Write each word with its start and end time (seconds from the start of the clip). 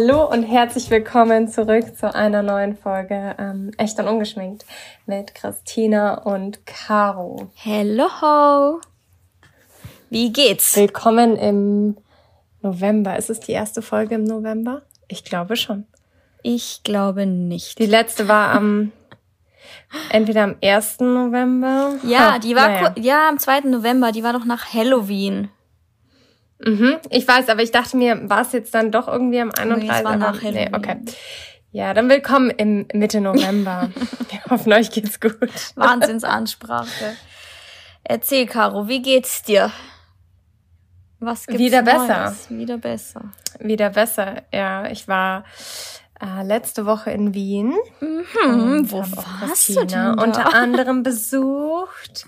Hallo 0.00 0.24
und 0.30 0.44
herzlich 0.44 0.88
willkommen 0.88 1.48
zurück 1.48 1.94
zu 1.94 2.14
einer 2.14 2.42
neuen 2.42 2.74
Folge 2.74 3.34
ähm, 3.38 3.70
Echt 3.76 3.98
und 3.98 4.08
Ungeschminkt 4.08 4.64
mit 5.04 5.34
Christina 5.34 6.14
und 6.14 6.64
Caro. 6.64 7.50
Hello! 7.54 8.80
Wie 10.08 10.32
geht's? 10.32 10.74
Willkommen 10.74 11.36
im 11.36 11.98
November. 12.62 13.18
Ist 13.18 13.28
es 13.28 13.40
die 13.40 13.52
erste 13.52 13.82
Folge 13.82 14.14
im 14.14 14.24
November? 14.24 14.80
Ich 15.08 15.22
glaube 15.22 15.56
schon. 15.56 15.84
Ich 16.42 16.80
glaube 16.82 17.26
nicht. 17.26 17.78
Die 17.78 17.84
letzte 17.84 18.26
war 18.26 18.52
am 18.52 18.92
entweder 20.10 20.44
am 20.44 20.56
1. 20.64 21.00
November. 21.00 21.96
Ja, 22.04 22.38
die 22.38 22.56
war 22.56 22.68
naja. 22.68 22.94
ja 22.96 23.28
am 23.28 23.38
2. 23.38 23.68
November, 23.68 24.12
die 24.12 24.22
war 24.22 24.32
doch 24.32 24.46
nach 24.46 24.72
Halloween. 24.72 25.50
Mhm, 26.64 26.98
ich 27.08 27.26
weiß, 27.26 27.48
aber 27.48 27.62
ich 27.62 27.70
dachte 27.70 27.96
mir, 27.96 28.28
war 28.28 28.42
es 28.42 28.52
jetzt 28.52 28.74
dann 28.74 28.90
doch 28.90 29.08
irgendwie 29.08 29.40
am 29.40 29.50
31. 29.50 29.90
Nee, 29.90 30.04
war 30.04 30.16
nach 30.16 30.42
nee, 30.42 30.68
okay. 30.72 30.96
Ja, 31.72 31.94
dann 31.94 32.08
willkommen 32.10 32.50
im 32.50 32.86
Mitte 32.92 33.20
November. 33.20 33.90
Wir 34.28 34.44
hoffen, 34.50 34.72
euch 34.72 34.90
geht's 34.90 35.20
gut. 35.20 35.38
Wahnsinnsansprache. 35.76 37.16
Erzähl, 38.04 38.46
Caro, 38.46 38.88
wie 38.88 39.00
geht's 39.00 39.42
dir? 39.42 39.70
Was 41.18 41.46
gibt's 41.46 41.60
Wieder 41.62 41.82
Neues? 41.82 41.96
besser. 42.08 42.34
Wieder 42.48 42.78
besser. 42.78 43.20
Wieder 43.60 43.90
besser, 43.90 44.42
ja. 44.52 44.90
Ich 44.90 45.06
war 45.08 45.44
äh, 46.20 46.42
letzte 46.42 46.84
Woche 46.86 47.10
in 47.10 47.32
Wien. 47.34 47.74
Mhm, 48.00 48.90
wo 48.90 48.98
warst 48.98 49.68
du 49.70 49.74
denn 49.74 49.88
da? 49.88 50.12
unter 50.12 50.54
anderem 50.54 51.02
besucht. 51.02 52.26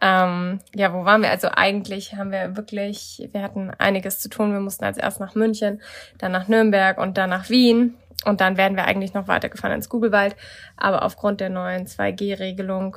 Ähm, 0.00 0.60
ja, 0.74 0.92
wo 0.94 1.04
waren 1.04 1.22
wir? 1.22 1.30
Also 1.30 1.48
eigentlich 1.52 2.16
haben 2.16 2.32
wir 2.32 2.56
wirklich, 2.56 3.28
wir 3.32 3.42
hatten 3.42 3.70
einiges 3.78 4.18
zu 4.18 4.28
tun. 4.30 4.52
Wir 4.52 4.60
mussten 4.60 4.84
als 4.84 4.98
erst 4.98 5.20
nach 5.20 5.34
München, 5.34 5.80
dann 6.18 6.32
nach 6.32 6.48
Nürnberg 6.48 6.98
und 6.98 7.18
dann 7.18 7.30
nach 7.30 7.50
Wien. 7.50 7.94
Und 8.24 8.40
dann 8.40 8.56
werden 8.56 8.76
wir 8.76 8.84
eigentlich 8.84 9.14
noch 9.14 9.28
weitergefahren 9.28 9.76
ins 9.76 9.88
Googlewald. 9.88 10.36
Aber 10.76 11.04
aufgrund 11.04 11.40
der 11.40 11.50
neuen 11.50 11.86
2G-Regelung 11.86 12.96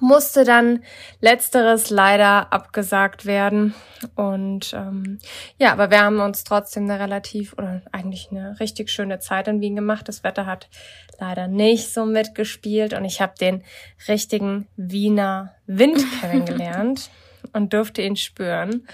musste 0.00 0.44
dann 0.44 0.82
letzteres 1.20 1.90
leider 1.90 2.52
abgesagt 2.52 3.26
werden. 3.26 3.74
Und 4.14 4.72
ähm, 4.74 5.18
ja, 5.58 5.72
aber 5.72 5.90
wir 5.90 6.02
haben 6.02 6.20
uns 6.20 6.44
trotzdem 6.44 6.84
eine 6.84 7.00
relativ 7.00 7.54
oder 7.54 7.82
eigentlich 7.92 8.28
eine 8.30 8.58
richtig 8.60 8.90
schöne 8.90 9.18
Zeit 9.18 9.48
in 9.48 9.60
Wien 9.60 9.76
gemacht. 9.76 10.08
Das 10.08 10.24
Wetter 10.24 10.46
hat 10.46 10.68
leider 11.18 11.48
nicht 11.48 11.92
so 11.92 12.04
mitgespielt 12.04 12.92
und 12.92 13.04
ich 13.04 13.20
habe 13.20 13.34
den 13.38 13.62
richtigen 14.08 14.66
Wiener 14.76 15.54
Wind 15.66 16.04
kennengelernt 16.20 17.10
und 17.52 17.72
durfte 17.72 18.02
ihn 18.02 18.16
spüren. 18.16 18.86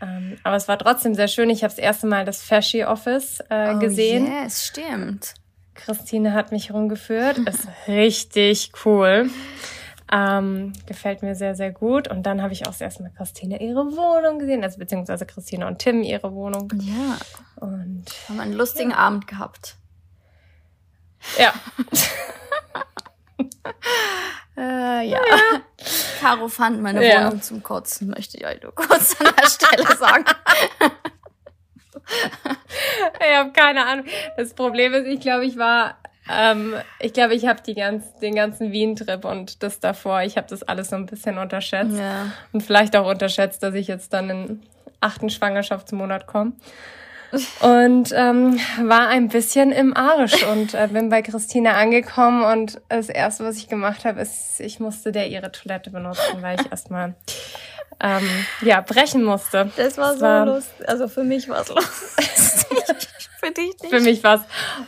Ähm, 0.00 0.36
aber 0.42 0.56
es 0.56 0.68
war 0.68 0.78
trotzdem 0.78 1.14
sehr 1.14 1.28
schön. 1.28 1.50
Ich 1.50 1.62
habe 1.62 1.74
das 1.74 1.82
erste 1.82 2.06
Mal 2.06 2.24
das 2.24 2.42
Fashy 2.42 2.84
Office 2.84 3.40
äh, 3.50 3.74
oh, 3.74 3.78
gesehen. 3.78 4.26
Ja, 4.26 4.44
yes, 4.44 4.66
stimmt. 4.66 5.34
Christine 5.74 6.32
hat 6.32 6.52
mich 6.52 6.72
rumgeführt. 6.72 7.38
Ist 7.38 7.68
richtig 7.88 8.72
cool. 8.84 9.28
Ähm, 10.16 10.72
gefällt 10.86 11.22
mir 11.22 11.34
sehr, 11.34 11.56
sehr 11.56 11.72
gut. 11.72 12.06
Und 12.06 12.22
dann 12.22 12.40
habe 12.40 12.52
ich 12.52 12.62
auch 12.62 12.70
das 12.70 12.80
erste 12.80 13.02
Mal 13.02 13.10
Christine 13.10 13.60
ihre 13.60 13.84
Wohnung 13.96 14.38
gesehen, 14.38 14.62
also 14.62 14.78
beziehungsweise 14.78 15.26
Christine 15.26 15.66
und 15.66 15.80
Tim 15.80 16.04
ihre 16.04 16.32
Wohnung. 16.32 16.72
Ja. 16.82 17.16
Und 17.56 18.04
haben 18.28 18.38
einen 18.38 18.52
lustigen 18.52 18.90
ja. 18.90 18.98
Abend 18.98 19.26
gehabt. 19.26 19.74
Ja. 21.36 21.52
äh, 24.56 25.08
ja. 25.08 25.18
ja. 25.18 25.20
Caro 26.20 26.46
fand 26.46 26.80
meine 26.80 27.04
ja. 27.04 27.26
Wohnung 27.26 27.42
zum 27.42 27.64
Kotzen, 27.64 28.08
möchte 28.08 28.36
ich 28.36 28.46
euch 28.46 28.62
nur 28.62 28.72
kurz 28.72 29.20
an 29.20 29.34
der 29.36 29.48
Stelle 29.48 29.96
sagen. 29.96 30.26
ich 33.18 33.36
habe 33.36 33.50
keine 33.50 33.84
Ahnung. 33.84 34.06
Das 34.36 34.54
Problem 34.54 34.94
ist, 34.94 35.06
ich 35.06 35.18
glaube, 35.18 35.44
ich 35.44 35.58
war 35.58 35.98
ähm, 36.30 36.74
ich 37.00 37.12
glaube, 37.12 37.34
ich 37.34 37.46
habe 37.46 37.60
ganz, 37.74 38.14
den 38.16 38.34
ganzen 38.34 38.72
Wien-Trip 38.72 39.24
und 39.24 39.62
das 39.62 39.80
davor, 39.80 40.22
ich 40.22 40.36
habe 40.36 40.46
das 40.48 40.62
alles 40.62 40.90
so 40.90 40.96
ein 40.96 41.06
bisschen 41.06 41.38
unterschätzt. 41.38 41.98
Ja. 41.98 42.32
Und 42.52 42.62
vielleicht 42.62 42.96
auch 42.96 43.08
unterschätzt, 43.08 43.62
dass 43.62 43.74
ich 43.74 43.88
jetzt 43.88 44.12
dann 44.12 44.30
in 44.30 44.62
achten 45.00 45.28
Schwangerschaftsmonat 45.28 46.26
komme. 46.26 46.52
Und 47.60 48.12
ähm, 48.12 48.60
war 48.82 49.08
ein 49.08 49.28
bisschen 49.28 49.72
im 49.72 49.96
Arsch 49.96 50.44
und 50.44 50.74
äh, 50.74 50.88
bin 50.92 51.08
bei 51.08 51.20
Christina 51.20 51.72
angekommen 51.72 52.44
und 52.44 52.80
das 52.88 53.08
erste, 53.08 53.44
was 53.44 53.56
ich 53.56 53.68
gemacht 53.68 54.04
habe, 54.04 54.20
ist, 54.20 54.60
ich 54.60 54.78
musste 54.78 55.10
der 55.10 55.28
ihre 55.28 55.50
Toilette 55.50 55.90
benutzen, 55.90 56.42
weil 56.42 56.60
ich 56.60 56.70
erstmal 56.70 57.14
ähm, 58.00 58.28
ja 58.62 58.80
brechen 58.80 59.24
musste. 59.24 59.70
Das 59.76 59.98
war 59.98 60.10
das 60.10 60.18
so 60.18 60.24
war, 60.24 60.46
lustig. 60.46 60.88
Also 60.88 61.08
für 61.08 61.24
mich 61.24 61.48
war 61.48 61.62
es 61.62 61.68
lustig 61.68 63.08
für 63.44 63.52
dich 63.52 63.74
nicht. 63.82 63.90
Für 63.94 64.00
mich 64.00 64.24
war 64.24 64.36
es 64.36 64.42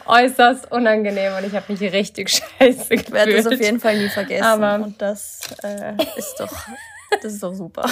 äußerst 0.07 0.73
unangenehm 0.73 1.35
und 1.37 1.45
ich 1.45 1.55
habe 1.55 1.73
mich 1.73 1.81
richtig 1.93 2.31
scheiße 2.59 2.89
gefühlt. 2.89 3.09
Ich 3.09 3.13
werde 3.13 3.37
das 3.37 3.47
auf 3.47 3.61
jeden 3.61 3.81
Fall 3.81 3.99
nie 3.99 4.09
vergessen. 4.09 4.45
Aber 4.45 4.85
und 4.85 5.01
das 5.01 5.41
äh, 5.63 5.95
ist 6.17 6.37
doch, 6.39 6.53
das 7.23 7.35
ist 7.35 7.43
doch 7.43 7.55
super. 7.55 7.89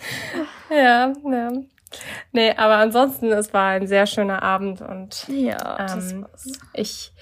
ja, 0.70 1.12
ja. 1.12 1.50
Nee, 2.32 2.52
aber 2.52 2.76
ansonsten, 2.76 3.32
es 3.32 3.52
war 3.54 3.70
ein 3.70 3.86
sehr 3.86 4.06
schöner 4.06 4.42
Abend 4.42 4.82
und 4.82 5.26
ja, 5.28 5.94
ähm, 5.94 6.26
ich 6.74 7.12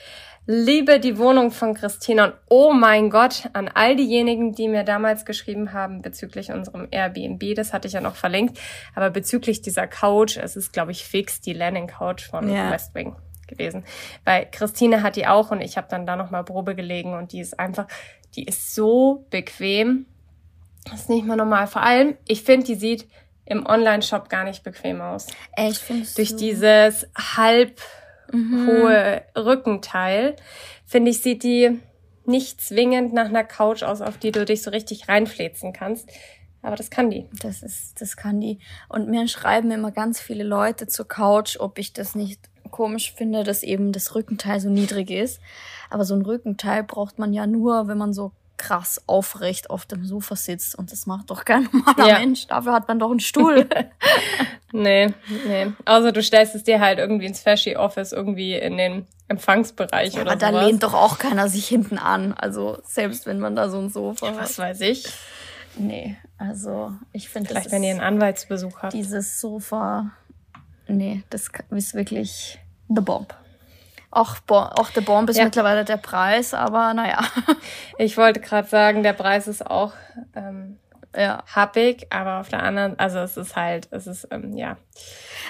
liebe 0.46 1.00
die 1.00 1.18
Wohnung 1.18 1.50
von 1.50 1.74
Christina 1.74 2.26
und 2.26 2.34
oh 2.48 2.72
mein 2.72 3.10
Gott, 3.10 3.48
an 3.52 3.68
all 3.68 3.96
diejenigen, 3.96 4.52
die 4.52 4.68
mir 4.68 4.84
damals 4.84 5.24
geschrieben 5.24 5.72
haben 5.72 6.02
bezüglich 6.02 6.52
unserem 6.52 6.86
Airbnb, 6.90 7.54
das 7.54 7.72
hatte 7.72 7.88
ich 7.88 7.94
ja 7.94 8.00
noch 8.00 8.16
verlinkt, 8.16 8.58
aber 8.94 9.10
bezüglich 9.10 9.60
dieser 9.60 9.86
Couch, 9.86 10.36
es 10.36 10.56
ist 10.56 10.72
glaube 10.72 10.92
ich 10.92 11.04
fix 11.04 11.40
die 11.40 11.52
Landing 11.52 11.88
Couch 11.88 12.24
von 12.28 12.48
ja. 12.48 12.70
West 12.70 12.94
Wing 12.94 13.16
gewesen, 13.48 13.84
weil 14.24 14.46
Christine 14.50 15.02
hat 15.02 15.16
die 15.16 15.26
auch 15.26 15.50
und 15.50 15.60
ich 15.60 15.76
habe 15.76 15.88
dann 15.90 16.06
da 16.06 16.16
noch 16.16 16.30
mal 16.30 16.44
Probe 16.44 16.74
gelegen 16.74 17.14
und 17.14 17.32
die 17.32 17.40
ist 17.40 17.58
einfach, 17.58 17.86
die 18.34 18.44
ist 18.44 18.74
so 18.74 19.26
bequem, 19.30 20.06
das 20.84 21.00
ist 21.02 21.10
nicht 21.10 21.26
mal 21.26 21.36
normal. 21.36 21.66
Vor 21.66 21.82
allem, 21.82 22.16
ich 22.28 22.42
finde, 22.42 22.66
die 22.66 22.74
sieht 22.76 23.08
im 23.44 23.66
Online-Shop 23.66 24.28
gar 24.28 24.44
nicht 24.44 24.62
bequem 24.62 25.00
aus. 25.00 25.28
Echt, 25.52 25.82
Durch 26.16 26.36
dieses 26.36 27.08
halb 27.16 27.80
mhm. 28.32 28.66
hohe 28.66 29.22
Rückenteil, 29.36 30.36
finde 30.84 31.10
ich, 31.10 31.22
sieht 31.22 31.42
die 31.42 31.80
nicht 32.24 32.60
zwingend 32.60 33.12
nach 33.12 33.26
einer 33.26 33.44
Couch 33.44 33.82
aus, 33.82 34.00
auf 34.00 34.18
die 34.18 34.32
du 34.32 34.44
dich 34.44 34.62
so 34.62 34.70
richtig 34.70 35.08
reinfläzen 35.08 35.72
kannst. 35.72 36.08
Aber 36.62 36.74
das 36.74 36.90
kann 36.90 37.10
die. 37.10 37.26
Das 37.40 37.62
ist, 37.62 38.00
das 38.00 38.16
kann 38.16 38.40
die. 38.40 38.58
Und 38.88 39.08
mir 39.08 39.28
schreiben 39.28 39.70
immer 39.70 39.92
ganz 39.92 40.20
viele 40.20 40.42
Leute 40.42 40.88
zur 40.88 41.06
Couch, 41.06 41.58
ob 41.60 41.78
ich 41.78 41.92
das 41.92 42.16
nicht 42.16 42.40
komisch 42.72 43.12
finde, 43.12 43.44
dass 43.44 43.62
eben 43.62 43.92
das 43.92 44.14
Rückenteil 44.14 44.58
so 44.60 44.68
niedrig 44.68 45.10
ist. 45.10 45.40
Aber 45.90 46.04
so 46.04 46.14
ein 46.14 46.22
Rückenteil 46.22 46.82
braucht 46.82 47.18
man 47.18 47.32
ja 47.32 47.46
nur, 47.46 47.86
wenn 47.86 47.98
man 47.98 48.12
so 48.12 48.32
krass 48.56 49.02
aufrecht 49.06 49.70
auf 49.70 49.86
dem 49.86 50.04
Sofa 50.04 50.36
sitzt 50.36 50.76
und 50.76 50.92
das 50.92 51.06
macht 51.06 51.30
doch 51.30 51.44
kein 51.44 51.64
normaler 51.72 52.08
ja. 52.08 52.18
Mensch. 52.18 52.46
Dafür 52.46 52.72
hat 52.72 52.88
man 52.88 52.98
doch 52.98 53.10
einen 53.10 53.20
Stuhl. 53.20 53.68
nee, 54.72 55.12
nee. 55.46 55.72
Also 55.84 56.10
du 56.10 56.22
stellst 56.22 56.54
es 56.54 56.64
dir 56.64 56.80
halt 56.80 56.98
irgendwie 56.98 57.26
ins 57.26 57.40
Fashy 57.40 57.76
Office 57.76 58.12
irgendwie 58.12 58.54
in 58.54 58.76
den 58.76 59.06
Empfangsbereich 59.28 60.14
ja, 60.14 60.22
oder 60.22 60.32
aber 60.32 60.40
sowas. 60.40 60.52
da 60.52 60.66
lehnt 60.66 60.82
doch 60.82 60.94
auch 60.94 61.18
keiner 61.18 61.48
sich 61.48 61.66
hinten 61.66 61.98
an. 61.98 62.32
Also 62.32 62.78
selbst 62.84 63.26
wenn 63.26 63.38
man 63.38 63.56
da 63.56 63.68
so 63.68 63.78
ein 63.78 63.90
Sofa 63.90 64.26
ja, 64.26 64.36
Was 64.36 64.58
weiß 64.58 64.80
ich. 64.82 65.04
Nee, 65.78 66.16
also 66.38 66.92
ich 67.12 67.28
finde 67.28 67.50
Vielleicht, 67.50 67.70
wenn 67.70 67.82
ihr 67.82 67.90
einen 67.90 68.00
Anwaltsbesuch 68.00 68.82
habt. 68.82 68.92
Dieses 68.94 69.40
Sofa, 69.40 70.10
nee, 70.88 71.22
das 71.30 71.50
ist 71.70 71.94
wirklich 71.94 72.58
the 72.88 73.00
bomb. 73.00 73.34
Auch, 74.16 74.36
auch 74.48 74.90
der 74.92 75.02
Bomb 75.02 75.28
ist 75.28 75.36
ja. 75.36 75.44
mittlerweile 75.44 75.84
der 75.84 75.98
Preis, 75.98 76.54
aber 76.54 76.94
naja. 76.94 77.20
Ich 77.98 78.16
wollte 78.16 78.40
gerade 78.40 78.66
sagen, 78.66 79.02
der 79.02 79.12
Preis 79.12 79.46
ist 79.46 79.66
auch 79.66 79.92
ähm, 80.34 80.78
ja. 81.14 81.42
happig, 81.54 82.06
aber 82.08 82.40
auf 82.40 82.48
der 82.48 82.62
anderen, 82.62 82.98
also 82.98 83.18
es 83.18 83.36
ist 83.36 83.56
halt, 83.56 83.88
es 83.90 84.06
ist, 84.06 84.26
ähm, 84.30 84.56
ja. 84.56 84.78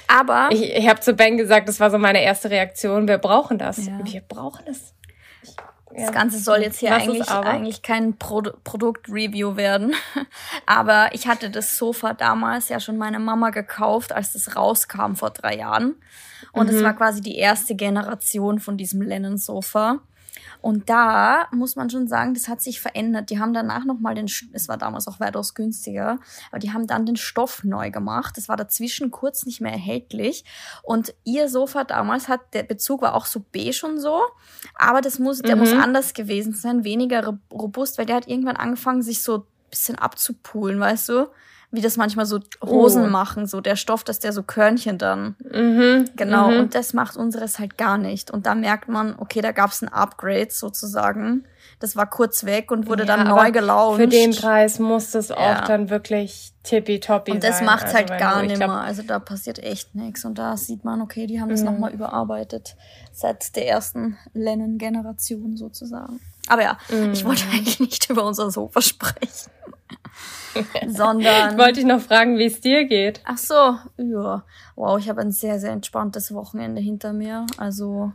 Aber. 0.09 0.49
Ich, 0.51 0.63
ich 0.63 0.89
habe 0.89 0.99
zu 0.99 1.15
Ben 1.15 1.37
gesagt, 1.37 1.69
das 1.69 1.79
war 1.79 1.93
so 1.93 1.99
meine 1.99 2.23
erste 2.23 2.51
Reaktion, 2.51 3.07
wir 3.07 3.19
brauchen 3.19 3.57
das. 3.59 3.87
Ja. 3.87 4.01
Wir 4.03 4.21
brauchen 4.21 4.67
es. 4.67 4.96
Das 5.95 6.13
Ganze 6.13 6.39
soll 6.39 6.59
jetzt 6.61 6.81
hier 6.81 6.95
eigentlich, 6.95 7.29
eigentlich 7.31 7.81
kein 7.81 8.19
Pro 8.19 8.43
Produktreview 8.65 9.57
werden. 9.57 9.95
Aber 10.67 11.11
ich 11.13 11.27
hatte 11.27 11.49
das 11.49 11.79
Sofa 11.79 12.13
damals 12.13 12.69
ja 12.69 12.81
schon 12.81 12.99
meiner 12.99 13.21
Mama 13.21 13.51
gekauft, 13.51 14.13
als 14.13 14.33
das 14.33 14.57
rauskam 14.57 15.15
vor 15.15 15.31
drei 15.31 15.57
Jahren. 15.57 15.95
Und 16.53 16.69
es 16.69 16.81
mhm. 16.81 16.85
war 16.85 16.95
quasi 16.95 17.21
die 17.21 17.37
erste 17.37 17.77
Generation 17.77 18.59
von 18.59 18.77
diesem 18.77 19.01
Lennon-Sofa. 19.01 20.01
Und 20.67 20.91
da 20.91 21.47
muss 21.53 21.77
man 21.77 21.91
schon 21.91 22.09
sagen, 22.09 22.35
das 22.35 22.49
hat 22.49 22.61
sich 22.61 22.81
verändert. 22.81 23.31
Die 23.31 23.39
haben 23.39 23.55
danach 23.55 23.85
nochmal 23.85 24.17
den, 24.17 24.27
es 24.53 24.67
war 24.67 24.77
damals 24.77 25.07
auch 25.07 25.21
weitaus 25.21 25.55
günstiger, 25.55 26.19
aber 26.51 26.59
die 26.59 26.73
haben 26.73 26.89
dann 26.89 27.07
den 27.07 27.15
Stoff 27.15 27.63
neu 27.63 27.93
gemacht. 27.93 28.37
Das 28.37 28.49
war 28.49 28.57
dazwischen 28.57 29.13
kurz 29.13 29.47
nicht 29.47 29.61
mehr 29.61 29.71
erhältlich. 29.71 30.45
Und 30.83 31.15
ihr 31.23 31.49
Sofa 31.49 31.85
damals 31.85 32.27
hat, 32.27 32.53
der 32.53 32.65
Bezug 32.65 33.03
war 33.03 33.15
auch 33.15 33.27
so 33.27 33.45
beige 33.53 33.87
und 33.87 34.01
so, 34.01 34.21
aber 34.75 35.03
das 35.03 35.21
muss, 35.21 35.41
der 35.41 35.55
mhm. 35.55 35.61
muss 35.61 35.73
anders 35.73 36.15
gewesen 36.15 36.53
sein, 36.53 36.83
weniger 36.83 37.39
robust, 37.53 37.97
weil 37.97 38.07
der 38.07 38.17
hat 38.17 38.27
irgendwann 38.27 38.57
angefangen, 38.57 39.03
sich 39.03 39.23
so 39.23 39.37
ein 39.37 39.71
bisschen 39.71 39.97
abzupulen, 39.97 40.81
weißt 40.81 41.11
du? 41.11 41.29
Wie 41.71 41.81
das 41.81 41.97
manchmal 41.97 42.27
so 42.27 42.41
Hosen 42.65 43.05
uh. 43.05 43.11
machen, 43.11 43.47
so 43.47 43.61
der 43.61 43.77
Stoff, 43.77 44.05
dass 44.05 44.19
der 44.19 44.33
so 44.33 44.43
Körnchen 44.43 44.99
dann. 44.99 45.37
Mhm. 45.53 46.11
Genau, 46.17 46.51
mhm. 46.51 46.61
und 46.61 46.75
das 46.75 46.93
macht 46.93 47.17
unseres 47.17 47.59
halt 47.59 47.77
gar 47.77 47.99
nicht. 47.99 48.31
Und 48.31 48.47
da 48.47 48.55
merkt 48.55 48.89
man, 48.89 49.17
okay, 49.19 49.41
da 49.41 49.53
gab 49.53 49.71
es 49.71 49.83
ein 49.83 49.89
Upgrade 49.89 50.49
sozusagen. 50.51 51.45
Das 51.79 51.95
war 51.95 52.09
kurz 52.09 52.45
weg 52.45 52.71
und 52.71 52.87
wurde 52.89 53.05
ja, 53.05 53.17
dann 53.17 53.29
neu 53.29 53.51
gelauncht. 53.51 54.01
Für 54.01 54.09
den 54.09 54.35
Preis 54.35 54.79
muss 54.79 55.11
das 55.11 55.31
auch 55.31 55.39
ja. 55.39 55.67
dann 55.67 55.91
wirklich 55.91 56.53
tippitoppi 56.63 57.33
sein. 57.33 57.37
Und 57.37 57.45
das 57.45 57.61
macht 57.61 57.85
also 57.85 57.97
halt 57.97 58.09
gar 58.19 58.43
nicht 58.43 58.59
mehr. 58.59 58.71
Also 58.71 59.03
da 59.03 59.19
passiert 59.19 59.59
echt 59.59 59.95
nichts. 59.95 60.25
Und 60.25 60.39
da 60.39 60.57
sieht 60.57 60.85
man, 60.85 61.03
okay, 61.03 61.27
die 61.27 61.41
haben 61.41 61.51
das 61.51 61.61
mhm. 61.61 61.67
nochmal 61.67 61.93
überarbeitet. 61.93 62.77
Seit 63.13 63.57
der 63.57 63.69
ersten 63.69 64.17
Lennon-Generation 64.33 65.57
sozusagen. 65.59 66.21
Aber 66.49 66.63
ja, 66.63 66.79
mhm. 66.89 67.13
ich 67.13 67.25
wollte 67.25 67.43
eigentlich 67.53 67.81
nicht 67.81 68.09
über 68.09 68.25
unser 68.25 68.51
Sofa 68.51 68.81
sprechen. 68.81 69.51
sondern. 70.87 71.53
Ich 71.53 71.59
wollte 71.59 71.75
dich 71.75 71.85
noch 71.85 72.01
fragen, 72.01 72.39
wie 72.39 72.47
es 72.47 72.61
dir 72.61 72.85
geht. 72.85 73.21
Ach 73.25 73.39
so, 73.39 73.77
ja. 73.99 74.45
Wow, 74.75 74.99
ich 74.99 75.09
habe 75.09 75.21
ein 75.21 75.33
sehr, 75.33 75.59
sehr 75.59 75.73
entspanntes 75.73 76.33
Wochenende 76.33 76.81
hinter 76.81 77.13
mir. 77.13 77.47
Also 77.57 78.13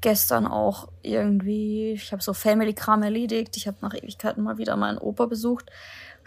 gestern 0.00 0.46
auch 0.46 0.88
irgendwie, 1.02 1.92
ich 1.92 2.12
habe 2.12 2.22
so 2.22 2.32
Family-Kram 2.32 3.02
erledigt. 3.02 3.56
Ich 3.56 3.66
habe 3.66 3.78
nach 3.80 3.94
Ewigkeiten 3.94 4.42
mal 4.42 4.58
wieder 4.58 4.76
meinen 4.76 4.98
Opa 4.98 5.26
besucht. 5.26 5.70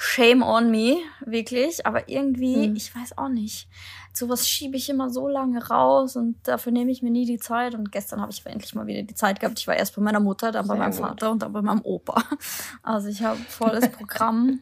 Shame 0.01 0.44
on 0.44 0.72
me, 0.72 0.96
wirklich. 1.19 1.86
Aber 1.86 2.07
irgendwie, 2.07 2.69
mhm. 2.69 2.75
ich 2.78 2.96
weiß 2.96 3.18
auch 3.18 3.28
nicht. 3.28 3.68
Sowas 4.13 4.48
schiebe 4.48 4.78
ich 4.78 4.90
immer 4.90 5.10
so 5.10 5.28
lange 5.28 5.68
raus 5.68 6.16
und 6.16 6.38
dafür 6.48 6.72
nehme 6.72 6.90
ich 6.90 7.04
mir 7.04 7.12
nie 7.12 7.25
die 7.25 7.38
Zeit. 7.38 7.75
Und 7.75 7.92
gestern 7.92 8.22
habe 8.22 8.31
ich 8.31 8.46
endlich 8.46 8.74
mal 8.74 8.88
wieder 8.88 9.04
die 9.04 9.13
Zeit 9.13 9.42
gehabt. 9.42 9.60
Ich 9.60 9.68
war 9.68 9.75
erst 9.75 9.98
bei 9.98 10.01
meiner 10.01 10.22
Mutter, 10.22 10.54
dann 10.54 10.68
bei 10.69 10.75
Sehr 10.75 10.84
meinem 10.84 10.96
gut. 10.96 11.01
Vater 11.01 11.31
und 11.31 11.42
dann 11.42 11.51
bei 11.51 11.62
meinem 11.62 11.81
Opa. 11.81 12.24
Also 12.81 13.10
ich 13.10 13.22
habe 13.24 13.40
volles 13.50 13.90
Programm. 13.92 14.62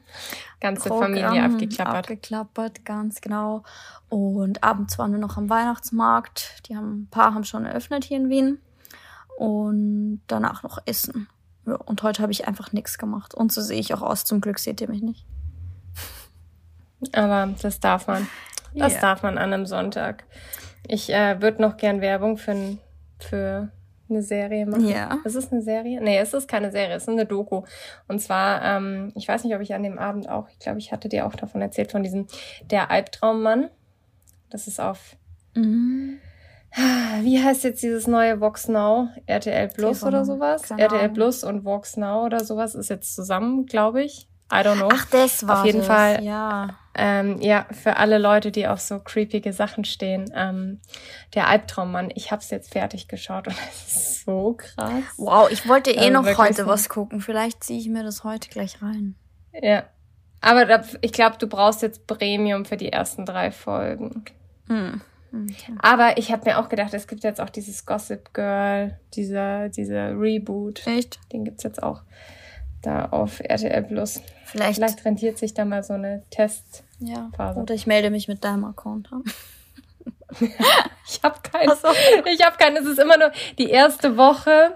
Ganze 0.60 0.90
Programm 0.90 1.14
Familie 1.14 1.44
abgeklappert. 1.44 1.96
Abgeklappert, 1.98 2.84
ganz 2.84 3.22
genau. 3.22 3.62
Und 4.10 4.64
abends 4.64 4.98
waren 4.98 5.12
wir 5.12 5.20
noch 5.20 5.38
am 5.38 5.52
Weihnachtsmarkt. 5.52 6.68
Die 6.68 6.76
haben, 6.76 7.04
ein 7.04 7.08
paar 7.12 7.36
haben 7.36 7.44
schon 7.44 7.64
eröffnet 7.64 8.06
hier 8.06 8.18
in 8.18 8.30
Wien. 8.30 8.60
Und 9.38 10.22
danach 10.26 10.64
noch 10.64 10.80
Essen. 10.88 11.28
Ja, 11.68 11.76
und 11.76 12.02
heute 12.02 12.22
habe 12.22 12.32
ich 12.32 12.48
einfach 12.48 12.72
nichts 12.72 12.98
gemacht. 12.98 13.34
Und 13.34 13.52
so 13.52 13.62
sehe 13.62 13.80
ich 13.80 13.94
auch 13.94 14.02
aus. 14.02 14.24
Zum 14.24 14.42
Glück 14.42 14.58
seht 14.58 14.82
ihr 14.82 14.90
mich 14.90 15.02
nicht. 15.02 15.26
Aber 17.14 17.54
das 17.62 17.80
darf 17.80 18.08
man. 18.08 18.28
Das 18.74 18.94
yeah. 18.94 19.02
darf 19.02 19.24
man 19.24 19.38
an 19.38 19.54
einem 19.54 19.66
Sonntag. 19.66 20.24
Ich 20.88 21.14
äh, 21.14 21.42
würde 21.42 21.62
noch 21.62 21.78
gern 21.78 22.02
Werbung 22.02 22.38
für, 22.38 22.78
für 23.20 23.70
eine 24.10 24.22
Serie 24.22 24.66
machen. 24.66 24.88
Ja. 24.88 25.20
Ist 25.26 25.36
es 25.36 25.52
eine 25.52 25.62
Serie? 25.62 26.02
Nee, 26.02 26.18
es 26.18 26.34
ist 26.34 26.48
keine 26.48 26.72
Serie, 26.72 26.96
es 26.96 27.04
ist 27.04 27.10
eine 27.10 27.26
Doku. 27.26 27.64
Und 28.08 28.20
zwar, 28.22 28.64
ähm, 28.64 29.12
ich 29.16 29.28
weiß 29.28 29.44
nicht, 29.44 29.56
ob 29.56 29.62
ich 29.62 29.74
an 29.74 29.84
dem 29.84 30.00
Abend 30.00 30.30
auch, 30.30 30.50
ich 30.50 30.60
glaube, 30.60 30.80
ich 30.80 30.92
hatte 30.92 31.10
dir 31.10 31.26
auch 31.26 31.36
davon 31.36 31.62
erzählt, 31.62 31.92
von 31.92 32.04
diesem 32.04 32.28
Der 32.70 32.90
Albtraummann. 32.90 33.70
Das 34.50 34.68
ist 34.68 34.80
auf. 34.80 35.18
Mhm. 35.56 36.20
Wie 37.22 37.44
heißt 37.44 37.64
jetzt 37.64 37.82
dieses 37.82 38.08
neue 38.08 38.40
Vox 38.40 38.68
Now? 38.68 39.10
RTL 39.26 39.70
Plus 39.70 40.04
oder 40.04 40.26
sowas? 40.26 40.70
RTL 40.70 41.10
Plus 41.10 41.44
und 41.44 41.66
Vox 41.66 41.98
Now 41.98 42.26
oder 42.26 42.44
sowas 42.44 42.76
ist 42.76 42.90
jetzt 42.90 43.16
zusammen, 43.16 43.66
glaube 43.66 44.04
ich. 44.04 44.28
I 44.52 44.58
don't 44.58 44.78
know. 44.78 44.90
Ach, 44.92 45.06
das 45.06 45.46
war 45.46 45.60
Auf 45.60 45.66
jeden 45.66 45.80
das. 45.80 45.88
Fall. 45.88 46.24
Ja. 46.24 46.70
Ähm, 46.96 47.42
ja, 47.42 47.66
für 47.72 47.98
alle 47.98 48.18
Leute, 48.18 48.52
die 48.52 48.68
auf 48.68 48.80
so 48.80 49.00
creepige 49.00 49.52
Sachen 49.52 49.84
stehen. 49.84 50.32
Ähm, 50.34 50.80
der 51.36 51.48
Albtraummann. 51.48 52.12
Ich 52.16 52.32
habe 52.32 52.42
es 52.42 52.50
jetzt 52.50 52.72
fertig 52.72 53.08
geschaut 53.08 53.48
und 53.48 53.56
es 53.70 53.88
ist 53.88 54.26
so 54.26 54.54
krass. 54.58 55.04
Wow, 55.18 55.50
ich 55.52 55.68
wollte 55.68 55.92
eh 55.92 56.12
also 56.12 56.22
noch 56.22 56.38
heute 56.38 56.66
was 56.66 56.88
gucken. 56.90 57.20
Vielleicht 57.20 57.64
ziehe 57.64 57.80
ich 57.80 57.90
mir 57.90 58.04
das 58.04 58.24
heute 58.24 58.50
gleich 58.50 58.82
rein. 58.82 59.16
Ja. 59.52 59.84
Aber 60.40 60.66
da, 60.66 60.84
ich 61.02 61.12
glaube, 61.12 61.38
du 61.40 61.48
brauchst 61.48 61.82
jetzt 61.82 62.08
Premium 62.08 62.64
für 62.64 62.78
die 62.78 62.92
ersten 62.92 63.26
drei 63.26 63.52
Folgen. 63.52 64.24
Hm. 64.68 65.02
Okay. 65.34 65.74
Aber 65.80 66.18
ich 66.18 66.32
habe 66.32 66.50
mir 66.50 66.60
auch 66.60 66.70
gedacht, 66.70 66.94
es 66.94 67.08
gibt 67.08 67.24
jetzt 67.24 67.42
auch 67.42 67.50
dieses 67.50 67.86
Gossip 67.86 68.34
Girl, 68.34 69.00
dieser, 69.14 69.70
dieser 69.70 70.20
Reboot. 70.20 70.86
Echt? 70.88 71.20
Den 71.32 71.44
gibt's 71.44 71.64
jetzt 71.64 71.82
auch 71.82 72.02
da 72.82 73.06
auf 73.06 73.40
RTL 73.40 73.84
Plus. 73.84 74.22
Vielleicht, 74.46 74.76
Vielleicht 74.76 75.06
rentiert 75.06 75.38
sich 75.38 75.54
da 75.54 75.66
mal 75.66 75.84
so 75.84 75.94
eine 75.94 76.24
Testphase. 76.30 76.84
Ja. 77.00 77.56
Oder 77.56 77.74
ich 77.74 77.88
melde 77.88 78.10
mich 78.10 78.28
mit 78.28 78.44
deinem 78.44 78.64
Account 78.66 79.12
an. 79.12 79.24
ich 81.08 81.22
habe 81.24 81.40
keinen. 81.42 81.76
So. 81.76 81.88
Ich 82.32 82.46
habe 82.46 82.58
keinen. 82.58 82.78
Es 82.78 82.86
ist 82.86 83.00
immer 83.00 83.18
nur 83.18 83.32
die 83.58 83.70
erste 83.70 84.18
Woche 84.18 84.76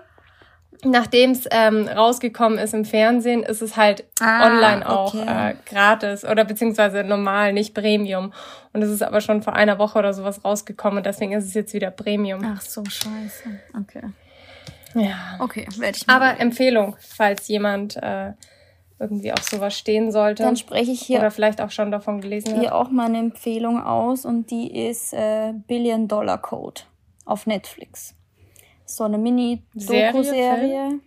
nachdem 0.83 1.31
es 1.31 1.47
ähm, 1.51 1.87
rausgekommen 1.87 2.57
ist 2.57 2.73
im 2.73 2.85
Fernsehen, 2.85 3.43
ist 3.43 3.61
es 3.61 3.77
halt 3.77 4.03
ah, 4.19 4.47
online 4.47 4.89
auch 4.89 5.13
okay. 5.13 5.51
äh, 5.51 5.55
gratis 5.65 6.25
oder 6.25 6.45
beziehungsweise 6.45 7.03
normal, 7.03 7.53
nicht 7.53 7.73
Premium. 7.73 8.33
Und 8.73 8.81
es 8.81 8.89
ist 8.89 9.03
aber 9.03 9.21
schon 9.21 9.41
vor 9.43 9.53
einer 9.53 9.79
Woche 9.79 9.99
oder 9.99 10.13
sowas 10.13 10.43
rausgekommen 10.43 10.97
und 10.97 11.05
deswegen 11.05 11.33
ist 11.33 11.45
es 11.45 11.53
jetzt 11.53 11.73
wieder 11.73 11.91
Premium. 11.91 12.41
Ach 12.43 12.61
so, 12.61 12.83
scheiße. 12.83 13.49
Okay. 13.79 14.03
Ja. 14.95 15.37
Okay, 15.39 15.67
werde 15.77 15.97
ich 15.97 16.07
mal. 16.07 16.15
Aber 16.15 16.31
reden. 16.31 16.41
Empfehlung, 16.41 16.95
falls 16.99 17.47
jemand 17.47 17.97
äh, 17.97 18.33
irgendwie 18.99 19.31
auf 19.31 19.43
sowas 19.43 19.77
stehen 19.77 20.11
sollte. 20.11 20.43
Dann 20.43 20.57
spreche 20.57 20.91
ich 20.91 21.01
hier. 21.01 21.19
Oder 21.19 21.31
vielleicht 21.31 21.61
auch 21.61 21.71
schon 21.71 21.91
davon 21.91 22.21
gelesen 22.21 22.53
hat. 22.53 22.59
Hier 22.59 22.75
auch 22.75 22.89
mal 22.89 23.07
eine 23.07 23.19
Empfehlung 23.19 23.81
aus 23.81 24.25
und 24.25 24.51
die 24.51 24.87
ist 24.87 25.13
äh, 25.13 25.53
Billion 25.67 26.07
Dollar 26.07 26.39
Code 26.39 26.81
auf 27.25 27.47
Netflix 27.47 28.15
so 28.95 29.03
eine 29.03 29.17
Mini-Doku-Serie. 29.17 30.99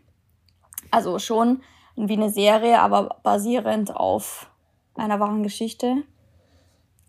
Also 0.90 1.18
schon 1.18 1.62
wie 1.96 2.14
eine 2.14 2.30
Serie, 2.30 2.80
aber 2.80 3.18
basierend 3.22 3.94
auf 3.94 4.50
einer 4.94 5.20
wahren 5.20 5.42
Geschichte. 5.42 6.02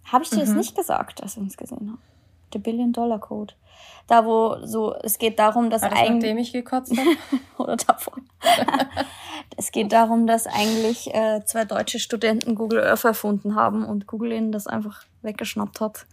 Habe 0.06 0.24
ich 0.24 0.30
dir 0.30 0.38
mhm. 0.38 0.42
das 0.42 0.54
nicht 0.54 0.76
gesagt, 0.76 1.24
als 1.24 1.36
wir 1.36 1.44
uns 1.44 1.58
gesehen 1.58 1.92
haben? 1.92 2.02
The 2.54 2.60
Billion 2.60 2.94
Dollar 2.94 3.20
Code. 3.20 3.54
Da, 4.08 4.26
wo 4.26 4.58
so, 4.66 4.96
es 5.02 5.18
geht 5.18 5.40
darum, 5.40 5.70
dass 5.70 5.82
eigentlich. 5.84 6.10
Nachdem 6.10 6.38
ich 6.38 6.54
gekotzt 6.54 6.96
habe? 6.96 7.10
oder 7.58 7.76
davor. 7.76 8.14
es 9.58 9.72
geht 9.72 9.92
darum, 9.92 10.28
dass 10.28 10.46
eigentlich 10.46 11.14
äh, 11.14 11.44
zwei 11.46 11.66
deutsche 11.66 12.00
Studenten 12.00 12.56
Google 12.56 12.84
Earth 12.84 13.04
erfunden 13.04 13.56
haben 13.56 13.84
und 13.84 14.06
Google 14.08 14.32
ihnen 14.32 14.52
das 14.52 14.68
einfach 14.68 15.04
weggeschnappt 15.24 15.82
hat. 15.82 16.06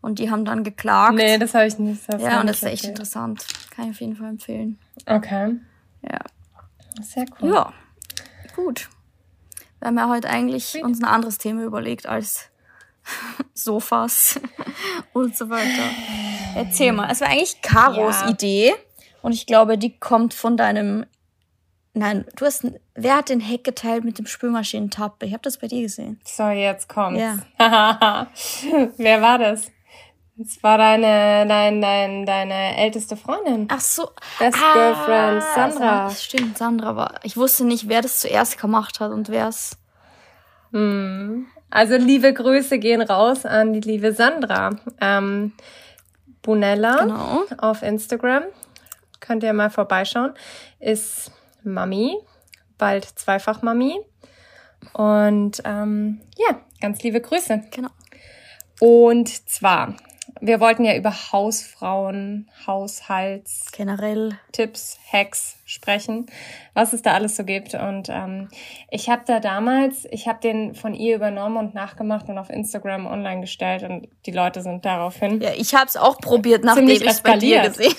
Und 0.00 0.18
die 0.18 0.30
haben 0.30 0.44
dann 0.44 0.62
geklagt. 0.64 1.16
Nee, 1.16 1.38
das 1.38 1.54
habe 1.54 1.66
ich 1.66 1.78
nicht. 1.78 2.02
Ja, 2.20 2.40
und 2.40 2.46
das 2.46 2.58
ist 2.58 2.62
echt 2.62 2.72
erzählt. 2.84 2.90
interessant. 2.90 3.44
Kann 3.70 3.86
ich 3.86 3.90
auf 3.90 4.00
jeden 4.00 4.16
Fall 4.16 4.28
empfehlen. 4.28 4.78
Okay. 5.06 5.56
Ja. 6.02 6.18
Sehr 7.02 7.26
cool. 7.40 7.54
Ja, 7.54 7.72
gut. 8.54 8.88
Wir 9.80 9.88
haben 9.88 9.98
ja 9.98 10.08
heute 10.08 10.28
eigentlich 10.28 10.66
Sweet. 10.66 10.84
uns 10.84 11.00
ein 11.00 11.04
anderes 11.04 11.38
Thema 11.38 11.62
überlegt 11.62 12.06
als 12.06 12.50
Sofas 13.54 14.40
und 15.12 15.36
so 15.36 15.50
weiter. 15.50 15.82
Erzähl 16.54 16.92
mal. 16.92 17.10
Es 17.10 17.20
war 17.20 17.28
eigentlich 17.28 17.60
Karos 17.62 18.20
ja. 18.22 18.30
Idee 18.30 18.74
und 19.22 19.32
ich 19.32 19.46
glaube, 19.46 19.78
die 19.78 19.98
kommt 19.98 20.34
von 20.34 20.56
deinem. 20.56 21.06
Nein, 21.94 22.24
du 22.36 22.44
hast. 22.44 22.66
Wer 22.94 23.16
hat 23.16 23.28
den 23.28 23.40
Heck 23.40 23.64
geteilt 23.64 24.04
mit 24.04 24.18
dem 24.18 24.26
Spülmaschinentab? 24.26 25.22
Ich 25.22 25.32
habe 25.32 25.42
das 25.42 25.58
bei 25.58 25.68
dir 25.68 25.82
gesehen. 25.82 26.20
So, 26.24 26.48
jetzt 26.48 26.88
kommt's. 26.88 27.20
Ja. 27.20 27.38
Wer 28.96 29.22
war 29.22 29.38
das? 29.38 29.70
Es 30.40 30.62
war 30.62 30.78
deine, 30.78 31.46
dein, 31.48 31.80
dein, 31.80 32.24
deine 32.24 32.76
älteste 32.76 33.16
Freundin. 33.16 33.66
Ach 33.70 33.80
so. 33.80 34.10
Best 34.38 34.56
ah, 34.56 34.72
Girlfriend, 34.72 35.42
Sandra. 35.54 36.10
Stimmt, 36.10 36.58
Sandra 36.58 36.94
war. 36.94 37.14
Ich 37.24 37.36
wusste 37.36 37.64
nicht, 37.64 37.88
wer 37.88 38.02
das 38.02 38.20
zuerst 38.20 38.56
gemacht 38.58 39.00
hat 39.00 39.10
und 39.10 39.30
wer 39.30 39.48
es. 39.48 39.76
Hm. 40.72 41.46
Also 41.70 41.96
liebe 41.96 42.32
Grüße 42.32 42.78
gehen 42.78 43.02
raus 43.02 43.44
an 43.46 43.72
die 43.72 43.80
liebe 43.80 44.12
Sandra. 44.12 44.76
Ähm, 45.00 45.54
Bunella 46.42 47.02
genau. 47.02 47.42
auf 47.58 47.82
Instagram. 47.82 48.44
Könnt 49.18 49.42
ihr 49.42 49.52
mal 49.52 49.70
vorbeischauen. 49.70 50.34
Ist 50.78 51.32
Mami, 51.64 52.16
bald 52.78 53.04
zweifach 53.04 53.62
Mami. 53.62 53.98
Und 54.92 55.62
ähm, 55.64 56.20
ja, 56.36 56.60
ganz 56.80 57.02
liebe 57.02 57.20
Grüße. 57.20 57.64
Genau. 57.72 57.90
Und 58.80 59.28
zwar 59.50 59.94
wir 60.40 60.60
wollten 60.60 60.84
ja 60.84 60.96
über 60.96 61.12
Hausfrauen, 61.32 62.48
Haushalts, 62.66 63.72
generell 63.72 64.38
Tipps, 64.52 64.98
Hacks 65.10 65.56
sprechen, 65.64 66.26
was 66.74 66.92
es 66.92 67.02
da 67.02 67.14
alles 67.14 67.36
so 67.36 67.44
gibt. 67.44 67.74
Und 67.74 68.08
ähm, 68.08 68.48
ich 68.90 69.08
habe 69.08 69.22
da 69.26 69.40
damals, 69.40 70.06
ich 70.10 70.28
habe 70.28 70.40
den 70.40 70.74
von 70.74 70.94
ihr 70.94 71.16
übernommen 71.16 71.56
und 71.56 71.74
nachgemacht 71.74 72.28
und 72.28 72.38
auf 72.38 72.50
Instagram 72.50 73.06
online 73.06 73.40
gestellt 73.40 73.82
und 73.82 74.08
die 74.26 74.32
Leute 74.32 74.62
sind 74.62 74.84
daraufhin. 74.84 75.40
Ja, 75.40 75.50
ich 75.56 75.74
habe 75.74 75.86
es 75.86 75.96
auch 75.96 76.18
probiert, 76.18 76.64
nachdem 76.64 76.88
ich 76.88 77.04
es 77.04 77.20
bei 77.20 77.36
dir 77.36 77.62
gesehen. 77.62 77.94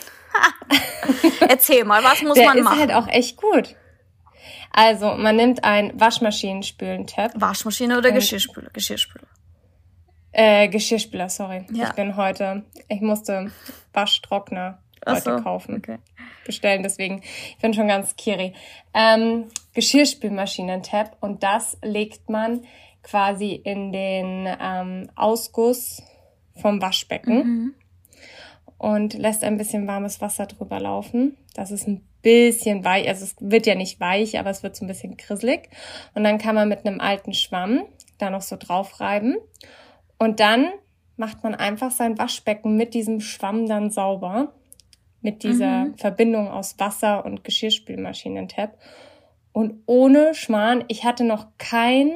Erzähl 1.48 1.84
mal, 1.86 2.04
was 2.04 2.22
muss 2.22 2.36
Der 2.36 2.46
man 2.46 2.62
machen? 2.62 2.78
Der 2.78 2.88
ist 2.88 2.94
halt 2.94 3.04
auch 3.04 3.12
echt 3.12 3.38
gut. 3.38 3.76
Also, 4.72 5.16
man 5.16 5.36
nimmt 5.36 5.64
ein 5.64 6.00
Waschmaschinenspülen-Tab. 6.00 7.32
Waschmaschine 7.36 7.98
oder 7.98 8.12
Geschirrspüler? 8.12 8.70
Geschirrspüler. 8.72 9.28
Äh, 10.42 10.70
Geschirrspüler, 10.70 11.28
sorry. 11.28 11.66
Ja. 11.74 11.90
Ich 11.90 11.96
bin 11.96 12.16
heute, 12.16 12.64
ich 12.88 13.02
musste 13.02 13.52
Waschtrockner 13.92 14.82
heute 15.06 15.22
so, 15.22 15.44
kaufen. 15.44 15.76
Okay. 15.76 15.98
Bestellen, 16.46 16.82
deswegen, 16.82 17.22
ich 17.22 17.58
bin 17.58 17.74
schon 17.74 17.90
ganz 17.90 18.16
kiri. 18.16 18.54
Ähm, 18.94 19.48
Geschirrspülmaschinen-Tab 19.74 21.18
und 21.20 21.44
das 21.44 21.78
legt 21.84 22.30
man 22.30 22.62
quasi 23.04 23.52
in 23.52 23.92
den 23.92 24.48
ähm, 24.62 25.10
Ausguss 25.18 26.02
vom 26.56 26.82
Waschbecken 26.82 27.36
mhm. 27.36 27.74
und 28.78 29.16
lässt 29.16 29.44
ein 29.44 29.58
bisschen 29.58 29.88
warmes 29.88 30.22
Wasser 30.22 30.46
drüber 30.46 30.80
laufen. 30.80 31.36
Das 31.54 31.70
ist 31.70 31.86
ein 31.86 32.08
bisschen 32.22 32.86
weich, 32.86 33.10
also 33.10 33.26
es 33.26 33.36
wird 33.42 33.66
ja 33.66 33.76
nicht 33.76 34.00
weich, 34.00 34.40
aber 34.40 34.52
es 34.52 34.64
wird 34.64 34.78
so 34.78 34.86
ein 34.86 34.88
bisschen 34.88 35.18
krisselig. 35.18 35.68
Und 36.14 36.24
dann 36.24 36.38
kann 36.38 36.56
man 36.56 36.70
mit 36.70 36.86
einem 36.86 37.02
alten 37.02 37.34
Schwamm 37.34 37.84
da 38.20 38.30
noch 38.30 38.42
so 38.42 38.56
drauf 38.56 39.02
reiben. 39.02 39.36
Und 40.20 40.40
dann 40.40 40.68
macht 41.18 41.44
man 41.44 41.56
einfach 41.56 41.92
sein 41.92 42.20
Waschbecken 42.20 42.78
mit 42.78 42.94
diesem 42.94 43.20
Schwamm 43.20 43.68
dann 43.68 43.90
sauber. 43.90 44.54
Mit 45.22 45.44
dieser 45.44 45.86
mhm. 45.86 45.98
Verbindung 45.98 46.48
aus 46.50 46.80
Wasser 46.80 47.26
und 47.26 47.44
Geschirrspülmaschinentab. 47.44 48.78
Und 49.52 49.82
ohne 49.86 50.34
Schmarrn, 50.34 50.86
ich 50.88 51.04
hatte 51.04 51.26
noch 51.26 51.48
kein 51.58 52.12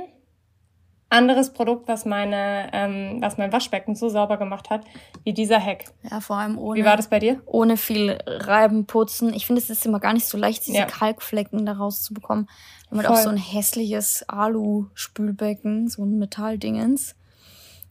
anderes 1.13 1.53
Produkt, 1.53 1.88
was 1.88 2.05
meine, 2.05 2.69
ähm, 2.74 3.17
was 3.19 3.38
mein 3.38 3.51
Waschbecken 3.51 3.95
so 3.95 4.10
sauber 4.10 4.38
gemacht 4.38 4.69
hat, 4.69 4.83
wie 5.24 5.33
dieser 5.33 5.60
Hack. 5.60 5.86
Ja, 6.10 6.19
vor 6.19 6.38
allem 6.38 6.57
ohne. 6.57 6.79
Wie 6.79 6.86
war 6.86 6.98
das 6.98 7.10
bei 7.10 7.19
dir? 7.19 7.41
Ohne 7.45 7.77
viel 7.77 8.17
Reiben, 8.25 8.86
Putzen. 8.86 9.33
Ich 9.33 9.45
finde, 9.45 9.62
es 9.62 9.69
ist 9.69 9.86
immer 9.86 10.00
gar 10.00 10.13
nicht 10.13 10.25
so 10.25 10.38
leicht, 10.38 10.65
diese 10.65 10.79
ja. 10.79 10.86
Kalkflecken 10.86 11.65
da 11.65 11.74
rauszubekommen. 11.74 12.48
Haben 12.89 12.98
halt 12.98 13.07
auch 13.10 13.17
so 13.17 13.29
ein 13.29 13.38
hässliches 13.38 14.27
Alu-Spülbecken, 14.27 15.88
so 15.88 16.03
ein 16.03 16.17
Metalldingens. 16.17 17.15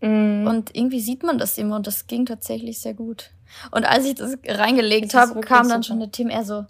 Mm. 0.03 0.47
Und 0.47 0.75
irgendwie 0.75 1.01
sieht 1.01 1.23
man 1.23 1.39
das 1.39 1.57
immer 1.57 1.77
und 1.77 1.87
das 1.87 2.07
ging 2.07 2.27
tatsächlich 2.27 2.81
sehr 2.81 2.95
gut. 2.95 3.31
Und 3.71 3.85
als 3.85 4.05
ich 4.05 4.17
das 4.17 4.37
reingelegt 4.47 5.15
habe, 5.15 5.41
kam 5.41 5.69
dann 5.69 5.83
super. 5.83 5.95
schon 5.95 6.01
der 6.01 6.11
Tim 6.11 6.29
eher 6.29 6.45
so, 6.45 6.67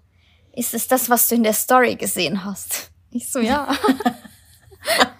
ist 0.53 0.75
es 0.75 0.87
das, 0.87 1.11
was 1.11 1.29
du 1.29 1.35
in 1.35 1.43
der 1.43 1.55
Story 1.55 1.97
gesehen 1.97 2.45
hast? 2.45 2.91
Ich 3.11 3.31
so, 3.31 3.41
ja. 3.41 3.69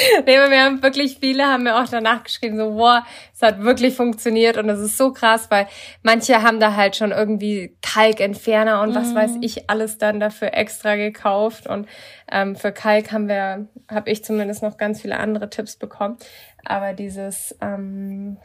nee, 0.26 0.36
wir 0.36 0.64
haben 0.64 0.82
wirklich 0.82 1.18
viele, 1.18 1.46
haben 1.46 1.64
mir 1.64 1.80
auch 1.80 1.88
danach 1.88 2.24
geschrieben, 2.24 2.56
so, 2.56 2.74
wow, 2.74 3.02
es 3.34 3.42
hat 3.42 3.62
wirklich 3.62 3.94
funktioniert 3.94 4.56
und 4.56 4.68
es 4.68 4.80
ist 4.80 4.96
so 4.96 5.12
krass, 5.12 5.50
weil 5.50 5.66
manche 6.02 6.42
haben 6.42 6.60
da 6.60 6.74
halt 6.74 6.96
schon 6.96 7.12
irgendwie 7.12 7.76
Kalkentferner 7.82 8.82
und 8.82 8.90
mhm. 8.90 8.94
was 8.94 9.14
weiß 9.14 9.32
ich 9.40 9.70
alles 9.70 9.98
dann 9.98 10.20
dafür 10.20 10.54
extra 10.54 10.96
gekauft 10.96 11.66
und 11.66 11.86
ähm, 12.30 12.56
für 12.56 12.72
Kalk 12.72 13.12
haben 13.12 13.28
wir, 13.28 13.66
habe 13.90 14.10
ich 14.10 14.24
zumindest 14.24 14.62
noch 14.62 14.76
ganz 14.76 15.02
viele 15.02 15.18
andere 15.18 15.50
Tipps 15.50 15.76
bekommen, 15.76 16.16
aber 16.64 16.92
dieses 16.92 17.56
ähm, 17.60 18.38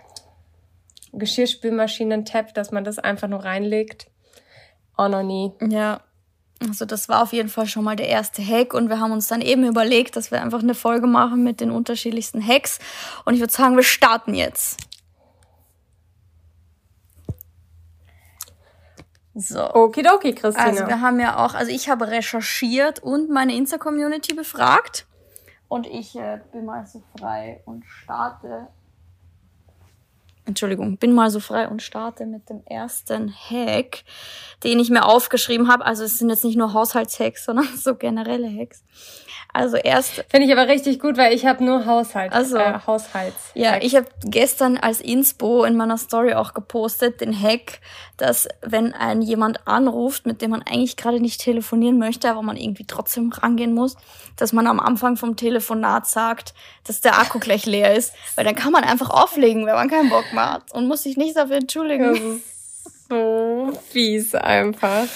Geschirrspülmaschinen-Tab, 1.14 2.54
dass 2.54 2.72
man 2.72 2.84
das 2.84 3.00
einfach 3.00 3.28
nur 3.28 3.44
reinlegt, 3.44 4.08
auch 4.96 5.10
noch 5.10 5.24
nie. 5.24 5.54
Ja, 5.62 6.02
also 6.60 6.86
das 6.86 7.08
war 7.08 7.22
auf 7.22 7.34
jeden 7.34 7.50
Fall 7.50 7.68
schon 7.68 7.84
mal 7.84 7.96
der 7.96 8.08
erste 8.08 8.42
Hack 8.42 8.74
und 8.74 8.90
wir 8.90 9.00
haben 9.00 9.12
uns 9.12 9.28
dann 9.28 9.42
eben 9.42 9.64
überlegt, 9.64 10.16
dass 10.16 10.32
wir 10.32 10.42
einfach 10.42 10.60
eine 10.60 10.74
Folge 10.74 11.08
machen 11.08 11.44
mit 11.44 11.62
den 11.62 11.72
unterschiedlichsten 11.72 12.46
Hacks 12.46 12.80
und 13.26 13.36
ich 13.36 13.40
würde 13.40 13.54
sagen, 13.54 13.76
wir 13.76 13.84
starten 13.84 14.34
jetzt. 14.34 14.78
So. 19.36 19.72
Okidoki, 19.72 20.34
Christina. 20.34 20.66
Also 20.66 20.88
wir 20.88 21.00
haben 21.00 21.20
ja 21.20 21.46
auch, 21.46 21.54
also 21.54 21.72
ich 21.72 21.90
habe 21.90 22.08
recherchiert 22.08 22.98
und 23.04 23.30
meine 23.30 23.54
Insta-Community 23.56 24.34
befragt 24.34 25.06
und 25.68 25.86
ich 25.86 26.16
äh, 26.16 26.40
bin 26.52 26.66
mal 26.66 26.88
so 26.88 27.04
frei 27.18 27.62
und 27.66 27.86
starte 27.86 28.68
Entschuldigung, 30.48 30.98
bin 30.98 31.14
mal 31.14 31.30
so 31.30 31.40
frei 31.40 31.68
und 31.68 31.82
starte 31.82 32.26
mit 32.26 32.50
dem 32.50 32.64
ersten 32.66 33.34
Hack, 33.34 34.04
den 34.64 34.80
ich 34.80 34.90
mir 34.90 35.06
aufgeschrieben 35.06 35.70
habe. 35.70 35.86
Also 35.86 36.04
es 36.04 36.18
sind 36.18 36.30
jetzt 36.30 36.46
nicht 36.46 36.58
nur 36.58 36.74
Haushaltshacks, 36.74 37.46
sondern 37.46 37.68
so 37.78 37.96
generelle 37.96 38.50
Hacks. 38.50 38.84
Also 39.54 39.78
erst 39.78 40.24
finde 40.30 40.46
ich 40.46 40.52
aber 40.52 40.68
richtig 40.68 41.00
gut, 41.00 41.18
weil 41.18 41.34
ich 41.34 41.46
habe 41.48 41.64
nur 41.64 41.86
Haushalt, 41.88 42.32
also 42.32 42.58
äh, 42.58 42.80
Haushalts. 42.86 43.52
Ja, 43.56 43.78
ich 43.82 43.96
habe 43.96 44.06
gestern 44.24 44.78
als 44.78 45.02
Inspo 45.02 45.64
in 45.64 45.76
meiner 45.76 45.98
Story 45.98 46.36
auch 46.36 46.54
gepostet 46.54 47.22
den 47.22 47.34
Hack, 47.34 47.80
dass 48.18 48.48
wenn 48.62 48.94
ein 48.94 49.24
jemand 49.24 49.68
anruft, 49.68 50.28
mit 50.28 50.44
dem 50.44 50.52
man 50.52 50.62
eigentlich 50.62 50.96
gerade 50.96 51.20
nicht 51.20 51.42
telefonieren 51.42 51.98
möchte, 51.98 52.30
aber 52.30 52.44
man 52.44 52.56
irgendwie 52.56 52.86
trotzdem 52.86 53.32
rangehen 53.32 53.74
muss, 53.74 53.98
dass 54.36 54.54
man 54.54 54.68
am 54.68 54.80
Anfang 54.80 55.18
vom 55.18 55.36
Telefonat 55.36 56.06
sagt, 56.06 56.54
dass 56.84 57.02
der 57.02 57.18
Akku 57.18 57.40
gleich 57.40 57.66
leer 57.66 57.96
ist, 57.96 58.14
weil 58.36 58.46
dann 58.46 58.56
kann 58.56 58.72
man 58.72 58.84
einfach 58.84 59.10
auflegen, 59.10 59.66
wenn 59.66 59.76
man 59.76 59.90
keinen 59.90 60.10
Bock 60.10 60.26
mehr 60.34 60.37
hat 60.40 60.74
und 60.74 60.88
muss 60.88 61.04
sich 61.04 61.18
nicht 61.18 61.36
dafür 61.36 61.58
entschuldigen. 61.58 62.14
Das 62.14 62.94
ist 62.94 63.10
so 63.10 63.80
fies 63.90 64.36
einfach. 64.36 65.08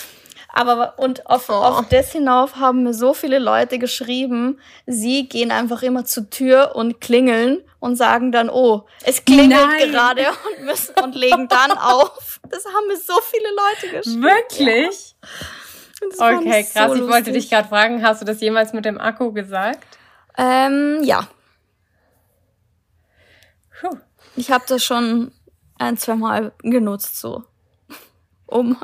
Aber 0.54 1.00
und 1.00 1.28
auf, 1.28 1.50
oh. 1.50 1.54
auf 1.54 1.88
das 1.90 2.12
hinauf 2.12 2.58
haben 2.58 2.84
mir 2.84 2.94
so 2.94 3.13
viele 3.13 3.40
Leute 3.40 3.80
geschrieben, 3.80 4.60
sie 4.86 5.30
gehen 5.30 5.51
einfach 5.51 5.82
immer 5.82 6.04
zur 6.04 6.30
Tür 6.30 6.75
und 6.75 7.00
klingeln 7.00 7.60
und 7.80 7.96
sagen 7.96 8.32
dann, 8.32 8.50
oh, 8.50 8.86
es 9.06 9.24
klingelt 9.24 9.62
Nein. 9.62 9.92
gerade 9.92 10.28
und 10.28 10.66
müssen 10.66 10.94
und 11.01 11.16
legen 11.16 11.48
dann 11.48 11.72
auf. 11.72 12.40
Das 12.50 12.66
haben 12.66 12.88
mir 12.88 12.98
so 12.98 13.13
viele 13.22 13.48
Leute 13.50 13.98
geschrieben. 13.98 14.24
Wirklich? 14.24 15.16
Ja. 16.20 16.38
Okay, 16.38 16.66
krass. 16.72 16.92
So 16.92 16.96
ich 16.96 17.08
wollte 17.10 17.32
dich 17.32 17.50
gerade 17.50 17.70
fragen, 17.70 18.04
hast 18.04 18.22
du 18.22 18.25
das 18.25 18.42
jemals 18.42 18.74
mit 18.74 18.86
dem 18.86 19.00
Akku 19.00 19.32
gesagt? 19.32 19.86
Ähm, 20.38 21.01
ja. 21.04 21.28
Puh. 23.80 23.98
Ich 24.36 24.51
habe 24.51 24.63
das 24.68 24.84
schon 24.84 25.32
ein, 25.78 25.98
zwei 25.98 26.16
Mal 26.16 26.54
genutzt 26.62 27.20
so 27.20 27.44
um 28.51 28.78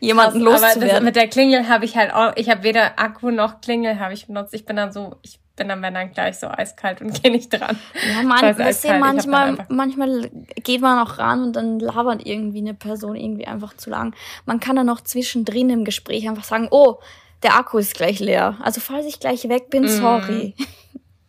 jemanden 0.00 0.42
Krass, 0.44 0.62
loszuwerden. 0.62 0.82
Aber 0.82 0.92
das, 0.92 1.02
mit 1.02 1.16
der 1.16 1.28
Klingel 1.28 1.68
habe 1.68 1.84
ich 1.84 1.96
halt 1.96 2.12
auch, 2.12 2.32
ich 2.36 2.48
habe 2.48 2.62
weder 2.62 2.98
Akku 2.98 3.30
noch 3.30 3.60
Klingel 3.60 4.00
habe 4.00 4.14
ich 4.14 4.26
benutzt. 4.26 4.54
Ich 4.54 4.64
bin 4.64 4.76
dann 4.76 4.92
so, 4.92 5.16
ich 5.22 5.38
bin 5.54 5.68
dann 5.68 5.82
wenn 5.82 5.94
dann 5.94 6.12
gleich 6.12 6.38
so 6.38 6.48
eiskalt 6.48 7.00
und 7.00 7.12
gehe 7.22 7.30
nicht 7.30 7.52
dran. 7.52 7.78
Ja, 8.10 8.22
man, 8.22 8.58
weißt 8.58 8.84
du, 8.84 8.98
manchmal, 8.98 9.66
manchmal 9.68 10.30
geht 10.56 10.80
man 10.80 11.06
auch 11.06 11.18
ran 11.18 11.44
und 11.44 11.52
dann 11.54 11.78
labert 11.78 12.26
irgendwie 12.26 12.58
eine 12.58 12.74
Person 12.74 13.14
irgendwie 13.14 13.46
einfach 13.46 13.76
zu 13.76 13.90
lang. 13.90 14.14
Man 14.46 14.60
kann 14.60 14.76
dann 14.76 14.88
auch 14.88 15.02
zwischendrin 15.02 15.70
im 15.70 15.84
Gespräch 15.84 16.26
einfach 16.28 16.44
sagen, 16.44 16.68
oh, 16.70 16.96
der 17.42 17.56
Akku 17.56 17.78
ist 17.78 17.94
gleich 17.94 18.18
leer. 18.18 18.56
Also 18.62 18.80
falls 18.80 19.06
ich 19.06 19.20
gleich 19.20 19.48
weg 19.48 19.68
bin, 19.68 19.84
mm. 19.84 19.88
sorry. 19.88 20.54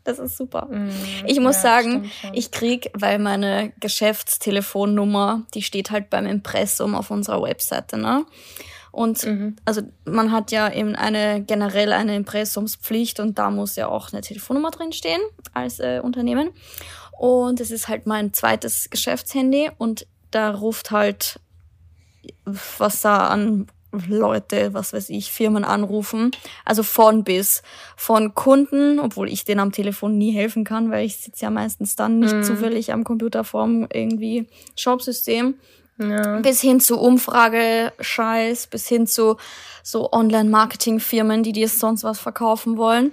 Das 0.03 0.19
ist 0.19 0.37
super. 0.37 0.65
Mm, 0.65 0.89
ich 1.25 1.39
muss 1.39 1.57
ja, 1.57 1.61
sagen, 1.61 2.11
ich 2.33 2.51
krieg, 2.51 2.91
weil 2.93 3.19
meine 3.19 3.71
Geschäftstelefonnummer, 3.79 5.43
die 5.53 5.61
steht 5.61 5.91
halt 5.91 6.09
beim 6.09 6.25
Impressum 6.25 6.93
auf 6.95 7.09
unserer 7.09 7.41
Webseite, 7.41 7.97
ne? 7.97 8.25
Und 8.91 9.25
mhm. 9.25 9.55
also 9.65 9.81
man 10.05 10.31
hat 10.31 10.51
ja 10.51 10.71
eben 10.71 10.95
eine 10.95 11.41
generell 11.41 11.93
eine 11.93 12.15
Impressumspflicht 12.15 13.19
und 13.19 13.39
da 13.39 13.49
muss 13.49 13.75
ja 13.75 13.87
auch 13.87 14.13
eine 14.13 14.21
Telefonnummer 14.21 14.69
drin 14.69 14.93
stehen 14.93 15.21
als 15.51 15.79
äh, 15.79 15.99
Unternehmen. 16.03 16.51
Und 17.17 17.59
es 17.59 17.71
ist 17.71 17.87
halt 17.87 18.05
mein 18.05 18.33
zweites 18.33 18.91
Geschäftshandy 18.91 19.71
und 19.79 20.05
da 20.29 20.51
ruft 20.51 20.91
halt 20.91 21.39
was 22.45 23.01
da 23.01 23.27
an 23.27 23.67
Leute, 24.07 24.73
was 24.73 24.91
weiß 24.91 25.09
ich, 25.09 25.31
Firmen 25.31 25.63
anrufen. 25.63 26.31
Also 26.65 26.83
von 26.83 27.23
bis. 27.23 27.61
Von 27.95 28.33
Kunden, 28.33 28.99
obwohl 28.99 29.29
ich 29.29 29.45
denen 29.45 29.59
am 29.59 29.71
Telefon 29.71 30.17
nie 30.17 30.31
helfen 30.31 30.63
kann, 30.63 30.89
weil 30.89 31.05
ich 31.05 31.17
sitze 31.17 31.45
ja 31.45 31.51
meistens 31.51 31.95
dann 31.95 32.19
nicht 32.19 32.33
mhm. 32.33 32.43
zufällig 32.43 32.91
am 32.91 33.03
Computer 33.03 33.43
vorm 33.43 33.87
irgendwie 33.91 34.47
Shopsystem. 34.75 35.55
Ja. 35.99 36.39
Bis 36.39 36.59
hin 36.59 36.79
zu 36.79 36.99
Umfrage-Scheiß, 36.99 38.67
bis 38.67 38.87
hin 38.87 39.05
zu 39.05 39.37
so 39.83 40.11
Online-Marketing-Firmen, 40.11 41.43
die 41.43 41.51
dir 41.51 41.69
sonst 41.69 42.03
was 42.03 42.19
verkaufen 42.19 42.77
wollen. 42.77 43.11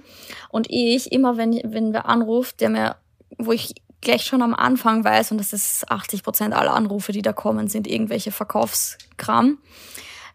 Und 0.49 0.65
ich, 0.69 1.11
immer 1.11 1.37
wenn, 1.37 1.61
wenn 1.63 1.93
wer 1.93 2.07
anruft, 2.07 2.59
der 2.59 2.69
mir, 2.69 2.95
wo 3.37 3.51
ich 3.51 3.75
gleich 4.01 4.23
schon 4.23 4.41
am 4.41 4.55
Anfang 4.55 5.03
weiß, 5.03 5.31
und 5.31 5.37
das 5.37 5.53
ist 5.53 5.91
80 5.91 6.23
Prozent 6.23 6.55
aller 6.55 6.73
Anrufe, 6.73 7.11
die 7.11 7.21
da 7.21 7.33
kommen, 7.33 7.67
sind 7.67 7.87
irgendwelche 7.87 8.31
Verkaufskram 8.31 9.59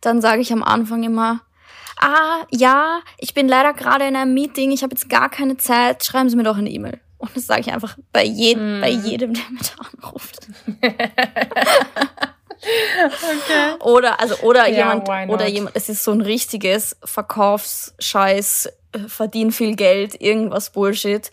dann 0.06 0.20
sage 0.20 0.40
ich 0.40 0.52
am 0.52 0.62
Anfang 0.62 1.02
immer, 1.02 1.40
ah, 2.00 2.44
ja, 2.50 3.00
ich 3.18 3.34
bin 3.34 3.48
leider 3.48 3.72
gerade 3.72 4.06
in 4.06 4.14
einem 4.14 4.34
Meeting, 4.34 4.70
ich 4.70 4.82
habe 4.82 4.94
jetzt 4.94 5.08
gar 5.08 5.28
keine 5.28 5.56
Zeit, 5.56 6.04
schreiben 6.04 6.30
Sie 6.30 6.36
mir 6.36 6.44
doch 6.44 6.56
eine 6.56 6.70
E-Mail. 6.70 7.00
Und 7.18 7.36
das 7.36 7.46
sage 7.46 7.62
ich 7.62 7.72
einfach 7.72 7.98
bei, 8.12 8.24
je 8.24 8.54
mm. 8.54 8.80
bei 8.80 8.90
jedem, 8.90 9.34
der 9.34 9.42
mich 9.50 9.72
anruft. 9.78 10.46
okay. 10.68 10.94
Oder, 13.80 14.20
also, 14.20 14.36
oder 14.42 14.68
yeah, 14.68 14.94
jemand, 14.94 15.30
oder 15.30 15.48
jemand, 15.48 15.74
es 15.74 15.88
ist 15.88 16.04
so 16.04 16.12
ein 16.12 16.20
richtiges 16.20 16.96
Verkaufsscheiß, 17.02 18.68
äh, 18.92 18.98
verdien 19.08 19.50
viel 19.50 19.74
Geld, 19.74 20.20
irgendwas 20.20 20.70
Bullshit 20.70 21.32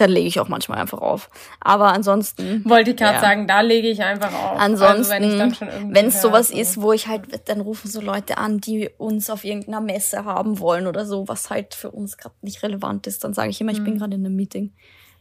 dann 0.00 0.10
lege 0.10 0.28
ich 0.28 0.40
auch 0.40 0.48
manchmal 0.48 0.78
einfach 0.78 1.00
auf. 1.00 1.30
Aber 1.60 1.92
ansonsten. 1.92 2.64
Wollte 2.64 2.90
ich 2.90 2.96
gerade 2.96 3.14
ja. 3.14 3.20
sagen, 3.20 3.46
da 3.46 3.60
lege 3.60 3.88
ich 3.88 4.02
einfach 4.02 4.32
auf. 4.32 4.58
Ansonsten, 4.58 5.40
also 5.40 5.66
wenn 5.88 6.06
es 6.06 6.22
sowas 6.22 6.48
so. 6.48 6.56
ist, 6.56 6.80
wo 6.80 6.92
ich 6.92 7.06
halt, 7.08 7.48
dann 7.48 7.60
rufen 7.60 7.90
so 7.90 8.00
Leute 8.00 8.38
an, 8.38 8.60
die 8.60 8.90
uns 8.98 9.30
auf 9.30 9.44
irgendeiner 9.44 9.80
Messe 9.80 10.24
haben 10.24 10.58
wollen 10.58 10.86
oder 10.86 11.06
so, 11.06 11.28
was 11.28 11.50
halt 11.50 11.74
für 11.74 11.90
uns 11.90 12.16
gerade 12.16 12.34
nicht 12.42 12.62
relevant 12.62 13.06
ist, 13.06 13.24
dann 13.24 13.34
sage 13.34 13.50
ich 13.50 13.60
immer, 13.60 13.72
ich 13.72 13.82
bin 13.84 13.94
mhm. 13.94 13.98
gerade 13.98 14.14
in 14.14 14.24
einem 14.24 14.36
Meeting. 14.36 14.72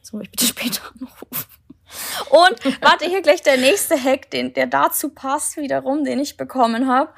Soll 0.01 0.21
ich 0.23 0.31
bitte 0.31 0.45
später 0.47 0.81
anrufen? 0.93 1.45
Und 2.29 2.81
warte, 2.81 3.05
hier 3.05 3.21
gleich 3.21 3.41
der 3.41 3.57
nächste 3.57 4.01
Hack, 4.01 4.29
den, 4.31 4.53
der 4.53 4.67
dazu 4.67 5.09
passt 5.09 5.57
wiederum, 5.57 6.03
den 6.03 6.19
ich 6.19 6.37
bekommen 6.37 6.87
habe. 6.87 7.11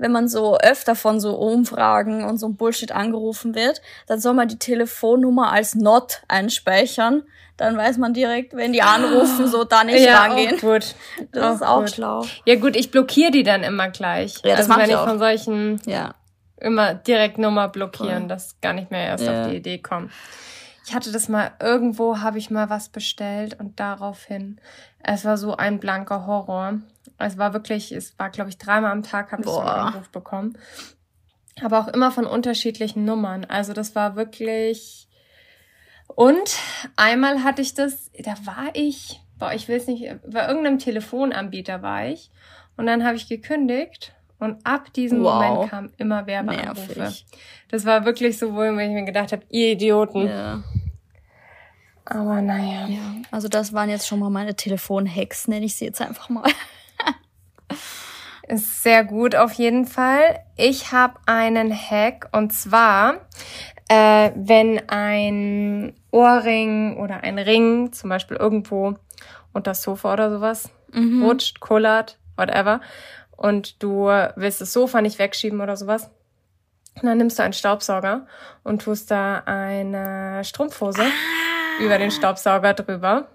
Wenn 0.00 0.12
man 0.12 0.28
so 0.28 0.58
öfter 0.58 0.96
von 0.96 1.20
so 1.20 1.34
Umfragen 1.34 2.24
und 2.24 2.38
so 2.38 2.48
Bullshit 2.48 2.90
angerufen 2.90 3.54
wird, 3.54 3.82
dann 4.06 4.18
soll 4.18 4.32
man 4.32 4.48
die 4.48 4.58
Telefonnummer 4.58 5.52
als 5.52 5.74
Not 5.74 6.22
einspeichern. 6.26 7.22
Dann 7.58 7.76
weiß 7.76 7.98
man 7.98 8.14
direkt, 8.14 8.56
wenn 8.56 8.72
die 8.72 8.80
anrufen, 8.80 9.46
so 9.46 9.64
da 9.64 9.84
nicht 9.84 10.02
ja, 10.02 10.22
rangehen. 10.22 10.56
Auch 10.56 10.60
gut. 10.60 10.94
Das 11.32 11.42
auch 11.42 11.54
ist 11.54 11.62
auch 11.62 11.80
gut. 11.80 11.90
schlau. 11.90 12.26
Ja 12.46 12.56
gut, 12.56 12.74
ich 12.74 12.90
blockiere 12.90 13.30
die 13.30 13.42
dann 13.42 13.62
immer 13.62 13.90
gleich. 13.90 14.36
Ja, 14.42 14.56
das 14.56 14.70
also 14.70 14.80
wenn 14.80 14.88
ich 14.88 14.96
auch. 14.96 15.06
von 15.06 15.18
solchen 15.18 15.80
ja. 15.84 16.14
immer 16.56 16.94
direkt 16.94 17.36
Nummer 17.36 17.68
blockieren, 17.68 18.20
Voll. 18.20 18.28
dass 18.28 18.58
gar 18.62 18.72
nicht 18.72 18.90
mehr 18.90 19.04
erst 19.04 19.24
ja. 19.24 19.42
auf 19.42 19.50
die 19.50 19.56
Idee 19.56 19.78
kommen. 19.78 20.10
Ich 20.86 20.94
hatte 20.94 21.12
das 21.12 21.28
mal 21.28 21.52
irgendwo, 21.60 22.20
habe 22.20 22.38
ich 22.38 22.50
mal 22.50 22.70
was 22.70 22.88
bestellt 22.88 23.60
und 23.60 23.78
daraufhin, 23.78 24.58
es 25.02 25.26
war 25.26 25.36
so 25.36 25.54
ein 25.54 25.78
blanker 25.78 26.26
Horror. 26.26 26.78
Es 27.20 27.38
war 27.38 27.52
wirklich, 27.52 27.92
es 27.92 28.18
war 28.18 28.30
glaube 28.30 28.50
ich 28.50 28.58
dreimal 28.58 28.92
am 28.92 29.02
Tag 29.02 29.32
habe 29.32 29.42
ich 29.42 29.48
so 29.48 29.58
einen 29.58 29.68
Anruf 29.68 30.08
bekommen. 30.10 30.58
Aber 31.62 31.80
auch 31.80 31.88
immer 31.88 32.10
von 32.10 32.26
unterschiedlichen 32.26 33.04
Nummern. 33.04 33.44
Also 33.44 33.72
das 33.72 33.94
war 33.94 34.16
wirklich. 34.16 35.08
Und 36.06 36.58
einmal 36.96 37.44
hatte 37.44 37.62
ich 37.62 37.74
das, 37.74 38.10
da 38.18 38.34
war 38.44 38.70
ich, 38.74 39.20
boah, 39.38 39.52
ich 39.52 39.68
will 39.68 39.76
es 39.76 39.86
nicht, 39.86 40.04
bei 40.26 40.46
irgendeinem 40.46 40.78
Telefonanbieter 40.78 41.82
war 41.82 42.06
ich. 42.06 42.30
Und 42.76 42.86
dann 42.86 43.04
habe 43.04 43.16
ich 43.16 43.28
gekündigt 43.28 44.12
und 44.38 44.64
ab 44.64 44.92
diesem 44.92 45.22
wow. 45.22 45.34
Moment 45.34 45.70
kam 45.70 45.90
immer 45.98 46.26
Werbeanrufe. 46.26 46.98
Nervig. 46.98 47.26
Das 47.68 47.84
war 47.84 48.04
wirklich 48.04 48.38
so, 48.38 48.54
wo 48.54 48.62
ich 48.62 48.72
mir 48.72 49.04
gedacht 49.04 49.32
habe, 49.32 49.42
ihr 49.50 49.72
Idioten. 49.72 50.26
Ja. 50.26 50.64
Aber 52.06 52.40
naja. 52.42 52.86
Ja, 52.88 53.14
also 53.30 53.48
das 53.48 53.72
waren 53.72 53.88
jetzt 53.90 54.08
schon 54.08 54.18
mal 54.18 54.30
meine 54.30 54.56
Telefon-Hacks, 54.56 55.46
nenne 55.46 55.66
ich 55.66 55.76
sie 55.76 55.84
jetzt 55.84 56.00
einfach 56.00 56.28
mal. 56.28 56.50
Ist 58.48 58.82
sehr 58.82 59.04
gut 59.04 59.36
auf 59.36 59.52
jeden 59.52 59.86
Fall. 59.86 60.40
Ich 60.56 60.92
habe 60.92 61.14
einen 61.26 61.72
Hack 61.72 62.28
und 62.32 62.52
zwar, 62.52 63.26
äh, 63.88 64.30
wenn 64.34 64.88
ein 64.88 65.94
Ohrring 66.10 66.96
oder 66.96 67.22
ein 67.22 67.38
Ring 67.38 67.92
zum 67.92 68.10
Beispiel 68.10 68.36
irgendwo 68.36 68.96
unter 69.52 69.70
das 69.70 69.82
Sofa 69.82 70.12
oder 70.12 70.30
sowas 70.30 70.70
mhm. 70.92 71.22
rutscht, 71.22 71.60
kullert, 71.60 72.18
whatever, 72.36 72.80
und 73.36 73.82
du 73.82 74.06
willst 74.36 74.60
das 74.60 74.72
Sofa 74.72 75.00
nicht 75.00 75.18
wegschieben 75.18 75.60
oder 75.60 75.76
sowas, 75.76 76.10
dann 77.02 77.18
nimmst 77.18 77.38
du 77.38 77.42
einen 77.42 77.52
Staubsauger 77.52 78.26
und 78.64 78.82
tust 78.82 79.10
da 79.10 79.42
eine 79.46 80.42
Strumpfhose 80.44 81.02
ah. 81.02 81.82
über 81.82 81.98
den 81.98 82.10
Staubsauger 82.10 82.74
drüber. 82.74 83.28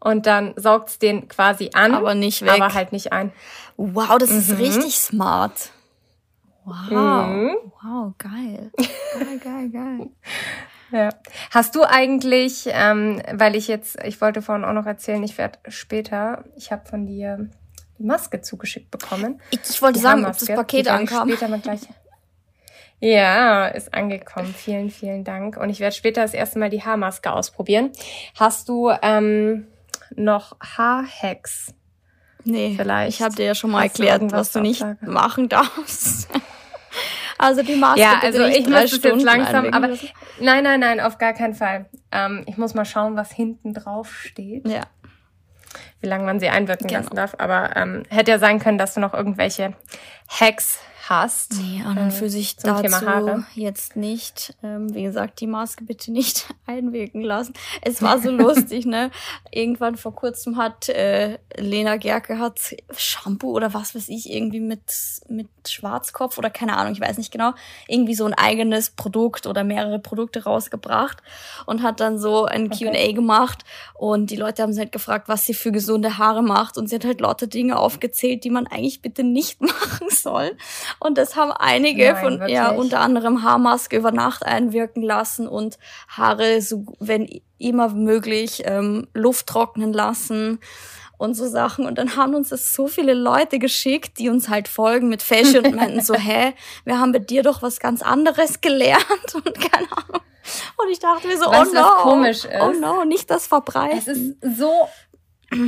Und 0.00 0.26
dann 0.26 0.54
saugt's 0.56 0.98
den 0.98 1.28
quasi 1.28 1.70
an, 1.74 1.94
aber 1.94 2.14
nicht 2.14 2.42
weg. 2.42 2.60
Aber 2.60 2.74
halt 2.74 2.92
nicht 2.92 3.12
ein. 3.12 3.32
Wow, 3.76 4.18
das 4.18 4.30
mhm. 4.30 4.38
ist 4.38 4.58
richtig 4.58 4.98
smart. 4.98 5.70
Wow. 6.64 7.28
Mhm. 7.28 7.56
Wow, 7.82 8.12
geil. 8.18 8.70
Geil, 8.76 9.38
geil, 9.42 9.70
geil. 9.70 10.10
Ja. 10.90 11.10
Hast 11.50 11.74
du 11.74 11.82
eigentlich, 11.82 12.66
ähm, 12.68 13.20
weil 13.30 13.56
ich 13.56 13.68
jetzt, 13.68 14.02
ich 14.04 14.22
wollte 14.22 14.40
vorhin 14.40 14.64
auch 14.64 14.72
noch 14.72 14.86
erzählen, 14.86 15.22
ich 15.22 15.36
werde 15.36 15.58
später, 15.68 16.44
ich 16.56 16.72
habe 16.72 16.86
von 16.86 17.06
dir 17.06 17.50
die 17.98 18.04
Maske 18.04 18.40
zugeschickt 18.40 18.90
bekommen. 18.90 19.40
Ich, 19.50 19.60
ich 19.68 19.82
wollte 19.82 19.98
sagen, 19.98 20.24
ob 20.24 20.38
das 20.38 20.46
Paket 20.46 20.88
ankam. 20.88 21.28
Später 21.28 21.48
mal 21.48 21.60
gleich. 21.60 21.80
Ja, 23.00 23.68
ist 23.68 23.94
angekommen. 23.94 24.54
Vielen, 24.54 24.90
vielen 24.90 25.24
Dank. 25.24 25.56
Und 25.56 25.70
ich 25.70 25.80
werde 25.80 25.94
später 25.94 26.22
das 26.22 26.34
erste 26.34 26.58
Mal 26.58 26.70
die 26.70 26.82
Haarmaske 26.82 27.30
ausprobieren. 27.32 27.90
Hast 28.34 28.68
du 28.68 28.90
ähm, 29.02 29.66
noch 30.14 30.56
Haarhacks? 30.60 31.74
Nee, 32.44 32.74
vielleicht. 32.76 33.16
Ich 33.16 33.22
habe 33.22 33.34
dir 33.34 33.46
ja 33.46 33.54
schon 33.54 33.70
mal 33.70 33.82
erklärt, 33.82 34.22
was 34.32 34.52
du 34.52 34.60
nicht 34.60 34.80
sagen? 34.80 34.98
machen 35.02 35.48
darfst. 35.48 36.28
also 37.38 37.62
die 37.62 37.76
Maske 37.76 38.00
Ja, 38.00 38.20
also 38.22 38.44
ich 38.44 38.66
muss 38.68 38.92
es 38.92 39.02
jetzt 39.02 39.22
langsam, 39.22 39.66
aber 39.66 39.88
nein, 40.40 40.64
nein, 40.64 40.80
nein, 40.80 41.00
auf 41.00 41.18
gar 41.18 41.32
keinen 41.32 41.54
Fall. 41.54 41.86
Ähm, 42.10 42.44
ich 42.46 42.56
muss 42.56 42.74
mal 42.74 42.84
schauen, 42.84 43.16
was 43.16 43.30
hinten 43.32 43.74
drauf 43.74 44.14
steht. 44.14 44.66
Ja. 44.66 44.82
Wie 46.00 46.06
lange 46.06 46.24
man 46.24 46.40
sie 46.40 46.48
einwirken 46.48 46.86
genau. 46.86 47.00
lassen 47.00 47.16
darf. 47.16 47.34
Aber 47.38 47.76
ähm, 47.76 48.04
hätte 48.08 48.30
ja 48.30 48.38
sein 48.38 48.60
können, 48.60 48.78
dass 48.78 48.94
du 48.94 49.00
noch 49.00 49.14
irgendwelche 49.14 49.74
Hacks 50.28 50.80
hast. 51.08 51.54
Nee, 51.54 51.82
an 51.84 51.98
und 51.98 52.12
für 52.12 52.28
sich 52.30 52.56
dazu 52.56 52.82
Thema 52.82 53.00
Haare. 53.00 53.46
jetzt 53.54 53.96
nicht. 53.96 54.54
Ähm, 54.62 54.94
wie 54.94 55.02
gesagt, 55.02 55.40
die 55.40 55.46
Maske 55.46 55.84
bitte 55.84 56.12
nicht 56.12 56.46
einwirken 56.66 57.22
lassen. 57.22 57.54
Es 57.82 58.02
war 58.02 58.18
so 58.20 58.30
lustig, 58.30 58.86
ne? 58.86 59.10
Irgendwann 59.50 59.96
vor 59.96 60.14
kurzem 60.14 60.56
hat 60.56 60.88
äh, 60.88 61.38
Lena 61.56 61.96
Gerke 61.96 62.38
hat 62.38 62.60
Shampoo 62.96 63.52
oder 63.52 63.74
was 63.74 63.94
weiß 63.94 64.08
ich, 64.08 64.30
irgendwie 64.30 64.60
mit, 64.60 64.82
mit 65.28 65.48
Schwarzkopf 65.68 66.38
oder 66.38 66.50
keine 66.50 66.76
Ahnung, 66.76 66.92
ich 66.92 67.00
weiß 67.00 67.18
nicht 67.18 67.32
genau, 67.32 67.52
irgendwie 67.86 68.14
so 68.14 68.24
ein 68.24 68.34
eigenes 68.34 68.90
Produkt 68.90 69.46
oder 69.46 69.64
mehrere 69.64 69.98
Produkte 69.98 70.44
rausgebracht 70.44 71.18
und 71.66 71.82
hat 71.82 72.00
dann 72.00 72.18
so 72.18 72.44
ein 72.44 72.70
okay. 72.72 72.90
Q&A 72.90 73.12
gemacht 73.12 73.64
und 73.94 74.30
die 74.30 74.36
Leute 74.36 74.62
haben 74.62 74.72
sie 74.72 74.80
halt 74.80 74.92
gefragt, 74.92 75.28
was 75.28 75.44
sie 75.44 75.54
für 75.54 75.72
gesunde 75.72 76.18
Haare 76.18 76.42
macht 76.42 76.78
und 76.78 76.88
sie 76.88 76.96
hat 76.96 77.04
halt 77.04 77.20
lauter 77.20 77.46
Dinge 77.46 77.78
aufgezählt, 77.78 78.44
die 78.44 78.50
man 78.50 78.66
eigentlich 78.66 79.02
bitte 79.02 79.24
nicht 79.24 79.60
machen 79.60 80.08
soll. 80.10 80.56
Und 81.00 81.18
das 81.18 81.36
haben 81.36 81.52
einige 81.52 82.12
Nein, 82.12 82.22
von, 82.22 82.40
wirklich? 82.40 82.54
ja, 82.54 82.70
unter 82.70 83.00
anderem 83.00 83.42
Haarmaske 83.42 83.96
über 83.96 84.12
Nacht 84.12 84.44
einwirken 84.44 85.02
lassen 85.02 85.46
und 85.46 85.78
Haare, 86.08 86.60
so, 86.60 86.84
wenn 86.98 87.28
immer 87.58 87.88
möglich, 87.90 88.62
ähm, 88.64 89.08
Luft 89.14 89.46
trocknen 89.46 89.92
lassen 89.92 90.60
und 91.18 91.34
so 91.34 91.46
Sachen. 91.46 91.84
Und 91.84 91.98
dann 91.98 92.16
haben 92.16 92.34
uns 92.34 92.48
das 92.48 92.72
so 92.72 92.86
viele 92.86 93.12
Leute 93.12 93.58
geschickt, 93.58 94.18
die 94.18 94.28
uns 94.28 94.48
halt 94.48 94.68
folgen 94.68 95.08
mit 95.08 95.22
Fashion 95.22 95.66
und 95.66 95.74
meinten 95.74 96.00
so, 96.00 96.14
hä, 96.18 96.54
wir 96.84 96.98
haben 96.98 97.12
bei 97.12 97.18
dir 97.18 97.42
doch 97.42 97.62
was 97.62 97.80
ganz 97.80 98.02
anderes 98.02 98.60
gelernt 98.60 99.02
und 99.34 99.60
keine 99.60 99.90
Ahnung. 99.92 100.22
Und 100.78 100.88
ich 100.90 100.98
dachte 100.98 101.26
mir 101.26 101.36
so, 101.36 101.46
weißt, 101.50 101.72
oh 101.72 101.74
no, 101.74 101.90
komisch 102.02 102.44
ist? 102.44 102.60
oh 102.60 102.72
no, 102.72 103.04
nicht 103.04 103.30
das 103.30 103.46
verbreiten. 103.46 103.98
Es 103.98 104.08
ist 104.08 104.36
so 104.58 104.88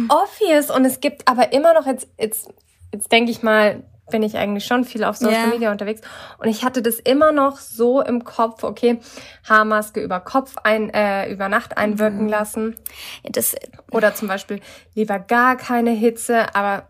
obvious 0.09 0.71
und 0.71 0.85
es 0.87 1.01
gibt 1.01 1.29
aber 1.29 1.53
immer 1.53 1.75
noch 1.75 1.87
jetzt, 1.87 2.09
jetzt, 2.19 2.49
jetzt 2.93 3.13
denke 3.13 3.31
ich 3.31 3.43
mal, 3.43 3.83
bin 4.11 4.23
ich 4.23 4.37
eigentlich 4.37 4.65
schon 4.65 4.85
viel 4.85 5.05
auf 5.05 5.17
Social 5.17 5.35
yeah. 5.35 5.47
Media 5.47 5.71
unterwegs. 5.73 6.01
Und 6.39 6.49
ich 6.49 6.65
hatte 6.65 6.83
das 6.83 6.97
immer 6.97 7.33
noch 7.33 7.59
so 7.59 8.01
im 8.01 8.25
Kopf, 8.25 8.65
okay, 8.65 9.01
Haarmaske 9.49 10.01
über 10.01 10.21
Kopf 10.21 10.57
ein, 10.63 10.91
äh, 10.91 11.31
über 11.31 11.49
Nacht 11.49 11.77
einwirken 11.79 12.25
mhm. 12.25 12.29
lassen. 12.29 12.77
Ja, 13.23 13.31
das, 13.31 13.57
Oder 13.91 14.15
zum 14.15 14.29
Beispiel 14.29 14.61
lieber 14.95 15.19
gar 15.19 15.57
keine 15.57 15.91
Hitze, 15.91 16.55
aber 16.55 16.89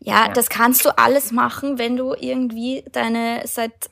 ja, 0.00 0.26
ja, 0.26 0.32
das 0.32 0.48
kannst 0.48 0.84
du 0.84 0.96
alles 0.96 1.30
machen, 1.30 1.78
wenn 1.78 1.96
du 1.96 2.14
irgendwie 2.18 2.84
deine 2.92 3.42
seit 3.44 3.90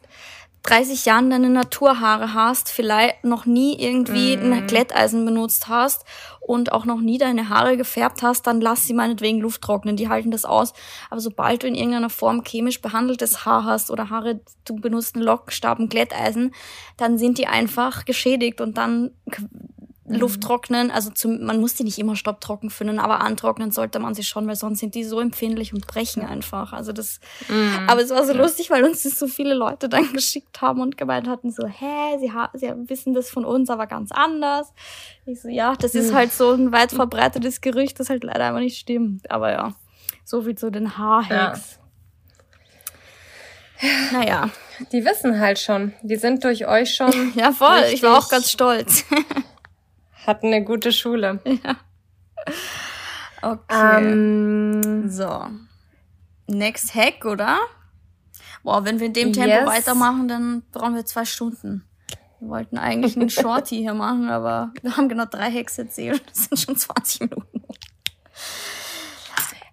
30 0.67 1.07
Jahren 1.07 1.31
deine 1.31 1.49
Naturhaare 1.49 2.35
hast, 2.35 2.69
vielleicht 2.69 3.25
noch 3.25 3.47
nie 3.47 3.79
irgendwie 3.79 4.37
mm. 4.37 4.53
ein 4.53 4.67
Glätteisen 4.67 5.25
benutzt 5.25 5.69
hast 5.69 6.05
und 6.41 6.73
auch 6.73 6.85
noch 6.85 7.01
nie 7.01 7.19
deine 7.19 7.49
Haare 7.49 7.77
gefärbt 7.77 8.23
hast, 8.23 8.47
dann 8.47 8.61
lass 8.61 8.87
sie 8.87 8.95
meinetwegen 8.95 9.41
Luft 9.41 9.63
trocknen, 9.63 9.97
die 9.97 10.09
halten 10.09 10.31
das 10.31 10.45
aus. 10.45 10.73
Aber 11.11 11.21
sobald 11.21 11.63
du 11.63 11.67
in 11.67 11.75
irgendeiner 11.75 12.11
Form 12.11 12.45
chemisch 12.45 12.83
behandeltes 12.83 13.45
Haar 13.45 13.65
hast 13.65 13.91
oder 13.91 14.11
Haare, 14.11 14.41
du 14.65 14.77
benutzt 14.77 15.15
einen 15.15 15.25
Lockenstab, 15.25 15.79
ein 15.79 15.89
Glätteisen, 15.89 16.55
dann 16.97 17.19
sind 17.19 17.39
die 17.39 17.47
einfach 17.47 18.05
geschädigt 18.05 18.61
und 18.61 18.77
dann 18.77 19.13
Luft 20.09 20.37
mhm. 20.37 20.41
trocknen, 20.41 20.91
also 20.91 21.11
zum, 21.11 21.45
man 21.45 21.61
muss 21.61 21.75
die 21.75 21.85
nicht 21.85 21.99
immer 21.99 22.17
stopptrocken 22.17 22.71
finden, 22.71 22.99
aber 22.99 23.21
antrocknen 23.21 23.73
sollte 23.73 23.99
man 23.99 24.15
sie 24.15 24.23
schon, 24.23 24.47
weil 24.47 24.57
sonst 24.57 24.79
sind 24.79 24.95
die 24.95 25.05
so 25.05 25.21
empfindlich 25.21 25.73
und 25.73 25.87
brechen 25.87 26.25
einfach. 26.25 26.73
Also 26.73 26.93
das, 26.93 27.21
mhm. 27.49 27.89
aber 27.89 28.03
es 28.03 28.11
war 28.11 28.25
so 28.25 28.33
ja. 28.33 28.41
lustig, 28.41 28.71
weil 28.71 28.85
uns 28.85 29.03
das 29.03 29.19
so 29.19 29.27
viele 29.27 29.55
Leute 29.55 29.89
dann 29.89 30.13
geschickt 30.13 30.61
haben 30.61 30.81
und 30.81 30.97
gemeint 30.97 31.29
hatten 31.29 31.51
so, 31.51 31.67
hä, 31.67 32.19
sie, 32.21 32.33
ha 32.33 32.51
sie 32.55 32.73
wissen 32.87 33.15
das 33.15 33.31
von 33.31 33.45
uns, 33.45 33.69
aber 33.69 33.87
ganz 33.87 34.13
anders. 34.13 34.73
Ich 35.25 35.43
so, 35.43 35.49
ja, 35.49 35.75
das 35.75 35.95
ist 35.95 36.13
mhm. 36.13 36.17
halt 36.17 36.33
so 36.33 36.53
ein 36.53 36.73
weit 36.73 36.93
verbreitetes 36.93 37.61
Gerücht, 37.61 37.99
das 37.99 38.09
halt 38.09 38.23
leider 38.23 38.45
einfach 38.47 38.61
nicht 38.61 38.79
stimmt. 38.79 39.31
Aber 39.31 39.51
ja, 39.51 39.75
so 40.25 40.43
viel 40.43 40.57
zu 40.57 40.71
den 40.71 40.97
Haarhacks. 40.99 41.79
Ja. 41.81 41.87
Naja. 44.13 44.51
Die 44.93 45.05
wissen 45.05 45.39
halt 45.41 45.59
schon. 45.59 45.95
Die 46.03 46.17
sind 46.17 46.45
durch 46.45 46.67
euch 46.67 46.95
schon. 46.95 47.33
ja, 47.35 47.53
voll. 47.53 47.85
Ich 47.93 48.03
war 48.03 48.19
auch 48.19 48.29
ganz 48.29 48.51
stolz. 48.51 49.05
Hatten 50.27 50.49
eine 50.49 50.65
gute 50.65 50.93
Schule. 50.93 51.41
Ja. 51.65 51.77
Okay. 53.43 54.03
Ähm, 54.03 55.11
so. 55.11 55.47
Next 56.47 56.95
Hack, 56.95 57.25
oder? 57.25 57.59
Boah, 58.63 58.85
wenn 58.85 58.99
wir 59.01 59.07
in 59.07 59.13
dem 59.13 59.33
Tempo 59.33 59.49
yes. 59.49 59.67
weitermachen, 59.67 60.29
dann 60.29 60.63
brauchen 60.73 60.95
wir 60.95 61.05
zwei 61.05 61.25
Stunden. 61.25 61.85
Wir 62.41 62.49
wollten 62.49 62.79
eigentlich 62.79 63.17
einen 63.17 63.31
Shorty 63.31 63.77
hier 63.79 63.95
machen, 63.95 64.29
aber 64.29 64.73
wir 64.83 64.97
haben 64.97 65.09
genau 65.09 65.25
drei 65.25 65.51
Hacks 65.51 65.79
erzählt. 65.79 66.23
Das 66.29 66.45
sind 66.45 66.59
schon 66.59 66.77
20 66.77 67.21
Minuten. 67.23 67.63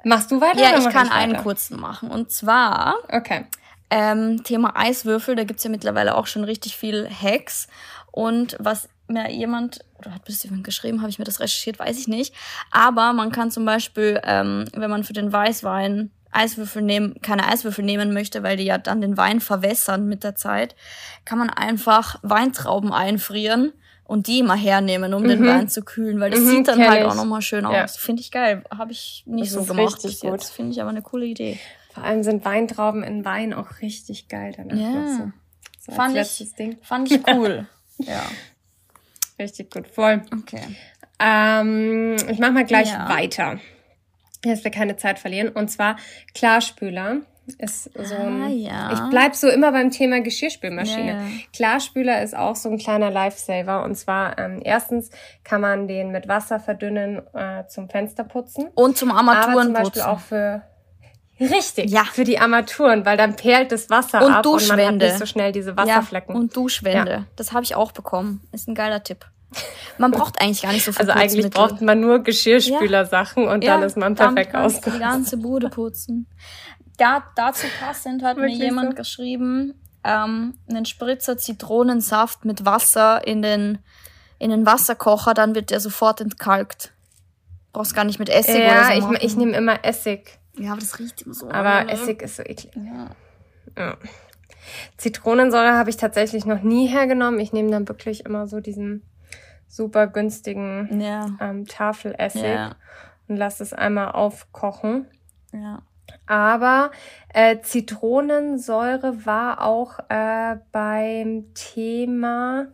Machst 0.04 0.32
du 0.32 0.42
weiter? 0.42 0.60
Ja, 0.60 0.78
ich 0.78 0.90
kann 0.90 1.10
einen 1.10 1.38
kurzen 1.38 1.80
machen. 1.80 2.12
Und 2.12 2.32
zwar. 2.32 2.96
Okay. 3.10 3.46
Ähm, 3.90 4.44
Thema 4.44 4.76
Eiswürfel, 4.76 5.36
da 5.36 5.44
gibt's 5.44 5.64
ja 5.64 5.70
mittlerweile 5.70 6.16
auch 6.16 6.28
schon 6.28 6.44
richtig 6.44 6.76
viel 6.76 7.10
Hacks. 7.10 7.68
Und 8.12 8.58
was 8.60 8.90
mir 9.08 9.30
jemand, 9.32 9.84
oder 9.98 10.14
hat 10.14 10.28
das 10.28 10.44
jemand 10.44 10.64
geschrieben, 10.64 11.02
habe 11.02 11.10
ich 11.10 11.20
mir 11.20 11.26
das 11.26 11.40
recherchiert, 11.40 11.80
weiß 11.80 12.00
ich 12.00 12.08
nicht. 12.08 12.34
Aber 12.72 13.14
man 13.14 13.32
kann 13.32 13.52
zum 13.52 13.66
Beispiel, 13.66 14.20
ähm, 14.24 14.66
wenn 14.74 14.90
man 14.90 15.04
für 15.04 15.14
den 15.14 15.32
Weißwein 15.32 16.12
Eiswürfel 16.32 16.82
nehmen, 16.82 17.22
keine 17.22 17.48
Eiswürfel 17.48 17.86
nehmen 17.86 18.14
möchte, 18.14 18.44
weil 18.44 18.58
die 18.58 18.66
ja 18.66 18.78
dann 18.78 19.02
den 19.02 19.18
Wein 19.18 19.40
verwässern 19.40 20.08
mit 20.08 20.24
der 20.24 20.36
Zeit, 20.36 20.76
kann 21.26 21.38
man 21.38 21.50
einfach 21.50 22.16
Weintrauben 22.24 22.92
einfrieren 22.92 23.72
und 24.06 24.28
die 24.28 24.40
immer 24.40 24.56
hernehmen, 24.56 25.14
um 25.14 25.24
mhm. 25.24 25.28
den 25.28 25.46
Wein 25.46 25.70
zu 25.70 25.84
kühlen, 25.84 26.20
weil 26.20 26.32
das 26.32 26.42
mhm, 26.42 26.50
sieht 26.50 26.68
dann 26.68 26.88
halt 26.88 27.02
ich. 27.02 27.06
auch 27.06 27.16
nochmal 27.16 27.42
schön 27.42 27.66
aus. 27.66 27.74
Ja. 27.76 27.88
Finde 27.88 28.22
ich 28.22 28.32
geil. 28.32 28.64
Habe 28.76 28.92
ich 28.92 29.24
nicht 29.26 29.56
das 29.56 29.66
so 29.66 29.74
gemacht 29.74 30.02
bis 30.02 30.22
jetzt. 30.22 30.52
Finde 30.52 30.72
ich 30.72 30.82
aber 30.82 30.90
eine 30.90 31.02
coole 31.02 31.26
Idee. 31.26 31.60
Vor 31.94 32.04
allem 32.04 32.24
sind 32.24 32.44
Weintrauben 32.44 33.04
in 33.04 33.24
Wein 33.24 33.54
auch 33.54 33.82
richtig 33.82 34.28
geil 34.28 34.54
danach. 34.58 34.76
Ja. 34.76 35.32
So 35.80 35.92
fand, 35.92 36.18
ich, 36.18 36.54
Ding. 36.56 36.78
fand 36.82 37.12
ich 37.12 37.22
cool. 37.28 37.68
ja. 38.00 38.24
Richtig 39.40 39.72
gut, 39.72 39.88
voll. 39.88 40.22
Okay. 40.32 40.62
Ähm, 41.20 42.16
ich 42.30 42.40
mache 42.40 42.52
mal 42.52 42.66
gleich 42.66 42.92
ja. 42.92 43.10
weiter, 43.10 43.60
dass 44.42 44.64
wir 44.64 44.72
keine 44.72 44.98
Zeit 44.98 45.20
verlieren. 45.20 45.50
Und 45.50 45.70
zwar 45.70 45.98
Klarspüler 46.34 47.22
ist 47.58 47.92
so 47.94 48.16
ein. 48.16 48.42
Ah, 48.42 48.48
ja. 48.48 48.94
Ich 48.94 49.00
bleib 49.10 49.36
so 49.36 49.50
immer 49.50 49.72
beim 49.72 49.92
Thema 49.92 50.22
Geschirrspülmaschine. 50.22 51.12
Ja, 51.12 51.18
ja. 51.18 51.28
Klarspüler 51.54 52.22
ist 52.22 52.36
auch 52.36 52.56
so 52.56 52.70
ein 52.70 52.78
kleiner 52.78 53.12
Lifesaver. 53.12 53.84
Und 53.84 53.96
zwar 53.96 54.38
ähm, 54.40 54.62
erstens 54.64 55.10
kann 55.44 55.62
man 55.62 55.88
den 55.88 56.12
mit 56.12 56.28
Wasser 56.28 56.60
verdünnen 56.60 57.22
äh, 57.34 57.66
zum 57.68 57.90
Fensterputzen. 57.90 58.70
Und 58.76 58.98
zum 58.98 59.12
Armaturenputzen. 59.12 59.76
Aber 59.76 59.84
zum 59.84 59.84
Beispiel 59.84 60.02
auch 60.02 60.20
für 60.20 60.64
Richtig, 61.50 61.92
ja. 61.92 62.04
für 62.04 62.24
die 62.24 62.40
Armaturen, 62.40 63.06
weil 63.06 63.18
dann 63.18 63.36
perlt 63.36 63.72
das 63.72 63.90
Wasser 63.90 64.26
und 64.26 64.32
ab 64.32 64.46
und 64.46 64.68
man 64.68 64.80
hat 64.80 64.96
nicht 64.96 65.18
so 65.18 65.26
schnell 65.26 65.52
diese 65.52 65.76
Wasserflecken. 65.76 66.36
Ja, 66.36 66.42
und 66.42 66.56
Duschwände, 66.56 67.12
ja. 67.12 67.26
das 67.36 67.54
habe 67.54 67.64
ich 67.64 67.76
auch 67.76 67.92
bekommen. 67.92 68.42
Ist 68.52 68.68
ein 68.68 68.76
geiler 68.76 69.04
Tipp. 69.04 69.26
Man 69.98 70.12
braucht 70.12 70.42
eigentlich 70.42 70.64
gar 70.64 70.74
nicht 70.74 70.84
so 70.84 70.92
viel 70.92 71.02
Also 71.02 71.12
eigentlich 71.12 71.50
braucht 71.52 71.82
man 71.82 72.00
nur 72.00 72.20
Geschirrspülersachen 72.20 73.48
und 73.48 73.64
dann 73.64 73.84
ist 73.84 73.98
man 73.98 74.16
perfekt 74.16 74.56
ausgerüstet. 74.56 74.96
die 74.96 75.00
ganze 75.00 75.38
Bude 75.38 75.70
putzen. 75.70 76.28
Da, 76.98 77.24
dazu 77.36 77.68
passend 77.80 78.24
hat 78.24 78.38
Wirklich 78.38 78.60
mir 78.60 78.66
jemand 78.66 78.92
so? 78.92 78.96
geschrieben, 78.96 79.74
ähm, 80.04 80.56
einen 80.70 80.86
Spritzer 80.86 81.38
Zitronensaft 81.38 82.46
mit 82.46 82.66
Wasser 82.66 83.26
in 83.26 83.42
den, 83.42 83.80
in 84.40 84.52
den 84.52 84.66
Wasserkocher, 84.66 85.34
dann 85.34 85.56
wird 85.56 85.72
der 85.72 85.80
sofort 85.80 86.22
entkalkt. 86.22 86.92
Brauchst 87.72 87.96
gar 87.96 88.06
nicht 88.06 88.20
mit 88.20 88.30
Essig 88.30 88.60
ja, 88.60 88.72
oder 88.72 89.02
so. 89.02 89.12
Ja, 89.12 89.14
ich, 89.14 89.24
ich 89.24 89.36
nehme 89.36 89.56
immer 89.58 89.84
Essig. 89.84 90.40
Ja, 90.58 90.72
aber 90.72 90.82
das 90.82 91.00
riecht 91.00 91.24
immer 91.24 91.34
so. 91.34 91.50
Aber 91.50 91.90
Essig 91.92 92.22
ist 92.22 92.38
so 92.38 92.44
eklig. 92.44 92.72
Ja. 92.76 93.10
ja. 93.78 93.98
Zitronensäure 94.98 95.74
habe 95.74 95.90
ich 95.90 95.98
tatsächlich 95.98 96.46
noch 96.46 96.62
nie 96.62 96.88
hergenommen. 96.88 97.40
Ich 97.40 97.54
nehme 97.54 97.72
dann 97.72 97.88
wirklich 97.88 98.26
immer 98.26 98.48
so 98.48 98.60
diesen 98.60 99.04
super 99.68 100.08
günstigen 100.08 101.02
ja. 101.02 101.26
ähm, 101.42 101.66
Tafelessig 101.66 102.44
ja. 102.44 102.76
und 103.28 103.38
lasse 103.38 103.64
es 103.64 103.74
einmal 103.74 104.12
aufkochen. 104.12 105.08
Ja. 105.52 105.82
Aber 106.28 106.92
äh, 107.34 107.60
Zitronensäure 107.60 109.26
war 109.26 109.62
auch 109.62 110.00
äh, 110.10 110.58
beim 110.72 111.54
Thema, 111.54 112.68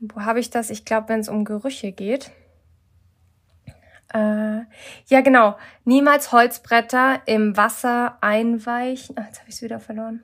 wo 0.00 0.20
habe 0.20 0.40
ich 0.40 0.50
das? 0.50 0.70
Ich 0.70 0.84
glaube, 0.84 1.08
wenn 1.08 1.20
es 1.20 1.28
um 1.28 1.44
Gerüche 1.44 1.92
geht. 1.92 2.30
Äh, 4.14 4.60
ja, 5.06 5.20
genau. 5.22 5.56
Niemals 5.84 6.30
Holzbretter 6.32 7.22
im 7.26 7.56
Wasser 7.56 8.16
einweichen. 8.20 9.16
Ach, 9.18 9.26
jetzt 9.26 9.40
habe 9.40 9.48
ich 9.48 9.56
es 9.56 9.62
wieder 9.62 9.80
verloren. 9.80 10.22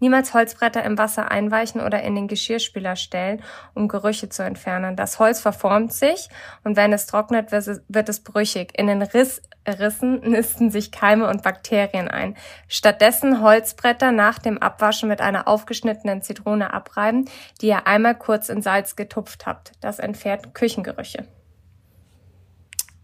Niemals 0.00 0.34
Holzbretter 0.34 0.82
im 0.84 0.98
Wasser 0.98 1.30
einweichen 1.30 1.80
oder 1.80 2.02
in 2.02 2.14
den 2.14 2.28
Geschirrspüler 2.28 2.96
stellen, 2.96 3.42
um 3.74 3.88
Gerüche 3.88 4.28
zu 4.28 4.42
entfernen. 4.42 4.96
Das 4.96 5.18
Holz 5.18 5.40
verformt 5.40 5.92
sich 5.92 6.28
und 6.64 6.76
wenn 6.76 6.92
es 6.92 7.06
trocknet, 7.06 7.52
wird 7.52 8.08
es 8.08 8.20
brüchig. 8.20 8.78
In 8.78 8.86
den 8.86 9.02
Riss, 9.02 9.42
Rissen 9.66 10.20
nisten 10.20 10.70
sich 10.70 10.90
Keime 10.90 11.28
und 11.28 11.42
Bakterien 11.42 12.08
ein. 12.08 12.36
Stattdessen 12.66 13.42
Holzbretter 13.42 14.12
nach 14.12 14.38
dem 14.38 14.58
Abwaschen 14.58 15.08
mit 15.08 15.20
einer 15.20 15.48
aufgeschnittenen 15.48 16.22
Zitrone 16.22 16.72
abreiben, 16.72 17.26
die 17.60 17.68
ihr 17.68 17.86
einmal 17.86 18.16
kurz 18.16 18.48
in 18.48 18.62
Salz 18.62 18.96
getupft 18.96 19.46
habt. 19.46 19.72
Das 19.80 19.98
entfernt 19.98 20.54
Küchengerüche. 20.54 21.26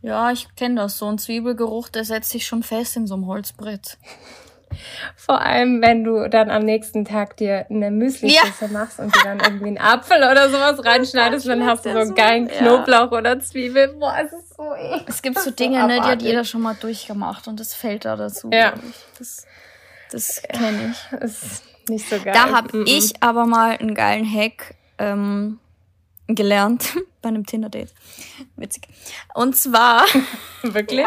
Ja, 0.04 0.30
ich 0.30 0.54
kenne 0.54 0.82
das. 0.82 0.98
So 0.98 1.08
ein 1.08 1.16
Zwiebelgeruch, 1.16 1.88
der 1.88 2.04
setzt 2.04 2.28
sich 2.28 2.46
schon 2.46 2.62
fest 2.62 2.94
in 2.96 3.06
so 3.06 3.14
einem 3.14 3.26
Holzbrett. 3.26 3.96
Vor 5.16 5.40
allem, 5.40 5.80
wenn 5.80 6.04
du 6.04 6.28
dann 6.28 6.50
am 6.50 6.62
nächsten 6.62 7.06
Tag 7.06 7.38
dir 7.38 7.64
eine 7.70 7.90
Müsli-Schüssel 7.90 8.68
ja. 8.70 8.78
machst 8.78 8.98
und 8.98 9.14
dir 9.16 9.22
dann 9.24 9.40
irgendwie 9.40 9.68
einen 9.68 9.78
Apfel 9.78 10.18
oder 10.18 10.50
sowas 10.50 10.84
reinschneidest, 10.84 11.48
dann 11.48 11.64
hast 11.64 11.86
du 11.86 11.92
so 11.92 11.98
einen 12.00 12.14
geilen 12.14 12.50
so, 12.50 12.54
Knoblauch 12.56 13.12
ja. 13.12 13.18
oder 13.18 13.40
Zwiebel. 13.40 13.94
Boah, 13.98 14.14
es 14.22 14.32
ist 14.32 14.54
so 14.54 14.74
eklig. 14.74 15.04
Es 15.06 15.22
gibt 15.22 15.38
so 15.38 15.50
Dinge, 15.50 15.80
so 15.80 15.86
ne, 15.86 15.94
die 15.94 16.08
hat 16.08 16.22
jeder 16.22 16.44
schon 16.44 16.60
mal 16.60 16.76
durchgemacht 16.78 17.48
und 17.48 17.58
das 17.58 17.72
fällt 17.72 18.04
da 18.04 18.16
dazu. 18.16 18.50
Ja. 18.52 18.74
Das, 19.18 19.46
das 20.10 20.42
kenne 20.42 20.92
ich. 20.92 21.18
Ist 21.20 21.62
nicht 21.88 22.06
so 22.10 22.16
geil. 22.16 22.34
Da 22.34 22.50
habe 22.50 22.68
-mm. 22.76 22.86
ich 22.86 23.22
aber 23.22 23.46
mal 23.46 23.78
einen 23.78 23.94
geilen 23.94 24.30
Hack 24.30 24.74
ähm, 24.98 25.60
gelernt 26.26 26.94
bei 27.24 27.28
einem 27.30 27.46
Tinder-Date. 27.46 27.92
Witzig. 28.56 28.86
Und 29.34 29.56
zwar. 29.56 30.04
Wirklich? 30.62 31.06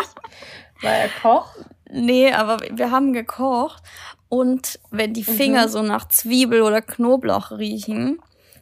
War 0.82 0.92
er 0.92 1.10
Koch? 1.22 1.56
Nee, 1.90 2.32
aber 2.32 2.60
wir 2.72 2.92
haben 2.92 3.14
gekocht. 3.14 3.82
Und 4.30 4.80
wenn 4.92 5.14
die 5.14 5.24
Finger 5.24 5.68
mhm. 5.68 5.72
so 5.72 5.82
nach 5.82 6.08
Zwiebel 6.10 6.62
oder 6.62 6.82
Knoblauch 6.82 7.52
riechen, 7.52 8.20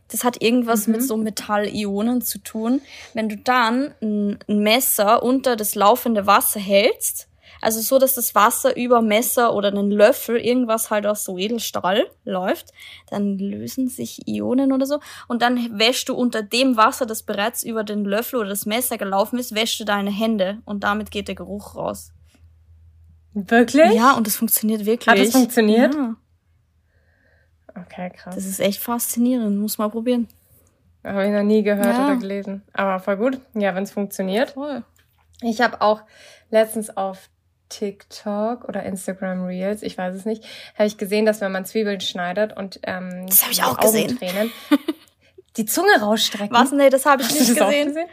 das 0.09 0.23
hat 0.23 0.41
irgendwas 0.41 0.85
mhm. 0.85 0.93
mit 0.93 1.03
so 1.03 1.17
Metallionen 1.17 2.21
zu 2.21 2.37
tun. 2.39 2.81
Wenn 3.13 3.29
du 3.29 3.37
dann 3.37 3.95
ein 4.01 4.37
Messer 4.47 5.23
unter 5.23 5.55
das 5.55 5.73
laufende 5.75 6.27
Wasser 6.27 6.59
hältst, 6.59 7.27
also 7.65 7.81
so, 7.81 7.97
dass 7.97 8.13
das 8.13 8.35
Wasser 8.35 8.77
über 8.77 9.01
Messer 9.01 9.55
oder 9.55 9.69
einen 9.69 9.89
Löffel, 9.89 10.37
irgendwas 10.37 10.91
halt 10.91 11.07
aus 11.07 11.23
so 11.23 11.39
Edelstahl 11.39 12.05
läuft, 12.23 12.71
dann 13.09 13.39
lösen 13.39 13.89
sich 13.89 14.27
Ionen 14.27 14.71
oder 14.71 14.85
so. 14.85 14.99
Und 15.27 15.41
dann 15.41 15.79
wäschst 15.79 16.07
du 16.07 16.13
unter 16.13 16.43
dem 16.43 16.77
Wasser, 16.77 17.07
das 17.07 17.23
bereits 17.23 17.63
über 17.63 17.83
den 17.83 18.05
Löffel 18.05 18.39
oder 18.39 18.49
das 18.49 18.67
Messer 18.67 18.99
gelaufen 18.99 19.39
ist, 19.39 19.55
wäschst 19.55 19.79
du 19.79 19.83
deine 19.83 20.11
Hände 20.11 20.59
und 20.65 20.83
damit 20.83 21.09
geht 21.09 21.27
der 21.27 21.33
Geruch 21.33 21.75
raus. 21.75 22.11
Wirklich? 23.33 23.93
Ja, 23.93 24.13
und 24.13 24.27
das 24.27 24.35
funktioniert 24.35 24.85
wirklich. 24.85 25.07
Hat 25.07 25.17
das 25.17 25.31
funktioniert? 25.33 25.95
Ja. 25.95 26.15
Okay, 27.81 28.11
krass. 28.11 28.35
Das 28.35 28.45
ist 28.45 28.59
echt 28.59 28.79
faszinierend. 28.79 29.57
Muss 29.57 29.79
mal 29.79 29.89
probieren. 29.89 30.27
Habe 31.03 31.25
ich 31.25 31.31
noch 31.31 31.41
nie 31.41 31.63
gehört 31.63 31.85
ja. 31.85 32.05
oder 32.05 32.15
gelesen. 32.17 32.61
Aber 32.73 32.99
voll 32.99 33.17
gut. 33.17 33.41
Ja, 33.55 33.73
wenn 33.73 33.83
es 33.83 33.91
funktioniert. 33.91 34.51
Voll. 34.51 34.83
Ich 35.41 35.61
habe 35.61 35.81
auch 35.81 36.01
letztens 36.51 36.95
auf 36.95 37.29
TikTok 37.69 38.65
oder 38.65 38.83
Instagram 38.83 39.45
Reels, 39.45 39.83
ich 39.83 39.97
weiß 39.97 40.15
es 40.15 40.25
nicht, 40.25 40.43
habe 40.75 40.87
ich 40.87 40.97
gesehen, 40.97 41.25
dass 41.25 41.41
wenn 41.41 41.51
man 41.51 41.65
Zwiebeln 41.65 42.01
schneidet 42.01 42.55
und 42.55 42.79
ähm, 42.83 43.25
das 43.27 43.43
habe 43.43 43.53
ich 43.53 43.63
auch 43.63 43.77
gesehen. 43.77 44.17
Die 45.57 45.65
Zunge 45.65 45.99
rausstrecken. 46.01 46.51
Was? 46.51 46.71
Nee, 46.71 46.89
das 46.89 47.05
habe 47.05 47.21
ich 47.21 47.29
Hast 47.29 47.39
nicht 47.39 47.57
gesehen. 47.57 47.87
gesehen? 47.87 48.07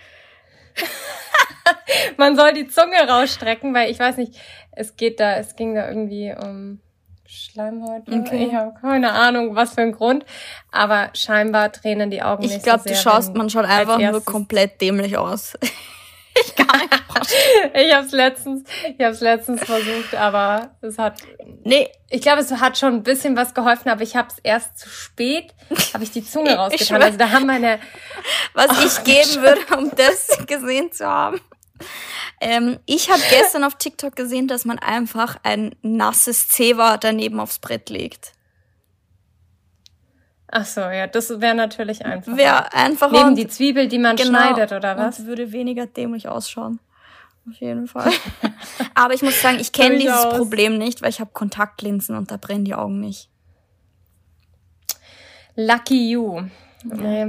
man 2.17 2.37
soll 2.37 2.53
die 2.53 2.69
Zunge 2.69 2.97
rausstrecken, 3.09 3.75
weil 3.75 3.91
ich 3.91 3.99
weiß 3.99 4.17
nicht, 4.17 4.35
es 4.71 4.97
geht 4.97 5.21
da, 5.21 5.37
es 5.37 5.57
ging 5.57 5.75
da 5.75 5.89
irgendwie 5.89 6.35
um 6.41 6.81
Schleimhaut. 7.27 8.03
Okay. 8.09 8.47
Ich 8.47 8.55
habe 8.55 8.75
keine 8.81 9.13
Ahnung, 9.13 9.55
was 9.55 9.75
für 9.75 9.81
ein 9.81 9.93
Grund. 9.93 10.25
Aber 10.71 11.11
scheinbar 11.15 11.73
tränen 11.73 12.11
die 12.11 12.23
Augen 12.23 12.45
ich 12.45 12.51
nicht 12.51 12.63
glaub, 12.63 12.81
so 12.81 12.85
sehr. 12.85 12.93
Ich 12.93 13.03
glaube, 13.03 13.17
du 13.17 13.23
schaust, 13.23 13.35
man 13.35 13.51
schaut 13.51 13.65
einfach 13.65 13.99
nur 13.99 14.25
komplett 14.25 14.81
dämlich 14.81 15.17
aus. 15.17 15.55
Ich 16.35 16.55
kann 16.55 16.81
nicht 16.81 17.03
Ich 17.75 17.93
habe 17.93 18.07
es 18.07 18.13
letztens, 18.13 18.65
ich 18.85 19.05
habe 19.05 19.15
es 19.15 19.21
letztens 19.21 19.65
versucht, 19.65 20.15
aber 20.15 20.75
es 20.81 20.99
hat. 20.99 21.21
Nee, 21.65 21.91
ich 22.11 22.23
glaube, 22.23 22.41
es 22.41 22.51
hat 22.51 22.79
schon 22.79 22.95
ein 22.95 23.03
bisschen 23.03 23.37
was 23.37 23.55
geholfen, 23.55 23.89
aber 23.89 24.03
ich 24.03 24.17
habe 24.17 24.29
es 24.29 24.39
erst 24.43 24.79
zu 24.79 24.89
spät, 24.89 25.55
habe 25.95 26.05
ich 26.05 26.11
die 26.11 26.25
Zunge 26.25 26.55
rausgetan. 26.55 27.03
Also 27.03 27.19
da 27.19 27.31
haben 27.31 27.47
meine. 27.47 27.79
Was 28.55 28.71
oh, 28.71 28.87
ich 28.87 29.05
geben 29.05 29.43
würde, 29.43 29.61
um 29.77 29.91
das 29.95 30.29
gesehen 30.47 30.93
zu 30.93 31.07
haben. 31.07 31.41
Ähm, 32.41 32.79
ich 32.87 33.11
habe 33.11 33.23
gestern 33.31 33.65
auf 33.65 33.77
TikTok 33.77 34.17
gesehen, 34.17 34.49
dass 34.49 34.65
man 34.65 34.79
einfach 34.79 35.37
ein 35.43 35.75
nasses 35.83 36.49
Zewa 36.49 36.97
daneben 36.97 37.41
aufs 37.41 37.59
Brett 37.59 37.91
legt. 37.91 38.33
Ach 40.55 40.67
so, 40.67 40.83
ja, 40.83 41.07
das 41.07 41.41
wäre 41.41 41.55
natürlich 41.55 42.05
einfach. 42.05 42.37
Wäre 42.37 42.75
einfacher. 42.75 43.25
Neben 43.25 43.37
die 43.37 43.49
Zwiebel, 43.49 43.89
die 43.89 43.99
man 43.99 44.17
genau, 44.17 44.29
schneidet, 44.29 44.73
oder 44.73 44.99
was? 44.99 45.21
Und 45.21 45.27
würde 45.27 45.51
weniger 45.51 45.87
dämlich 45.87 46.29
ausschauen. 46.29 46.79
Auf 47.49 47.57
jeden 47.57 47.89
Fall. 47.89 48.13
Aber 48.95 49.15
ich 49.15 49.23
muss 49.23 49.41
sagen, 49.41 49.59
ich 49.59 49.73
kenne 49.73 49.97
dieses 49.97 50.29
Problem 50.29 50.77
nicht, 50.77 51.01
weil 51.01 51.09
ich 51.09 51.21
habe 51.21 51.31
Kontaktlinsen 51.33 52.15
und 52.17 52.31
da 52.31 52.37
brennen 52.37 52.67
die 52.67 52.75
Augen 52.75 53.01
nicht. 53.01 53.31
Lucky 55.57 56.11
you. 56.11 56.43
Ja. 56.85 57.29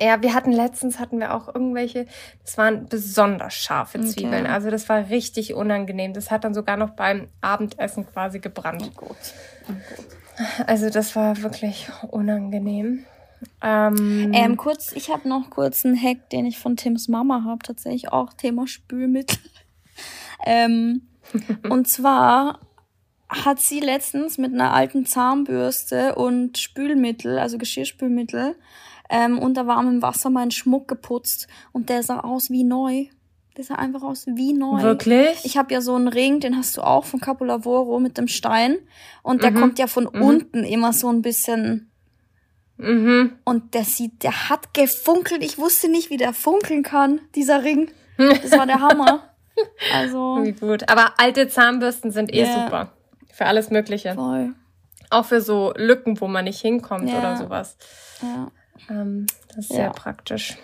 Ja, 0.00 0.20
wir 0.20 0.34
hatten 0.34 0.50
letztens 0.50 0.98
hatten 0.98 1.20
wir 1.20 1.32
auch 1.32 1.46
irgendwelche, 1.46 2.06
das 2.42 2.58
waren 2.58 2.88
besonders 2.88 3.54
scharfe 3.54 4.00
Zwiebeln. 4.00 4.46
Okay. 4.46 4.52
Also 4.52 4.68
das 4.70 4.88
war 4.88 5.10
richtig 5.10 5.54
unangenehm. 5.54 6.12
Das 6.12 6.32
hat 6.32 6.42
dann 6.42 6.54
sogar 6.54 6.76
noch 6.76 6.90
beim 6.90 7.28
Abendessen 7.40 8.04
quasi 8.04 8.40
gebrannt. 8.40 8.82
Oh 8.84 9.06
Gott. 9.06 9.16
Oh 9.68 9.74
Gott. 9.94 10.25
Also 10.66 10.90
das 10.90 11.16
war 11.16 11.42
wirklich 11.42 11.88
unangenehm. 12.10 13.04
Ähm, 13.62 14.32
ähm 14.34 14.56
kurz, 14.56 14.92
ich 14.92 15.10
habe 15.10 15.28
noch 15.28 15.50
kurz 15.50 15.84
einen 15.84 16.00
Hack, 16.00 16.30
den 16.30 16.46
ich 16.46 16.58
von 16.58 16.76
Tims 16.76 17.08
Mama 17.08 17.44
habe, 17.44 17.58
tatsächlich 17.62 18.12
auch 18.12 18.32
Thema 18.32 18.66
Spülmittel. 18.66 19.38
ähm, 20.46 21.02
und 21.68 21.88
zwar 21.88 22.60
hat 23.28 23.58
sie 23.60 23.80
letztens 23.80 24.38
mit 24.38 24.52
einer 24.52 24.72
alten 24.72 25.04
Zahnbürste 25.04 26.14
und 26.14 26.58
Spülmittel, 26.58 27.38
also 27.38 27.58
Geschirrspülmittel, 27.58 28.56
ähm, 29.10 29.38
unter 29.38 29.66
warmem 29.66 30.02
Wasser 30.02 30.30
meinen 30.30 30.50
Schmuck 30.50 30.88
geputzt 30.88 31.48
und 31.72 31.88
der 31.88 32.02
sah 32.02 32.20
aus 32.20 32.50
wie 32.50 32.64
neu. 32.64 33.06
Der 33.56 33.64
sah 33.64 33.76
einfach 33.76 34.02
aus 34.02 34.26
wie 34.26 34.52
neu. 34.52 34.82
Wirklich? 34.82 35.44
Ich 35.44 35.56
habe 35.56 35.72
ja 35.72 35.80
so 35.80 35.94
einen 35.94 36.08
Ring, 36.08 36.40
den 36.40 36.56
hast 36.56 36.76
du 36.76 36.82
auch 36.82 37.04
von 37.04 37.20
Capolavoro 37.20 37.98
mit 38.00 38.18
dem 38.18 38.28
Stein 38.28 38.76
und 39.22 39.42
der 39.42 39.50
mhm. 39.50 39.60
kommt 39.60 39.78
ja 39.78 39.86
von 39.86 40.04
mhm. 40.04 40.22
unten 40.22 40.64
immer 40.64 40.92
so 40.92 41.08
ein 41.08 41.22
bisschen 41.22 41.90
Mhm. 42.78 43.38
Und 43.44 43.74
der 43.74 43.84
sieht, 43.84 44.22
der 44.22 44.48
hat 44.48 44.74
gefunkelt. 44.74 45.42
Ich 45.42 45.58
wusste 45.58 45.88
nicht, 45.88 46.10
wie 46.10 46.16
der 46.16 46.32
funkeln 46.32 46.82
kann, 46.82 47.20
dieser 47.34 47.64
Ring. 47.64 47.90
Das 48.18 48.52
war 48.52 48.66
der 48.66 48.80
Hammer. 48.80 49.22
Also. 49.90 50.40
Wie 50.42 50.52
gut. 50.52 50.86
Aber 50.90 51.14
alte 51.16 51.48
Zahnbürsten 51.48 52.10
sind 52.10 52.30
eh 52.30 52.42
yeah. 52.42 52.64
super. 52.64 52.92
Für 53.32 53.46
alles 53.46 53.70
Mögliche. 53.70 54.12
Voll. 54.12 54.52
Auch 55.08 55.24
für 55.24 55.40
so 55.40 55.72
Lücken, 55.76 56.20
wo 56.20 56.28
man 56.28 56.44
nicht 56.44 56.60
hinkommt 56.60 57.08
yeah. 57.08 57.18
oder 57.18 57.36
sowas. 57.38 57.78
Ja. 58.20 58.50
Ähm, 58.90 59.26
das 59.48 59.56
ist 59.56 59.70
ja. 59.70 59.76
sehr 59.76 59.90
praktisch. 59.92 60.58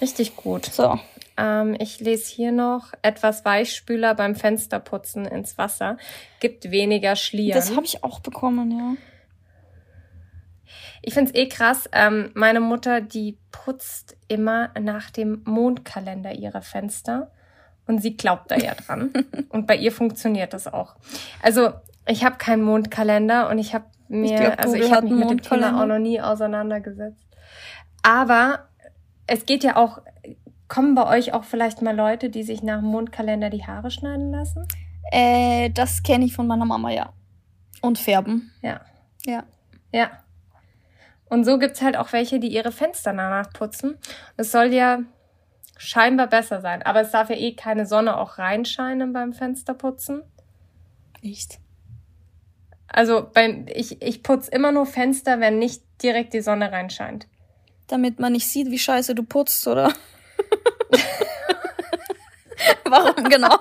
Richtig 0.00 0.34
gut. 0.34 0.64
So. 0.66 0.98
Ähm, 1.38 1.76
ich 1.78 2.00
lese 2.00 2.34
hier 2.34 2.52
noch 2.52 2.92
etwas 3.02 3.44
Weichspüler 3.44 4.14
beim 4.14 4.34
Fensterputzen 4.34 5.24
ins 5.24 5.56
Wasser. 5.56 5.96
Gibt 6.40 6.70
weniger 6.70 7.16
Schlieren. 7.16 7.58
Das 7.58 7.74
habe 7.74 7.86
ich 7.86 8.02
auch 8.02 8.20
bekommen, 8.20 8.70
ja. 8.70 8.94
Ich 11.00 11.14
find's 11.14 11.34
eh 11.34 11.48
krass. 11.48 11.88
Ähm, 11.92 12.30
meine 12.34 12.60
Mutter, 12.60 13.00
die 13.00 13.38
putzt 13.52 14.16
immer 14.26 14.70
nach 14.78 15.10
dem 15.10 15.42
Mondkalender 15.44 16.32
ihre 16.32 16.60
Fenster. 16.60 17.30
Und 17.86 18.02
sie 18.02 18.16
glaubt 18.16 18.50
da 18.50 18.56
ja 18.56 18.74
dran. 18.74 19.12
und 19.48 19.66
bei 19.66 19.76
ihr 19.76 19.92
funktioniert 19.92 20.52
das 20.52 20.66
auch. 20.66 20.96
Also, 21.40 21.72
ich 22.06 22.24
habe 22.24 22.36
keinen 22.36 22.62
Mondkalender 22.62 23.48
und 23.48 23.58
ich 23.58 23.74
habe 23.74 23.84
mir, 24.08 24.34
ich 24.34 24.40
glaub, 24.40 24.58
also 24.58 24.74
ich 24.74 24.92
habe 24.92 25.06
mich 25.06 25.14
mit 25.14 25.30
dem 25.30 25.42
Thema 25.42 25.80
auch 25.80 25.86
noch 25.86 25.98
nie 25.98 26.20
auseinandergesetzt. 26.20 27.24
Aber 28.02 28.68
es 29.26 29.46
geht 29.46 29.64
ja 29.64 29.76
auch, 29.76 30.02
kommen 30.68 30.94
bei 30.94 31.06
euch 31.06 31.32
auch 31.32 31.44
vielleicht 31.44 31.82
mal 31.82 31.96
Leute, 31.96 32.30
die 32.30 32.42
sich 32.42 32.62
nach 32.62 32.80
dem 32.80 32.88
Mondkalender 32.88 33.50
die 33.50 33.66
Haare 33.66 33.90
schneiden 33.90 34.30
lassen? 34.30 34.66
Äh, 35.10 35.70
das 35.70 36.02
kenne 36.02 36.24
ich 36.24 36.34
von 36.34 36.46
meiner 36.46 36.64
Mama, 36.64 36.90
ja. 36.90 37.12
Und 37.80 37.98
färben. 37.98 38.52
Ja. 38.62 38.80
Ja. 39.24 39.44
Ja. 39.92 40.10
Und 41.28 41.44
so 41.44 41.58
gibt's 41.58 41.82
halt 41.82 41.96
auch 41.96 42.12
welche, 42.12 42.40
die 42.40 42.48
ihre 42.48 42.72
Fenster 42.72 43.12
danach 43.12 43.52
putzen. 43.52 43.98
Es 44.36 44.52
soll 44.52 44.72
ja 44.72 45.00
scheinbar 45.76 46.26
besser 46.26 46.60
sein. 46.60 46.82
Aber 46.82 47.00
es 47.00 47.10
darf 47.10 47.30
ja 47.30 47.36
eh 47.36 47.54
keine 47.54 47.86
Sonne 47.86 48.18
auch 48.18 48.38
reinscheinen 48.38 49.12
beim 49.12 49.32
Fensterputzen. 49.32 50.22
Nicht. 51.22 51.58
Also 52.88 53.28
beim, 53.32 53.66
ich, 53.68 54.02
ich 54.02 54.22
putze 54.22 54.50
immer 54.50 54.72
nur 54.72 54.86
Fenster, 54.86 55.40
wenn 55.40 55.58
nicht 55.58 55.82
direkt 56.02 56.32
die 56.34 56.40
Sonne 56.40 56.72
reinscheint. 56.72 57.26
Damit 57.86 58.18
man 58.18 58.32
nicht 58.32 58.48
sieht, 58.48 58.70
wie 58.70 58.78
scheiße 58.78 59.14
du 59.14 59.22
putzt, 59.22 59.66
oder? 59.66 59.92
Warum 62.84 63.24
genau? 63.24 63.56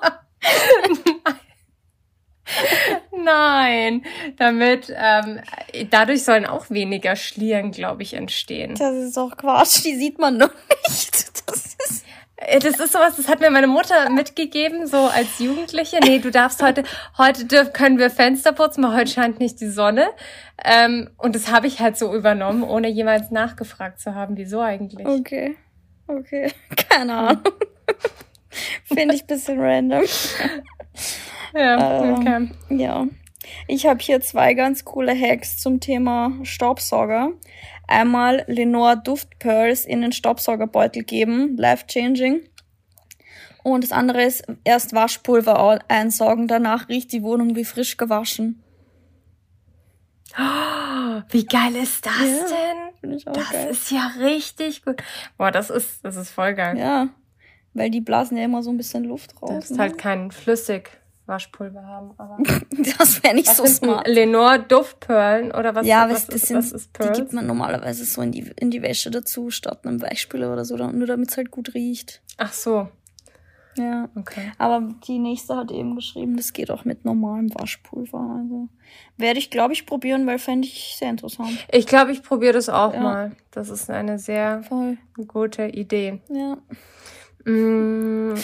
Nein, 3.12 4.06
damit 4.38 4.94
ähm, 4.96 5.42
dadurch 5.90 6.24
sollen 6.24 6.46
auch 6.46 6.70
weniger 6.70 7.16
Schlieren, 7.16 7.72
glaube 7.72 8.04
ich, 8.04 8.14
entstehen. 8.14 8.76
Das 8.76 8.96
ist 8.96 9.18
doch 9.18 9.36
Quatsch, 9.36 9.84
die 9.84 9.96
sieht 9.96 10.18
man 10.18 10.38
noch 10.38 10.54
nicht. 10.88 11.32
Das 11.46 11.66
ist 11.66 12.06
äh, 12.38 12.60
das 12.60 12.80
ist 12.80 12.94
sowas, 12.94 13.18
das 13.18 13.28
hat 13.28 13.42
mir 13.42 13.50
meine 13.50 13.68
Mutter 13.68 14.10
mitgegeben, 14.10 14.88
so 14.88 14.98
als 14.98 15.40
Jugendliche. 15.40 16.00
Nee, 16.00 16.20
du 16.20 16.32
darfst 16.32 16.62
heute, 16.64 16.84
heute 17.18 17.46
dürfen, 17.46 17.74
können 17.74 17.98
wir 17.98 18.10
Fenster 18.10 18.54
putzen, 18.54 18.84
weil 18.84 18.96
heute 18.96 19.12
scheint 19.12 19.40
nicht 19.40 19.60
die 19.60 19.70
Sonne. 19.70 20.08
Ähm, 20.64 21.10
und 21.18 21.36
das 21.36 21.52
habe 21.52 21.68
ich 21.68 21.80
halt 21.80 21.98
so 21.98 22.14
übernommen, 22.14 22.64
ohne 22.64 22.88
jemals 22.90 23.32
nachgefragt 23.32 24.00
zu 24.00 24.16
haben, 24.16 24.38
wieso 24.38 24.62
eigentlich. 24.62 25.06
Okay. 25.06 25.58
Okay. 26.08 26.52
Keine 26.90 27.14
Ahnung. 27.14 27.44
Finde 28.84 29.16
ich 29.16 29.26
bisschen 29.26 29.60
random. 29.60 30.04
Ja, 31.54 32.04
ähm, 32.04 32.14
okay. 32.14 32.50
Ja. 32.70 33.08
Ich 33.68 33.86
habe 33.86 34.00
hier 34.00 34.22
zwei 34.22 34.54
ganz 34.54 34.86
coole 34.86 35.14
Hacks 35.18 35.58
zum 35.58 35.80
Thema 35.80 36.34
Staubsauger. 36.44 37.32
Einmal 37.88 38.44
Lenore 38.48 39.02
Duftpearls 39.02 39.86
in 39.86 40.02
den 40.02 40.12
Staubsaugerbeutel 40.12 41.04
geben, 41.04 41.56
life 41.58 41.86
changing. 41.88 42.42
Und 43.64 43.84
das 43.84 43.92
andere 43.92 44.24
ist 44.24 44.46
erst 44.64 44.94
Waschpulver 44.94 45.82
einsaugen, 45.88 46.48
danach 46.48 46.90
riecht 46.90 47.12
die 47.12 47.24
Wohnung 47.24 47.56
wie 47.56 47.66
frisch 47.66 47.98
gewaschen. 47.98 48.64
Oh, 50.38 51.22
wie 51.30 51.46
geil 51.46 51.76
ist 51.76 52.06
das 52.06 52.14
ja, 52.22 52.48
denn? 52.48 52.87
Das 53.12 53.52
geil. 53.52 53.70
ist 53.70 53.92
ja 53.92 54.12
richtig 54.20 54.84
gut. 54.84 55.02
Boah, 55.38 55.52
das 55.52 55.70
ist, 55.70 56.04
das 56.04 56.16
ist 56.16 56.30
voll 56.30 56.54
geil. 56.54 56.78
Ja, 56.78 57.10
weil 57.74 57.90
die 57.90 58.02
blasen 58.02 58.38
ja 58.38 58.46
immer 58.46 58.64
so 58.64 58.72
ein 58.72 58.78
bisschen 58.78 59.04
Luft 59.04 59.42
raus. 59.42 59.52
Das 59.52 59.72
ist 59.72 59.80
halt 59.80 59.94
ne? 59.94 59.98
kein 59.98 60.32
flüssig. 60.32 60.90
Waschpulver 61.28 61.84
haben, 61.84 62.14
aber. 62.18 62.38
das 62.98 63.22
wäre 63.22 63.36
nicht 63.36 63.50
was 63.50 63.58
so 63.58 63.66
smart. 63.66 64.08
Lenore 64.08 64.60
Duftperlen 64.60 65.52
oder 65.52 65.76
was? 65.76 65.86
Ja, 65.86 66.10
was, 66.10 66.28
das 66.28 66.44
sind, 66.44 66.58
was 66.58 66.72
ist 66.72 66.94
Pearls? 66.94 67.18
die 67.18 67.22
gibt 67.22 67.34
man 67.34 67.46
normalerweise 67.46 68.06
so 68.06 68.22
in 68.22 68.32
die, 68.32 68.50
in 68.56 68.72
die 68.72 68.82
Wäsche 68.82 69.12
dazu, 69.12 69.52
statt 69.52 69.86
einem 69.86 70.02
Weichspüler 70.02 70.52
oder 70.54 70.64
so, 70.64 70.78
nur 70.78 71.06
damit 71.06 71.32
es 71.32 71.38
halt 71.38 71.52
gut 71.52 71.74
riecht. 71.74 72.22
Ach 72.38 72.54
so. 72.54 72.88
Ja. 73.78 74.10
Okay. 74.16 74.52
Aber 74.58 74.82
die 75.08 75.20
nächste 75.20 75.56
hat 75.56 75.72
eben 75.72 75.96
geschrieben, 75.96 76.36
das 76.36 76.54
geht 76.54 76.72
auch 76.72 76.86
mit 76.86 77.06
normalem 77.06 77.54
Waschpulver. 77.54 78.20
Also 78.20 78.70
werde 79.18 79.40
ich, 79.40 79.50
glaube 79.50 79.74
ich, 79.74 79.86
probieren, 79.86 80.26
weil 80.28 80.40
fände 80.40 80.68
ich 80.68 80.96
sehr 80.98 81.10
interessant. 81.10 81.66
Ich 81.72 81.86
glaube, 81.88 82.12
ich 82.12 82.24
probiere 82.24 82.54
das 82.54 82.70
auch 82.70 82.94
ja. 82.94 83.00
mal. 83.00 83.32
Das 83.52 83.70
ist 83.70 83.90
eine 83.90 84.20
sehr 84.20 84.64
Voll. 84.64 84.98
gute 85.28 85.66
Idee. 85.68 86.22
Ja. 86.30 86.58
Mm, 87.52 88.36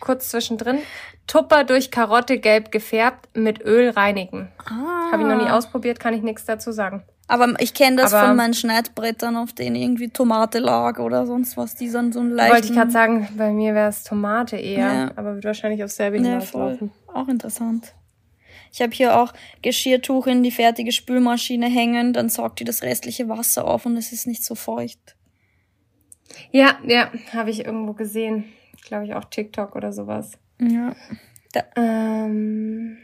kurz 0.00 0.30
zwischendrin. 0.30 0.78
Tupper 1.26 1.64
durch 1.64 1.90
Karotte 1.90 2.38
gelb 2.38 2.70
gefärbt 2.70 3.34
mit 3.34 3.64
Öl 3.64 3.90
reinigen. 3.90 4.52
Ah. 4.66 5.12
Habe 5.12 5.22
ich 5.22 5.28
noch 5.28 5.42
nie 5.42 5.50
ausprobiert, 5.50 5.98
kann 5.98 6.14
ich 6.14 6.22
nichts 6.22 6.44
dazu 6.44 6.70
sagen. 6.70 7.04
Aber 7.26 7.54
ich 7.58 7.72
kenne 7.72 7.96
das 7.96 8.12
Aber 8.12 8.28
von 8.28 8.36
meinen 8.36 8.54
Schneidbrettern, 8.54 9.36
auf 9.36 9.52
denen 9.52 9.76
irgendwie 9.76 10.10
Tomate 10.10 10.58
lag 10.58 10.98
oder 10.98 11.26
sonst 11.26 11.56
was, 11.56 11.74
die 11.74 11.90
dann 11.90 12.12
so 12.12 12.20
ein 12.20 12.30
leichten... 12.30 12.54
Wollte 12.54 12.68
ich 12.68 12.74
gerade 12.74 12.90
sagen, 12.90 13.28
bei 13.36 13.50
mir 13.50 13.74
wäre 13.74 13.88
es 13.88 14.04
Tomate 14.04 14.56
eher, 14.56 14.92
ja. 14.92 15.12
aber 15.16 15.34
wird 15.34 15.44
wahrscheinlich 15.44 15.82
aufs 15.82 15.96
selbe 15.96 16.18
hinauslaufen. 16.18 16.92
Ja, 17.08 17.14
auch 17.14 17.28
interessant. 17.28 17.94
Ich 18.72 18.82
habe 18.82 18.92
hier 18.92 19.16
auch 19.16 19.32
Geschirrtuch 19.62 20.26
in 20.26 20.42
die 20.42 20.50
fertige 20.50 20.92
Spülmaschine 20.92 21.66
hängen, 21.66 22.12
dann 22.12 22.28
saugt 22.28 22.60
die 22.60 22.64
das 22.64 22.82
restliche 22.82 23.28
Wasser 23.28 23.64
auf 23.64 23.86
und 23.86 23.96
es 23.96 24.12
ist 24.12 24.26
nicht 24.26 24.44
so 24.44 24.54
feucht. 24.54 25.16
Ja, 26.50 26.78
ja, 26.84 27.10
habe 27.32 27.50
ich 27.50 27.64
irgendwo 27.64 27.92
gesehen. 27.92 28.44
Glaube 28.84 29.06
ich 29.06 29.14
auch 29.14 29.24
TikTok 29.24 29.76
oder 29.76 29.92
sowas. 29.92 30.32
Ja. 30.60 30.94
Da, 31.52 31.62
ähm, 31.76 32.98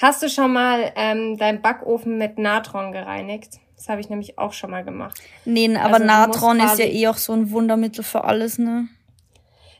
hast 0.00 0.22
du 0.22 0.28
schon 0.28 0.52
mal 0.52 0.92
ähm, 0.96 1.36
deinen 1.36 1.62
Backofen 1.62 2.18
mit 2.18 2.38
Natron 2.38 2.92
gereinigt? 2.92 3.58
Das 3.76 3.88
habe 3.88 4.00
ich 4.00 4.08
nämlich 4.08 4.38
auch 4.38 4.52
schon 4.52 4.70
mal 4.70 4.84
gemacht. 4.84 5.20
Nee, 5.44 5.76
aber 5.76 5.94
also, 5.94 6.06
Natron 6.06 6.60
ist 6.60 6.78
ja 6.78 6.86
eh 6.86 7.08
auch 7.08 7.16
so 7.16 7.32
ein 7.32 7.50
Wundermittel 7.50 8.04
für 8.04 8.24
alles, 8.24 8.58
ne? 8.58 8.88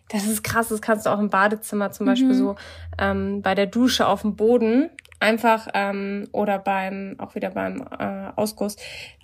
Das 0.08 0.26
ist 0.26 0.44
krass, 0.44 0.68
das 0.68 0.82
kannst 0.82 1.06
du 1.06 1.10
auch 1.10 1.18
im 1.18 1.30
Badezimmer 1.30 1.90
zum 1.90 2.06
mhm. 2.06 2.10
Beispiel 2.10 2.34
so 2.34 2.56
ähm, 2.98 3.40
bei 3.40 3.54
der 3.54 3.66
Dusche 3.66 4.06
auf 4.06 4.20
dem 4.20 4.36
Boden 4.36 4.90
einfach 5.20 5.68
ähm, 5.72 6.28
oder 6.32 6.58
beim 6.58 7.16
auch 7.18 7.34
wieder 7.34 7.50
beim 7.50 7.86
äh, 7.98 8.30
Ausguss 8.36 8.76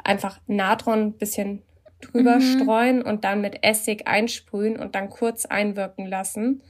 einfach 0.02 0.40
Natron 0.46 1.12
bisschen 1.12 1.62
drüber 2.00 2.36
mhm. 2.36 2.40
streuen 2.40 3.02
und 3.02 3.24
dann 3.24 3.42
mit 3.42 3.62
Essig 3.62 4.06
einsprühen 4.06 4.78
und 4.78 4.94
dann 4.94 5.10
kurz 5.10 5.44
einwirken 5.44 6.06
lassen. 6.06 6.62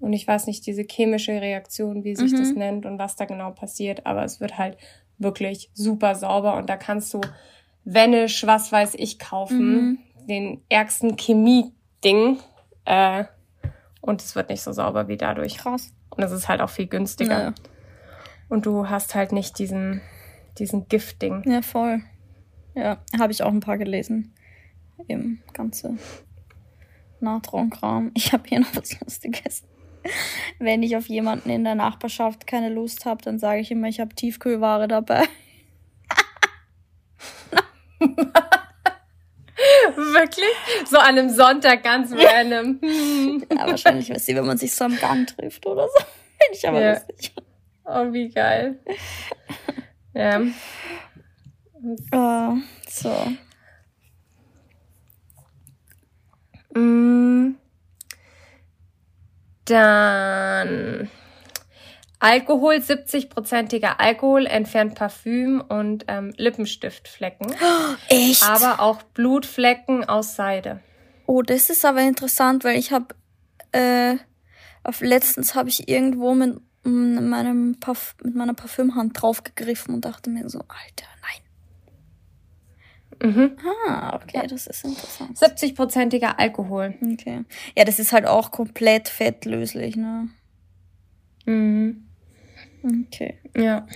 Und 0.00 0.12
ich 0.12 0.26
weiß 0.26 0.46
nicht, 0.46 0.66
diese 0.66 0.82
chemische 0.82 1.40
Reaktion, 1.40 2.04
wie 2.04 2.16
sich 2.16 2.32
mhm. 2.32 2.38
das 2.38 2.52
nennt 2.52 2.86
und 2.86 2.98
was 2.98 3.16
da 3.16 3.26
genau 3.26 3.50
passiert, 3.50 4.06
aber 4.06 4.24
es 4.24 4.40
wird 4.40 4.58
halt 4.58 4.76
wirklich 5.18 5.70
super 5.74 6.14
sauber 6.14 6.56
und 6.56 6.68
da 6.70 6.76
kannst 6.76 7.12
du 7.12 7.20
Vanish, 7.84 8.46
was 8.46 8.72
weiß 8.72 8.94
ich, 8.94 9.18
kaufen, 9.18 9.74
mhm. 9.74 9.98
den 10.26 10.62
ärgsten 10.68 11.16
Chemie-Ding, 11.16 12.38
äh, 12.86 13.24
und 14.00 14.22
es 14.22 14.34
wird 14.34 14.48
nicht 14.48 14.62
so 14.62 14.72
sauber 14.72 15.08
wie 15.08 15.16
dadurch. 15.16 15.58
Krass. 15.58 15.92
Und 16.10 16.22
es 16.22 16.32
ist 16.32 16.48
halt 16.48 16.60
auch 16.60 16.70
viel 16.70 16.86
günstiger. 16.86 17.42
Ja. 17.42 17.54
Und 18.48 18.66
du 18.66 18.88
hast 18.88 19.14
halt 19.14 19.32
nicht 19.32 19.58
diesen, 19.58 20.00
diesen 20.58 20.88
Gift-Ding. 20.88 21.44
Ja, 21.46 21.62
voll. 21.62 22.02
Ja, 22.74 22.98
habe 23.18 23.32
ich 23.32 23.42
auch 23.42 23.52
ein 23.52 23.60
paar 23.60 23.78
gelesen. 23.78 24.34
Eben, 25.08 25.42
ganze 25.52 25.96
Natron-Kram. 27.20 28.10
Ich 28.14 28.32
habe 28.32 28.48
hier 28.48 28.60
noch 28.60 28.74
was 28.74 28.98
Lustiges. 29.00 29.62
Wenn 30.58 30.82
ich 30.82 30.96
auf 30.96 31.06
jemanden 31.06 31.50
in 31.50 31.64
der 31.64 31.74
Nachbarschaft 31.74 32.46
keine 32.46 32.68
Lust 32.68 33.04
habe, 33.06 33.22
dann 33.22 33.38
sage 33.38 33.60
ich 33.60 33.70
immer, 33.70 33.88
ich 33.88 34.00
habe 34.00 34.14
Tiefkühlware 34.14 34.88
dabei. 34.88 35.24
Wirklich? 39.96 40.44
So 40.86 40.98
an 40.98 41.18
einem 41.18 41.28
Sonntag 41.28 41.82
ganz 41.82 42.12
random. 42.12 42.80
ja, 43.50 43.66
wahrscheinlich 43.66 44.10
ist 44.10 44.26
sie, 44.26 44.34
wenn 44.34 44.46
man 44.46 44.58
sich 44.58 44.74
so 44.74 44.84
am 44.84 44.96
Gang 44.96 45.26
trifft 45.26 45.66
oder 45.66 45.86
so. 45.86 46.04
Finde 46.38 46.58
ich 46.58 46.66
aber 46.68 46.80
ja. 46.80 46.92
lustig. 46.94 47.34
Oh, 47.84 48.12
wie 48.12 48.28
geil. 48.30 48.78
Ja. 50.14 50.40
Uh, 52.12 52.58
so. 52.88 53.32
Mm. 56.74 57.56
Dann 59.70 61.08
Alkohol, 62.18 62.74
70-prozentiger 62.74 63.98
Alkohol 63.98 64.46
entfernt 64.46 64.94
Parfüm 64.94 65.62
und 65.66 66.04
ähm, 66.06 66.34
Lippenstiftflecken. 66.36 67.54
Echt? 68.08 68.42
Aber 68.42 68.80
auch 68.80 69.02
Blutflecken 69.02 70.04
aus 70.04 70.36
Seide. 70.36 70.80
Oh, 71.26 71.40
das 71.40 71.70
ist 71.70 71.84
aber 71.84 72.02
interessant, 72.02 72.62
weil 72.62 72.78
ich 72.78 72.92
habe 72.92 73.14
äh, 73.72 74.16
auf 74.82 75.00
letztens 75.00 75.54
habe 75.54 75.70
ich 75.70 75.88
irgendwo 75.88 76.34
mit 76.34 76.60
meinem 76.82 77.78
Parf 77.80 78.16
mit 78.22 78.34
meiner 78.34 78.54
Parfümhand 78.54 79.20
draufgegriffen 79.20 79.94
und 79.94 80.04
dachte 80.04 80.30
mir 80.30 80.48
so, 80.48 80.58
Alter, 80.60 81.06
nein. 81.22 81.49
Mhm. 83.22 83.56
Ah, 83.86 84.14
okay, 84.16 84.46
das 84.46 84.66
ist 84.66 84.84
interessant. 84.84 85.36
70-prozentiger 85.36 86.38
Alkohol. 86.38 86.94
Okay. 87.02 87.44
Ja, 87.76 87.84
das 87.84 87.98
ist 87.98 88.12
halt 88.12 88.26
auch 88.26 88.50
komplett 88.50 89.08
fettlöslich, 89.08 89.96
ne? 89.96 90.28
Mhm. 91.44 92.06
Okay. 92.82 93.38
Ja. 93.56 93.86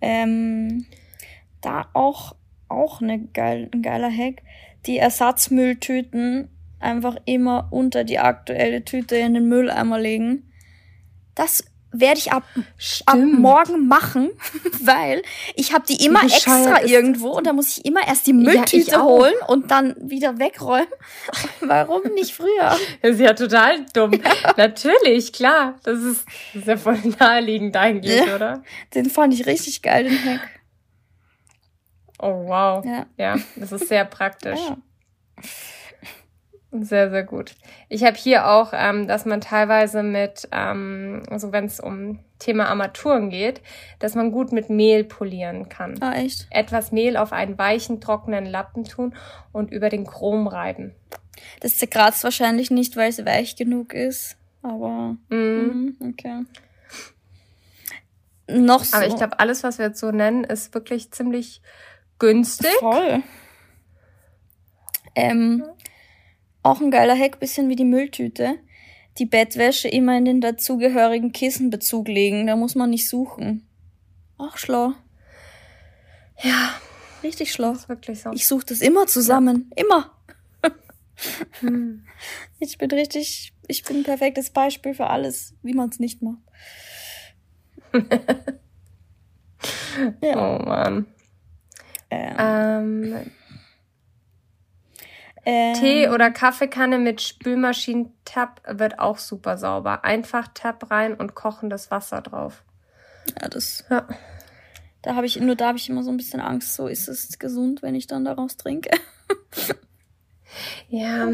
Ähm, 0.00 0.86
da 1.60 1.88
auch, 1.92 2.36
auch 2.68 3.00
eine 3.00 3.18
geil, 3.18 3.68
ein 3.72 3.82
geiler 3.82 4.10
Hack. 4.10 4.42
Die 4.86 4.98
Ersatzmülltüten 4.98 6.48
einfach 6.78 7.16
immer 7.24 7.68
unter 7.72 8.04
die 8.04 8.18
aktuelle 8.18 8.84
Tüte 8.84 9.16
in 9.16 9.34
den 9.34 9.48
Mülleimer 9.48 9.98
legen. 9.98 10.52
Das 11.34 11.64
werde 11.92 12.18
ich 12.18 12.32
ab, 12.32 12.44
ab 13.06 13.18
morgen 13.18 13.88
machen, 13.88 14.30
weil 14.82 15.22
ich 15.54 15.72
habe 15.72 15.84
die 15.86 16.04
immer 16.04 16.22
extra 16.24 16.82
irgendwo 16.82 17.30
und 17.30 17.46
da 17.46 17.52
muss 17.52 17.78
ich 17.78 17.84
immer 17.84 18.06
erst 18.06 18.26
die 18.26 18.32
Mülltüte 18.32 18.92
ja, 18.92 19.02
holen 19.02 19.34
und 19.48 19.70
dann 19.70 19.94
wieder 19.98 20.38
wegräumen. 20.38 20.88
Warum 21.60 22.02
nicht 22.14 22.34
früher? 22.34 22.76
Das 23.02 23.12
ist 23.12 23.20
ja 23.20 23.32
total 23.32 23.86
dumm. 23.92 24.20
Natürlich, 24.56 25.32
klar. 25.32 25.78
Das 25.84 26.00
ist, 26.00 26.26
das 26.52 26.62
ist 26.62 26.68
ja 26.68 26.76
voll 26.76 26.98
naheliegend 27.18 27.76
eigentlich, 27.76 28.26
ja, 28.26 28.34
oder? 28.34 28.62
Den 28.94 29.08
fand 29.08 29.34
ich 29.34 29.46
richtig 29.46 29.82
geil, 29.82 30.04
den 30.04 30.24
Hack. 30.24 30.48
Oh, 32.18 32.46
wow. 32.46 32.84
Ja, 32.84 33.06
ja 33.16 33.36
das 33.56 33.72
ist 33.72 33.88
sehr 33.88 34.04
praktisch. 34.04 34.60
Sehr, 36.82 37.10
sehr 37.10 37.24
gut. 37.24 37.54
Ich 37.88 38.04
habe 38.04 38.16
hier 38.16 38.48
auch, 38.48 38.72
ähm, 38.72 39.06
dass 39.06 39.24
man 39.24 39.40
teilweise 39.40 40.02
mit, 40.02 40.48
ähm, 40.52 41.22
also 41.30 41.52
wenn 41.52 41.66
es 41.66 41.80
um 41.80 42.20
Thema 42.38 42.68
Armaturen 42.68 43.30
geht, 43.30 43.60
dass 43.98 44.14
man 44.14 44.32
gut 44.32 44.52
mit 44.52 44.68
Mehl 44.68 45.04
polieren 45.04 45.68
kann. 45.68 46.00
Ah, 46.02 46.14
echt? 46.14 46.46
Etwas 46.50 46.92
Mehl 46.92 47.16
auf 47.16 47.32
einen 47.32 47.58
weichen, 47.58 48.00
trockenen 48.00 48.46
Lappen 48.46 48.84
tun 48.84 49.14
und 49.52 49.70
über 49.70 49.88
den 49.88 50.06
Chrom 50.06 50.46
reiben. 50.46 50.94
Das 51.60 51.76
zerkratzt 51.76 52.24
wahrscheinlich 52.24 52.70
nicht, 52.70 52.96
weil 52.96 53.10
es 53.10 53.24
weich 53.24 53.56
genug 53.56 53.92
ist, 53.94 54.36
aber 54.62 55.16
mm. 55.28 55.96
okay. 56.00 56.44
Noch 58.48 58.84
so. 58.84 58.96
Aber 58.96 59.06
ich 59.06 59.16
glaube, 59.16 59.38
alles, 59.40 59.62
was 59.62 59.78
wir 59.78 59.86
jetzt 59.86 60.00
so 60.00 60.10
nennen, 60.10 60.44
ist 60.44 60.72
wirklich 60.74 61.10
ziemlich 61.10 61.60
günstig. 62.18 62.72
Voll. 62.78 63.22
Ähm, 65.14 65.64
auch 66.66 66.80
ein 66.80 66.90
geiler 66.90 67.16
Hack, 67.16 67.38
bisschen 67.40 67.68
wie 67.68 67.76
die 67.76 67.84
Mülltüte. 67.84 68.58
Die 69.18 69.26
Bettwäsche 69.26 69.88
immer 69.88 70.18
in 70.18 70.24
den 70.24 70.40
dazugehörigen 70.40 71.32
Kissenbezug 71.32 72.08
legen, 72.08 72.46
da 72.46 72.56
muss 72.56 72.74
man 72.74 72.90
nicht 72.90 73.08
suchen. 73.08 73.66
Auch 74.36 74.58
schlau. 74.58 74.92
Ja. 76.42 76.74
Richtig 77.22 77.52
schlau. 77.52 77.72
Das 77.72 77.82
ist 77.82 77.88
wirklich 77.88 78.20
so. 78.20 78.30
Ich 78.32 78.46
suche 78.46 78.66
das 78.66 78.80
immer 78.80 79.06
zusammen. 79.06 79.70
Ja. 79.76 79.84
Immer. 79.84 80.12
hm. 81.60 82.04
Ich 82.58 82.78
bin 82.78 82.90
richtig, 82.90 83.52
ich 83.66 83.82
bin 83.84 83.98
ein 83.98 84.04
perfektes 84.04 84.50
Beispiel 84.50 84.94
für 84.94 85.08
alles, 85.08 85.54
wie 85.62 85.74
man 85.74 85.88
es 85.88 85.98
nicht 85.98 86.22
macht. 86.22 86.38
ja. 90.20 90.36
Oh 90.36 90.62
Mann. 90.64 91.06
Ähm, 92.10 93.04
ähm, 93.14 93.30
ähm, 95.46 95.74
Tee 95.74 96.08
oder 96.08 96.32
Kaffeekanne 96.32 96.98
mit 96.98 97.22
Spülmaschinentab 97.22 98.62
wird 98.66 98.98
auch 98.98 99.18
super 99.18 99.56
sauber. 99.56 100.04
Einfach 100.04 100.48
Tab 100.52 100.90
rein 100.90 101.14
und 101.14 101.36
kochendes 101.36 101.90
Wasser 101.92 102.20
drauf. 102.20 102.64
Ja, 103.40 103.48
das. 103.48 103.84
Ja. 103.88 104.08
Da 105.02 105.14
habe 105.14 105.26
ich 105.26 105.38
nur 105.38 105.54
da 105.54 105.68
habe 105.68 105.78
ich 105.78 105.88
immer 105.88 106.02
so 106.02 106.10
ein 106.10 106.16
bisschen 106.16 106.40
Angst. 106.40 106.74
So 106.74 106.88
ist 106.88 107.06
es 107.06 107.38
gesund, 107.38 107.80
wenn 107.82 107.94
ich 107.94 108.08
dann 108.08 108.24
daraus 108.24 108.56
trinke. 108.56 108.90
ja, 110.88 111.28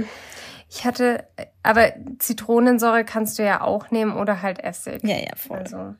ich 0.68 0.84
hatte, 0.84 1.26
aber 1.62 1.94
Zitronensäure 2.18 3.04
kannst 3.04 3.38
du 3.38 3.44
ja 3.44 3.62
auch 3.62 3.90
nehmen 3.90 4.14
oder 4.16 4.42
halt 4.42 4.62
Essig. 4.62 5.02
Ja, 5.04 5.16
ja, 5.16 5.36
voll. 5.36 5.60
Also. 5.60 5.94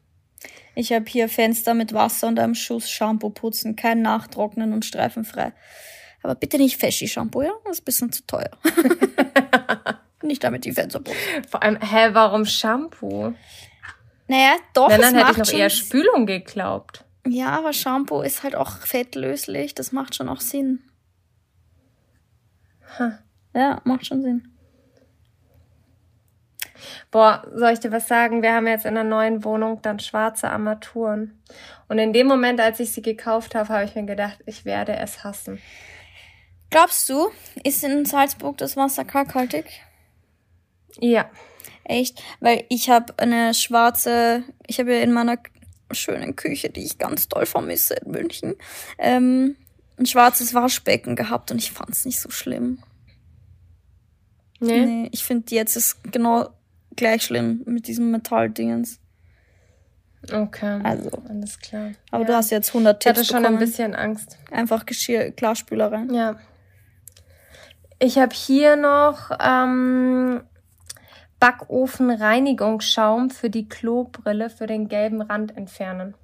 Ich 0.75 0.93
habe 0.93 1.07
hier 1.07 1.31
Fenster 1.31 1.73
mit 1.73 1.95
Wasser 1.95 2.29
und 2.29 2.39
einem 2.39 2.55
Schuss 2.55 2.91
Shampoo 2.91 3.31
putzen, 3.31 3.75
kein 3.75 4.03
Nachtrocknen 4.03 4.75
und 4.75 4.85
streifenfrei. 4.85 5.53
Aber 6.23 6.35
bitte 6.35 6.59
nicht 6.59 6.77
Feschi-Shampoo, 6.79 7.43
ja? 7.43 7.53
Das 7.65 7.79
ist 7.79 7.83
ein 7.83 7.85
bisschen 7.85 8.13
zu 8.13 8.27
teuer. 8.27 8.51
nicht 10.23 10.45
damit 10.45 10.65
die 10.65 10.73
Fenster 10.73 11.01
putzen. 11.01 11.19
Vor 11.49 11.63
allem, 11.63 11.79
hä, 11.81 12.11
warum 12.13 12.45
Shampoo? 12.45 13.35
Naja, 14.29 14.57
doch, 14.73 14.89
Nein, 14.89 15.01
dann 15.01 15.15
hätte 15.17 15.33
ich 15.33 15.39
noch 15.39 15.53
eher 15.53 15.71
Spülung 15.71 16.27
geglaubt. 16.27 17.05
Ja, 17.27 17.51
aber 17.59 17.73
Shampoo 17.73 18.23
ist 18.23 18.43
halt 18.43 18.57
auch 18.57 18.79
fettlöslich. 18.79 19.75
Das 19.75 19.93
macht 19.93 20.15
schon 20.15 20.29
auch 20.29 20.41
Sinn. 20.41 20.81
Huh. 22.99 23.13
Ja, 23.55 23.81
macht 23.85 24.07
schon 24.07 24.23
Sinn. 24.23 24.49
Boah, 27.11 27.47
soll 27.55 27.73
ich 27.73 27.81
dir 27.81 27.93
was 27.93 28.09
sagen? 28.09 28.43
Wir 28.43 28.55
haben 28.55 28.67
jetzt 28.67 28.87
in 28.87 28.95
der 28.95 29.05
neuen 29.05 29.45
Wohnung 29.45 29.81
dann 29.83 30.01
schwarze 30.01 30.51
Armaturen. 30.51 31.41
Und 31.89 31.99
in 31.99 32.13
dem 32.13 32.27
Moment, 32.27 32.61
als 32.61 32.81
ich 32.81 32.93
sie 32.93 33.03
gekauft 33.03 33.55
habe, 33.55 33.69
habe 33.69 33.85
ich 33.85 33.95
mir 33.95 34.05
gedacht, 34.05 34.39
ich 34.47 34.65
werde 34.65 34.97
es 34.97 35.23
hassen. 35.23 35.61
Glaubst 36.73 37.07
du, 37.11 37.29
ist 37.65 37.85
in 37.85 38.07
Salzburg 38.07 38.57
das 38.57 38.79
Wasser 38.79 39.05
kalkhaltig? 39.05 39.67
Ja. 40.99 41.31
Echt? 41.85 42.23
Weil 42.41 42.65
ich 42.71 42.89
habe 42.89 43.13
eine 43.19 43.53
schwarze, 43.53 44.43
ich 44.67 44.81
habe 44.81 44.95
ja 44.95 45.03
in 45.03 45.13
meiner 45.13 45.37
schönen 45.91 46.35
Küche, 46.35 46.71
die 46.71 46.83
ich 46.83 46.97
ganz 46.97 47.29
doll 47.29 47.45
vermisse 47.45 47.95
in 47.97 48.11
München, 48.11 48.55
ähm, 48.97 49.57
ein 49.99 50.07
schwarzes 50.07 50.55
Waschbecken 50.55 51.15
gehabt 51.15 51.51
und 51.51 51.59
ich 51.59 51.73
fand 51.73 51.91
es 51.91 52.07
nicht 52.07 52.19
so 52.19 52.31
schlimm. 52.31 52.83
Nee. 54.59 54.87
nee 54.87 55.09
ich 55.13 55.25
finde 55.25 55.55
jetzt 55.55 55.77
ist 55.77 56.03
genau 56.11 56.49
gleich 56.97 57.23
schlimm 57.23 57.65
mit 57.67 57.87
diesem 57.87 58.11
Metalldingens. 58.11 58.99
Okay. 60.33 60.81
Also. 60.85 61.11
Alles 61.29 61.59
klar. 61.59 61.93
Aber 62.11 62.23
ja. 62.23 62.29
du 62.29 62.35
hast 62.37 62.51
jetzt 62.51 62.69
100 62.69 63.03
Tipps. 63.03 63.13
Ich 63.13 63.19
hatte 63.19 63.29
schon 63.29 63.43
bekommen. 63.43 63.59
ein 63.59 63.61
bisschen 63.61 63.95
Angst. 63.95 64.39
Einfach 64.51 64.87
Geschirr, 64.87 65.33
Klarspüler 65.33 65.93
rein. 65.93 66.15
Ja. 66.15 66.39
Ich 68.03 68.19
habe 68.19 68.35
hier 68.35 68.75
noch 68.75 69.31
ähm, 69.41 70.43
Backofenreinigungsschaum 71.39 73.31
für 73.31 73.49
die 73.49 73.69
Klobrille 73.69 74.51
für 74.51 74.67
den 74.67 74.89
gelben 74.89 75.23
Rand 75.23 75.57
entfernen. 75.57 76.15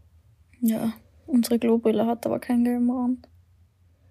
Ja, 0.60 0.92
unsere 1.28 1.60
Klobrille 1.60 2.04
hat 2.04 2.26
aber 2.26 2.40
keinen 2.40 2.64
gelben 2.64 2.90
Rand. 2.90 3.28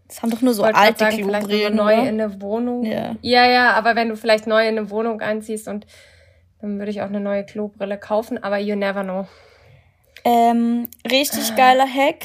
Das 0.08 0.22
haben 0.22 0.30
doch 0.30 0.42
nur 0.42 0.54
so 0.54 0.64
alte 0.64 0.98
sagen, 0.98 1.18
Klobrillen. 1.18 1.76
neu 1.76 1.94
in 1.94 2.22
eine 2.22 2.42
Wohnung. 2.42 2.86
Ja. 2.86 3.18
ja, 3.22 3.46
ja, 3.46 3.74
aber 3.74 3.98
wenn 3.98 4.08
du 4.08 4.16
vielleicht 4.16 4.48
neu 4.48 4.66
in 4.66 4.78
eine 4.78 4.90
Wohnung 4.90 5.20
einziehst 5.20 5.68
und 5.68 5.86
dann 6.62 6.80
würde 6.80 6.92
ich 6.92 7.02
auch 7.02 7.08
eine 7.08 7.20
neue 7.20 7.46
Klobrille 7.46 7.98
kaufen, 7.98 8.42
aber 8.42 8.60
you 8.60 8.78
never 8.78 9.04
know. 9.04 9.28
Ähm, 10.24 10.88
richtig 11.12 11.54
geiler 11.58 11.86
Hack. 11.86 12.24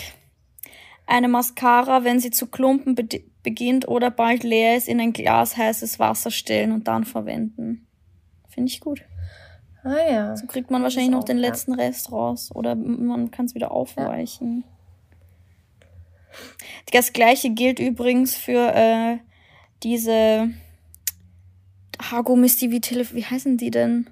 Eine 1.09 1.27
Mascara, 1.27 2.05
wenn 2.05 2.21
sie 2.21 2.31
zu 2.31 2.47
Klumpen 2.47 2.95
beginnt 3.43 3.89
oder 3.89 4.11
bald 4.11 4.45
leer 4.45 4.77
ist, 4.77 4.89
in 4.89 5.01
ein 5.01 5.13
Glas 5.13 5.57
heißes 5.57 5.99
Wasser 5.99 6.31
stellen 6.31 6.73
und 6.73 6.89
dann 6.89 7.05
verwenden. 7.05 7.87
Finde 8.49 8.71
ich 8.71 8.81
gut. 8.81 9.05
Ah 9.85 10.11
ja. 10.11 10.37
So 10.37 10.47
kriegt 10.47 10.71
man 10.71 10.83
wahrscheinlich 10.83 11.11
noch 11.11 11.25
den 11.25 11.39
ja. 11.39 11.49
letzten 11.49 11.75
Rest 11.75 12.13
raus 12.13 12.51
oder 12.55 12.75
man 12.75 13.31
kann 13.31 13.47
es 13.47 13.55
wieder 13.55 13.73
aufweichen. 13.73 14.65
Ja. 14.65 14.73
Das 16.93 17.13
gleiche 17.13 17.51
gilt 17.51 17.79
übrigens 17.79 18.37
für 18.37 18.75
äh, 18.75 19.19
diese 19.83 20.51
Haargummis, 22.01 22.57
die 22.57 22.71
wie 22.71 22.81
Telefon, 22.81 23.17
wie 23.17 23.25
heißen 23.25 23.57
die 23.57 23.71
denn? 23.71 24.09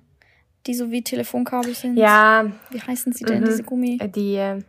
Die 0.66 0.74
so 0.74 0.90
wie 0.90 1.02
Telefonkabel 1.02 1.74
sind. 1.74 1.96
Ja. 1.96 2.52
Wie 2.70 2.80
heißen 2.80 3.12
sie 3.12 3.24
denn, 3.24 3.40
mhm. 3.40 3.46
diese 3.46 3.62
Gummi? 3.62 3.98
Die, 4.14 4.62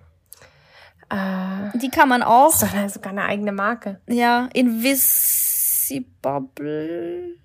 äh, 1.12 1.78
die 1.78 1.90
kann 1.90 2.10
man 2.10 2.24
auch. 2.24 2.52
Das 2.52 2.64
ist 2.64 2.74
doch 2.74 2.90
sogar 2.90 3.12
eine 3.12 3.24
eigene 3.24 3.52
Marke. 3.52 4.00
Ja, 4.08 4.50
Invis 4.54 5.52
Maxi 5.92 6.06
Bubble. 6.22 7.38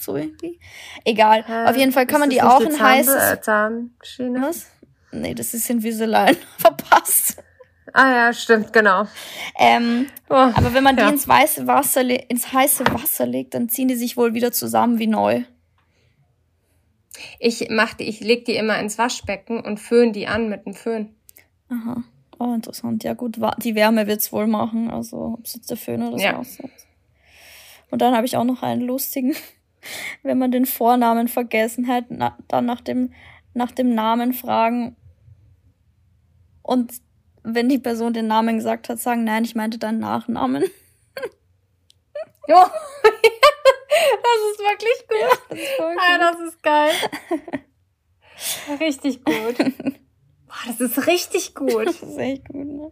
So 0.00 0.16
irgendwie. 0.16 0.60
Egal. 1.04 1.44
Äh, 1.48 1.68
Auf 1.68 1.76
jeden 1.76 1.92
Fall 1.92 2.06
kann 2.06 2.20
man 2.20 2.30
die 2.30 2.42
auch 2.42 2.60
in 2.60 2.78
heißes. 2.78 3.32
Äh, 3.32 3.40
Zahnschiene? 3.40 4.42
Was? 4.42 4.66
Nee, 5.10 5.34
das 5.34 5.54
ist 5.54 5.68
Invisalign. 5.68 6.36
Verpasst. 6.58 7.42
Ah 7.92 8.12
ja, 8.12 8.32
stimmt, 8.32 8.72
genau. 8.72 9.06
Ähm, 9.58 10.06
oh, 10.28 10.34
aber 10.34 10.74
wenn 10.74 10.84
man 10.84 10.96
ja. 10.96 11.06
die 11.06 11.14
ins 11.14 11.26
weiße 11.26 11.66
Wasser 11.66 12.02
ins 12.02 12.52
heiße 12.52 12.84
Wasser 12.92 13.24
legt, 13.24 13.54
dann 13.54 13.68
ziehen 13.68 13.88
die 13.88 13.94
sich 13.94 14.16
wohl 14.16 14.34
wieder 14.34 14.52
zusammen 14.52 14.98
wie 14.98 15.06
neu. 15.06 15.42
Ich 17.38 17.68
mach 17.70 17.94
die, 17.94 18.04
ich 18.04 18.20
leg 18.20 18.44
die 18.44 18.56
immer 18.56 18.78
ins 18.78 18.98
Waschbecken 18.98 19.60
und 19.60 19.80
föhn 19.80 20.12
die 20.12 20.26
an 20.26 20.50
mit 20.50 20.66
dem 20.66 20.74
Föhn. 20.74 21.14
Aha. 21.70 22.04
Oh, 22.38 22.52
interessant. 22.52 23.04
Ja 23.04 23.14
gut, 23.14 23.38
die 23.58 23.74
Wärme 23.74 24.06
wird's 24.06 24.32
wohl 24.32 24.46
machen, 24.46 24.90
also 24.90 25.36
ob 25.38 25.46
es 25.46 25.54
jetzt 25.54 25.70
der 25.70 25.76
Föhn 25.76 26.02
oder 26.02 26.12
das 26.12 26.22
ja. 26.22 26.40
Ist. 26.40 26.62
Und 27.90 28.02
dann 28.02 28.14
habe 28.14 28.26
ich 28.26 28.36
auch 28.36 28.44
noch 28.44 28.62
einen 28.62 28.82
lustigen, 28.82 29.34
wenn 30.22 30.38
man 30.38 30.50
den 30.50 30.66
Vornamen 30.66 31.28
vergessen 31.28 31.88
hat, 31.88 32.06
na, 32.08 32.36
dann 32.48 32.66
nach 32.66 32.80
dem, 32.80 33.12
nach 33.54 33.70
dem 33.70 33.94
Namen 33.94 34.32
fragen 34.32 34.96
und 36.62 36.92
wenn 37.42 37.68
die 37.68 37.78
Person 37.78 38.12
den 38.12 38.26
Namen 38.26 38.56
gesagt 38.56 38.88
hat, 38.88 38.98
sagen, 38.98 39.22
nein, 39.22 39.44
ich 39.44 39.54
meinte 39.54 39.78
deinen 39.78 40.00
Nachnamen. 40.00 40.64
Ja. 42.48 42.62
das 43.02 44.40
ist 44.52 44.60
wirklich 44.60 45.08
gut. 45.08 45.18
Ja, 45.18 45.38
das, 45.48 45.58
ist 45.58 45.76
gut. 45.78 45.96
ah, 45.98 46.18
das 46.18 46.40
ist 46.40 46.62
geil. 46.62 46.94
Richtig 48.78 49.24
gut. 49.24 49.96
Boah, 50.56 50.72
das 50.72 50.80
ist 50.80 51.06
richtig 51.06 51.54
gut. 51.54 51.86
Das 51.86 52.02
ist 52.02 52.18
echt 52.18 52.48
gut, 52.48 52.66
ne? 52.66 52.90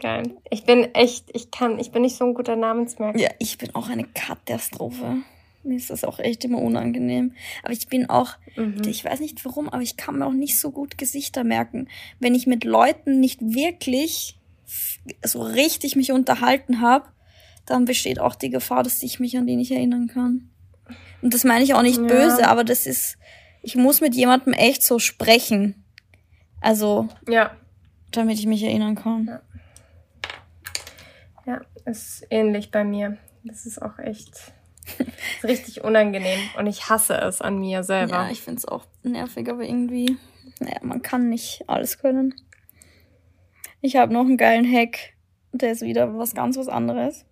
Geil. 0.00 0.36
Ich 0.50 0.64
bin 0.64 0.94
echt, 0.94 1.26
ich 1.32 1.50
kann, 1.50 1.78
ich 1.78 1.92
bin 1.92 2.02
nicht 2.02 2.16
so 2.16 2.24
ein 2.24 2.34
guter 2.34 2.56
Namensmerker. 2.56 3.18
Ja, 3.18 3.30
ich 3.38 3.58
bin 3.58 3.74
auch 3.74 3.88
eine 3.88 4.04
Katastrophe. 4.04 5.18
Mir 5.62 5.76
ist 5.76 5.90
das 5.90 6.02
auch 6.02 6.18
echt 6.18 6.44
immer 6.44 6.58
unangenehm. 6.58 7.34
Aber 7.62 7.72
ich 7.72 7.86
bin 7.86 8.10
auch, 8.10 8.36
mhm. 8.56 8.82
ich 8.86 9.04
weiß 9.04 9.20
nicht 9.20 9.44
warum, 9.44 9.68
aber 9.68 9.82
ich 9.82 9.96
kann 9.96 10.18
mir 10.18 10.26
auch 10.26 10.32
nicht 10.32 10.58
so 10.58 10.72
gut 10.72 10.98
Gesichter 10.98 11.44
merken. 11.44 11.88
Wenn 12.18 12.34
ich 12.34 12.48
mit 12.48 12.64
Leuten 12.64 13.20
nicht 13.20 13.40
wirklich 13.40 14.40
so 15.24 15.40
richtig 15.40 15.94
mich 15.94 16.10
unterhalten 16.10 16.80
habe, 16.80 17.06
dann 17.64 17.84
besteht 17.84 18.18
auch 18.18 18.34
die 18.34 18.50
Gefahr, 18.50 18.82
dass 18.82 19.04
ich 19.04 19.20
mich 19.20 19.36
an 19.36 19.46
die 19.46 19.54
nicht 19.54 19.70
erinnern 19.70 20.08
kann. 20.08 20.50
Und 21.20 21.32
das 21.32 21.44
meine 21.44 21.62
ich 21.62 21.74
auch 21.74 21.82
nicht 21.82 21.98
ja. 21.98 22.06
böse, 22.06 22.48
aber 22.48 22.64
das 22.64 22.86
ist, 22.86 23.18
ich 23.62 23.76
muss 23.76 24.00
mit 24.00 24.16
jemandem 24.16 24.52
echt 24.54 24.82
so 24.82 24.98
sprechen. 24.98 25.81
Also, 26.62 27.08
ja. 27.28 27.50
damit 28.12 28.38
ich 28.38 28.46
mich 28.46 28.62
erinnern 28.62 28.94
kann. 28.94 29.26
Ja. 29.26 29.42
ja, 31.46 31.60
ist 31.84 32.26
ähnlich 32.30 32.70
bei 32.70 32.84
mir. 32.84 33.18
Das 33.44 33.66
ist 33.66 33.82
auch 33.82 33.98
echt 33.98 34.52
ist 34.86 35.44
richtig 35.44 35.84
unangenehm 35.84 36.40
und 36.58 36.66
ich 36.66 36.88
hasse 36.88 37.14
es 37.14 37.40
an 37.40 37.58
mir 37.58 37.82
selber. 37.82 38.24
Ja, 38.24 38.30
ich 38.30 38.40
finde 38.40 38.58
es 38.58 38.64
auch 38.66 38.84
nervig, 39.02 39.48
aber 39.48 39.62
irgendwie, 39.62 40.16
naja, 40.60 40.78
man 40.82 41.02
kann 41.02 41.28
nicht 41.28 41.64
alles 41.68 41.98
können. 41.98 42.34
Ich 43.80 43.96
habe 43.96 44.12
noch 44.12 44.22
einen 44.22 44.36
geilen 44.36 44.70
Hack, 44.70 45.14
der 45.52 45.72
ist 45.72 45.82
wieder 45.82 46.16
was 46.16 46.34
ganz 46.34 46.56
was 46.56 46.68
anderes 46.68 47.26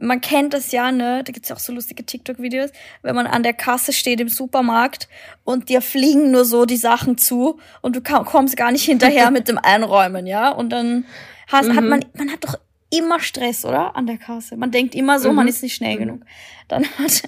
man 0.00 0.20
kennt 0.20 0.54
das 0.54 0.72
ja, 0.72 0.90
ne? 0.90 1.22
Da 1.24 1.32
gibt's 1.32 1.48
ja 1.48 1.56
auch 1.56 1.60
so 1.60 1.72
lustige 1.72 2.04
TikTok-Videos, 2.04 2.70
wenn 3.02 3.14
man 3.14 3.26
an 3.26 3.42
der 3.42 3.52
Kasse 3.52 3.92
steht 3.92 4.20
im 4.20 4.28
Supermarkt 4.28 5.08
und 5.44 5.68
dir 5.68 5.82
fliegen 5.82 6.30
nur 6.30 6.44
so 6.44 6.64
die 6.64 6.76
Sachen 6.76 7.18
zu 7.18 7.60
und 7.82 7.96
du 7.96 8.00
kommst 8.00 8.56
gar 8.56 8.72
nicht 8.72 8.84
hinterher 8.84 9.30
mit 9.30 9.48
dem 9.48 9.58
Einräumen, 9.58 10.26
ja? 10.26 10.50
Und 10.50 10.70
dann 10.70 11.04
hast, 11.48 11.68
mhm. 11.68 11.76
hat 11.76 11.84
man, 11.84 12.04
man 12.14 12.30
hat 12.30 12.44
doch 12.44 12.58
immer 12.90 13.20
Stress, 13.20 13.64
oder? 13.64 13.96
An 13.96 14.06
der 14.06 14.18
Kasse. 14.18 14.56
Man 14.56 14.70
denkt 14.70 14.94
immer 14.94 15.20
so, 15.20 15.30
mhm. 15.30 15.36
man 15.36 15.48
ist 15.48 15.62
nicht 15.62 15.74
schnell 15.74 15.96
mhm. 15.96 16.00
genug. 16.00 16.20
Dann 16.68 16.84
hat 16.98 17.22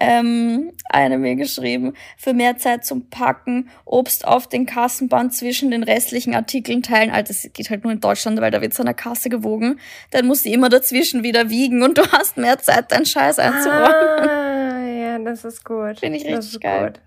ähm, 0.00 0.72
eine 0.88 1.18
mir 1.18 1.36
geschrieben, 1.36 1.94
für 2.16 2.32
mehr 2.32 2.56
Zeit 2.56 2.84
zum 2.84 3.08
Packen, 3.08 3.70
Obst 3.84 4.26
auf 4.26 4.48
den 4.48 4.66
Kassenband 4.66 5.34
zwischen 5.34 5.70
den 5.70 5.82
restlichen 5.82 6.34
Artikeln 6.34 6.82
teilen. 6.82 7.10
Also 7.10 7.28
das 7.32 7.50
geht 7.52 7.70
halt 7.70 7.84
nur 7.84 7.92
in 7.92 8.00
Deutschland, 8.00 8.40
weil 8.40 8.50
da 8.50 8.60
wird 8.60 8.72
es 8.72 8.80
an 8.80 8.86
der 8.86 8.94
Kasse 8.94 9.28
gewogen. 9.28 9.80
Dann 10.10 10.26
muss 10.26 10.42
sie 10.42 10.52
immer 10.52 10.68
dazwischen 10.68 11.22
wieder 11.22 11.50
wiegen 11.50 11.82
und 11.82 11.98
du 11.98 12.02
hast 12.12 12.36
mehr 12.36 12.58
Zeit, 12.58 12.92
deinen 12.92 13.06
Scheiß 13.06 13.38
einzuräumen. 13.38 14.28
Ah, 14.28 14.86
ja, 14.88 15.18
das 15.18 15.44
ist 15.44 15.64
gut. 15.64 16.00
Finde 16.00 16.18
ich 16.18 16.24
richtig 16.24 16.60
geil. 16.60 16.86
Gut. 16.86 17.00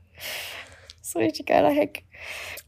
Das 0.99 1.09
ist 1.09 1.15
ein 1.15 1.23
richtig 1.23 1.47
geiler 1.47 1.73
Hack. 1.73 2.03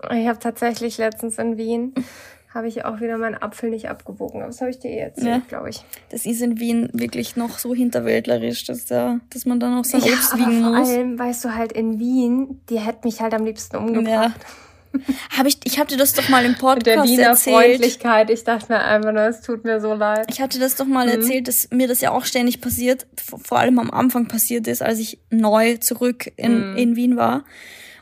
Ich 0.09 0.27
habe 0.27 0.39
tatsächlich 0.39 0.97
letztens 0.97 1.37
in 1.37 1.57
Wien 1.57 1.93
habe 2.53 2.67
ich 2.67 2.83
auch 2.83 2.99
wieder 2.99 3.17
meinen 3.17 3.41
Apfel 3.41 3.69
nicht 3.69 3.89
abgewogen. 3.89 4.41
Aber 4.41 4.47
das 4.47 4.59
habe 4.59 4.71
ich 4.71 4.79
dir 4.79 4.89
eh 4.89 4.97
erzählt, 4.97 5.25
ja. 5.25 5.41
glaube 5.47 5.69
ich. 5.69 5.83
Das 6.09 6.25
ist 6.25 6.41
in 6.41 6.59
Wien 6.59 6.89
wirklich 6.91 7.35
noch 7.35 7.57
so 7.57 7.73
hinterwäldlerisch, 7.73 8.65
dass, 8.65 8.85
da, 8.85 9.19
dass 9.29 9.45
man 9.45 9.59
dann 9.59 9.77
auch 9.77 9.85
sein 9.85 10.01
ja, 10.01 10.13
Obst 10.13 10.37
wiegen 10.37 10.61
vor 10.61 10.71
muss. 10.71 10.89
Vor 10.89 10.97
allem, 10.97 11.19
weißt 11.19 11.45
du, 11.45 11.55
halt 11.55 11.71
in 11.71 11.99
Wien, 11.99 12.61
die 12.69 12.79
hätte 12.79 12.99
mich 13.05 13.21
halt 13.21 13.33
am 13.33 13.45
liebsten 13.45 13.77
umgebracht. 13.77 14.35
Ja. 14.37 15.37
Hab 15.37 15.47
ich, 15.47 15.59
ich 15.63 15.79
hatte 15.79 15.95
das 15.95 16.13
doch 16.13 16.27
mal 16.27 16.43
im 16.43 16.55
Podcast 16.59 16.85
der 16.85 17.03
Wiener 17.03 17.27
erzählt. 17.27 17.55
Freundlichkeit. 17.55 18.29
Ich 18.29 18.43
dachte 18.43 18.73
mir 18.73 18.79
einfach 18.79 19.13
nur, 19.13 19.21
es 19.21 19.39
tut 19.39 19.63
mir 19.63 19.79
so 19.79 19.93
leid. 19.93 20.25
Ich 20.29 20.41
hatte 20.41 20.59
das 20.59 20.75
doch 20.75 20.85
mal 20.85 21.05
mhm. 21.05 21.21
erzählt, 21.21 21.47
dass 21.47 21.69
mir 21.71 21.87
das 21.87 22.01
ja 22.01 22.11
auch 22.11 22.25
ständig 22.25 22.59
passiert, 22.59 23.07
vor 23.17 23.59
allem 23.59 23.79
am 23.79 23.91
Anfang 23.91 24.27
passiert 24.27 24.67
ist, 24.67 24.81
als 24.81 24.99
ich 24.99 25.19
neu 25.29 25.77
zurück 25.77 26.29
in, 26.35 26.71
mhm. 26.71 26.77
in 26.77 26.95
Wien 26.97 27.15
war. 27.15 27.45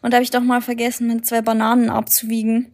Und 0.01 0.11
da 0.11 0.17
habe 0.17 0.23
ich 0.23 0.31
doch 0.31 0.41
mal 0.41 0.61
vergessen, 0.61 1.07
meine 1.07 1.21
zwei 1.21 1.41
Bananen 1.41 1.91
abzuwiegen. 1.91 2.73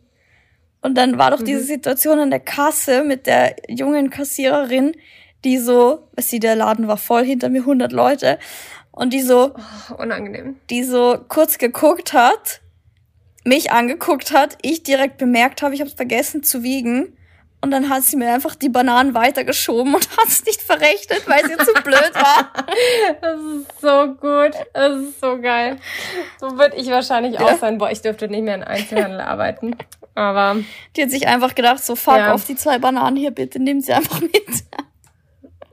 Und 0.86 0.94
dann 0.94 1.18
war 1.18 1.32
doch 1.32 1.40
mhm. 1.40 1.46
diese 1.46 1.64
Situation 1.64 2.20
an 2.20 2.30
der 2.30 2.40
Kasse 2.40 3.04
mit 3.04 3.26
der 3.26 3.56
jungen 3.68 4.12
Kassiererin, 4.12 4.92
die 5.44 5.58
so, 5.58 6.08
was 6.16 6.30
sie, 6.30 6.40
der 6.40 6.56
Laden 6.56 6.88
war 6.88 6.98
voll, 6.98 7.26
hinter 7.26 7.50
mir 7.50 7.62
100 7.62 7.92
Leute. 7.92 8.38
Und 8.92 9.12
die 9.12 9.22
so, 9.22 9.56
oh, 9.56 9.96
unangenehm. 9.96 10.58
Die 10.70 10.84
so 10.84 11.18
kurz 11.28 11.58
geguckt 11.58 12.14
hat, 12.14 12.62
mich 13.44 13.72
angeguckt 13.72 14.32
hat, 14.32 14.60
ich 14.62 14.84
direkt 14.84 15.18
bemerkt 15.18 15.64
habe, 15.64 15.74
ich 15.74 15.82
habe 15.82 15.90
vergessen 15.90 16.44
zu 16.44 16.62
wiegen. 16.62 17.18
Und 17.62 17.72
dann 17.72 17.89
hat 17.89 18.03
sie 18.03 18.16
mir 18.16 18.32
einfach 18.32 18.53
die 18.53 18.70
Bananen 18.70 19.16
weitergeschoben 19.16 19.95
und 19.95 20.10
hat 20.18 20.28
es 20.28 20.45
nicht 20.45 20.62
verrechnet, 20.62 21.28
weil 21.28 21.43
sie 21.45 21.58
zu 21.58 21.74
blöd 21.84 22.14
war. 22.14 22.51
Das 23.22 23.39
ist 23.39 23.82
so 23.82 24.14
gut. 24.14 24.53
Das 24.74 24.99
ist 25.01 25.20
so 25.20 25.41
geil. 25.41 25.78
So 26.39 26.58
würde 26.58 26.76
ich 26.76 26.89
wahrscheinlich 26.89 27.39
auch 27.39 27.58
sein. 27.58 27.78
Boah, 27.78 27.89
ich 27.89 28.01
dürfte 28.01 28.28
nicht 28.28 28.43
mehr 28.43 28.56
in 28.56 28.64
Einzelhandel 28.64 29.22
arbeiten. 29.22 29.76
Aber. 30.14 30.58
Die 30.95 31.03
hat 31.03 31.10
sich 31.10 31.28
einfach 31.28 31.56
gedacht, 31.56 31.84
so 31.84 31.95
fuck 31.95 32.18
ja. 32.18 32.34
auf 32.34 32.45
die 32.45 32.56
zwei 32.56 32.78
Bananen 32.78 33.18
hier, 33.18 33.32
bitte 33.32 33.60
nimm 33.60 33.82
sie 33.82 33.93
einfach 33.93 34.22
mit. 34.22 34.34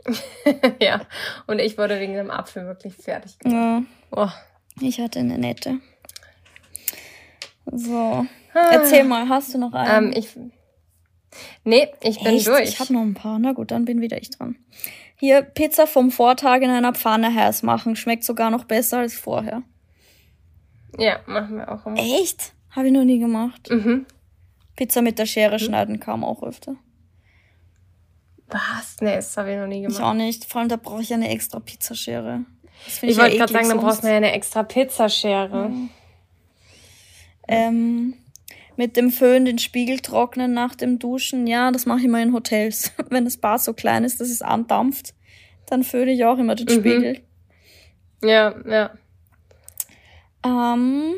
ja. 0.80 1.02
Und 1.46 1.58
ich 1.58 1.78
wurde 1.78 2.00
wegen 2.00 2.14
dem 2.14 2.30
Apfel 2.30 2.66
wirklich 2.66 2.94
fertig 2.94 3.38
gemacht. 3.38 3.86
Ja. 4.12 4.24
Oh. 4.24 4.30
Ich 4.80 5.00
hatte 5.00 5.20
eine 5.20 5.38
nette. 5.38 5.78
So. 7.66 8.26
Ah. 8.54 8.68
Erzähl 8.70 9.04
mal, 9.04 9.28
hast 9.28 9.54
du 9.54 9.58
noch 9.58 9.72
einen? 9.72 10.12
Ähm, 10.12 10.14
ich, 10.16 10.36
nee, 11.64 11.88
ich 12.02 12.18
bin 12.22 12.34
Echt? 12.34 12.46
durch. 12.46 12.68
Ich 12.68 12.80
habe 12.80 12.92
noch 12.92 13.02
ein 13.02 13.14
paar. 13.14 13.38
Na 13.38 13.52
gut, 13.52 13.70
dann 13.70 13.84
bin 13.84 14.00
wieder 14.00 14.20
ich 14.20 14.30
dran. 14.30 14.56
Hier, 15.18 15.42
Pizza 15.42 15.86
vom 15.86 16.10
Vortag 16.10 16.62
in 16.62 16.70
einer 16.70 16.92
Pfanne 16.92 17.34
heiß 17.34 17.62
machen. 17.62 17.96
Schmeckt 17.96 18.24
sogar 18.24 18.50
noch 18.50 18.64
besser 18.64 18.98
als 18.98 19.14
vorher. 19.14 19.62
Ja, 20.98 21.20
machen 21.26 21.56
wir 21.56 21.70
auch 21.70 21.86
immer. 21.86 21.96
Echt? 21.98 22.52
Habe 22.70 22.88
ich 22.88 22.92
noch 22.92 23.04
nie 23.04 23.18
gemacht. 23.18 23.68
Mhm. 23.70 24.06
Pizza 24.76 25.02
mit 25.02 25.18
der 25.18 25.26
Schere 25.26 25.58
hm? 25.58 25.66
schneiden 25.66 26.00
kam 26.00 26.24
auch 26.24 26.42
öfter. 26.42 26.76
Was? 28.48 28.96
Nee, 29.00 29.16
das 29.16 29.36
habe 29.36 29.52
ich 29.52 29.58
noch 29.58 29.66
nie 29.66 29.82
gemacht. 29.82 29.98
Ich 29.98 30.04
auch 30.04 30.14
nicht. 30.14 30.44
Vor 30.44 30.60
allem, 30.60 30.68
da 30.68 30.76
brauche 30.76 31.02
ich 31.02 31.12
eine 31.12 31.28
extra 31.28 31.60
Pizzaschere. 31.60 32.44
Ich, 32.86 33.02
ich 33.02 33.16
wollte 33.16 33.36
gerade 33.36 33.52
sagen, 33.52 33.68
dann 33.68 33.78
brauchst 33.78 34.02
du 34.02 34.08
ja 34.08 34.16
eine 34.16 34.32
extra 34.32 34.62
Pizzaschere. 34.62 35.68
Mhm. 35.68 35.90
Ähm, 37.48 38.14
mit 38.76 38.96
dem 38.96 39.10
Föhn 39.10 39.44
den 39.44 39.58
Spiegel 39.58 40.00
trocknen 40.00 40.52
nach 40.52 40.74
dem 40.74 40.98
Duschen. 40.98 41.46
Ja, 41.46 41.70
das 41.70 41.86
mache 41.86 42.00
ich 42.00 42.04
immer 42.04 42.22
in 42.22 42.32
Hotels. 42.32 42.92
Wenn 43.10 43.24
das 43.24 43.36
Bad 43.36 43.60
so 43.60 43.72
klein 43.72 44.04
ist, 44.04 44.20
dass 44.20 44.28
es 44.28 44.42
andampft, 44.42 45.14
dann 45.66 45.84
föhne 45.84 46.12
ich 46.12 46.24
auch 46.24 46.38
immer 46.38 46.54
den 46.54 46.66
mhm. 46.66 46.80
Spiegel. 46.80 47.20
Ja, 48.22 48.54
ja. 48.68 48.90
Ähm, 50.44 51.14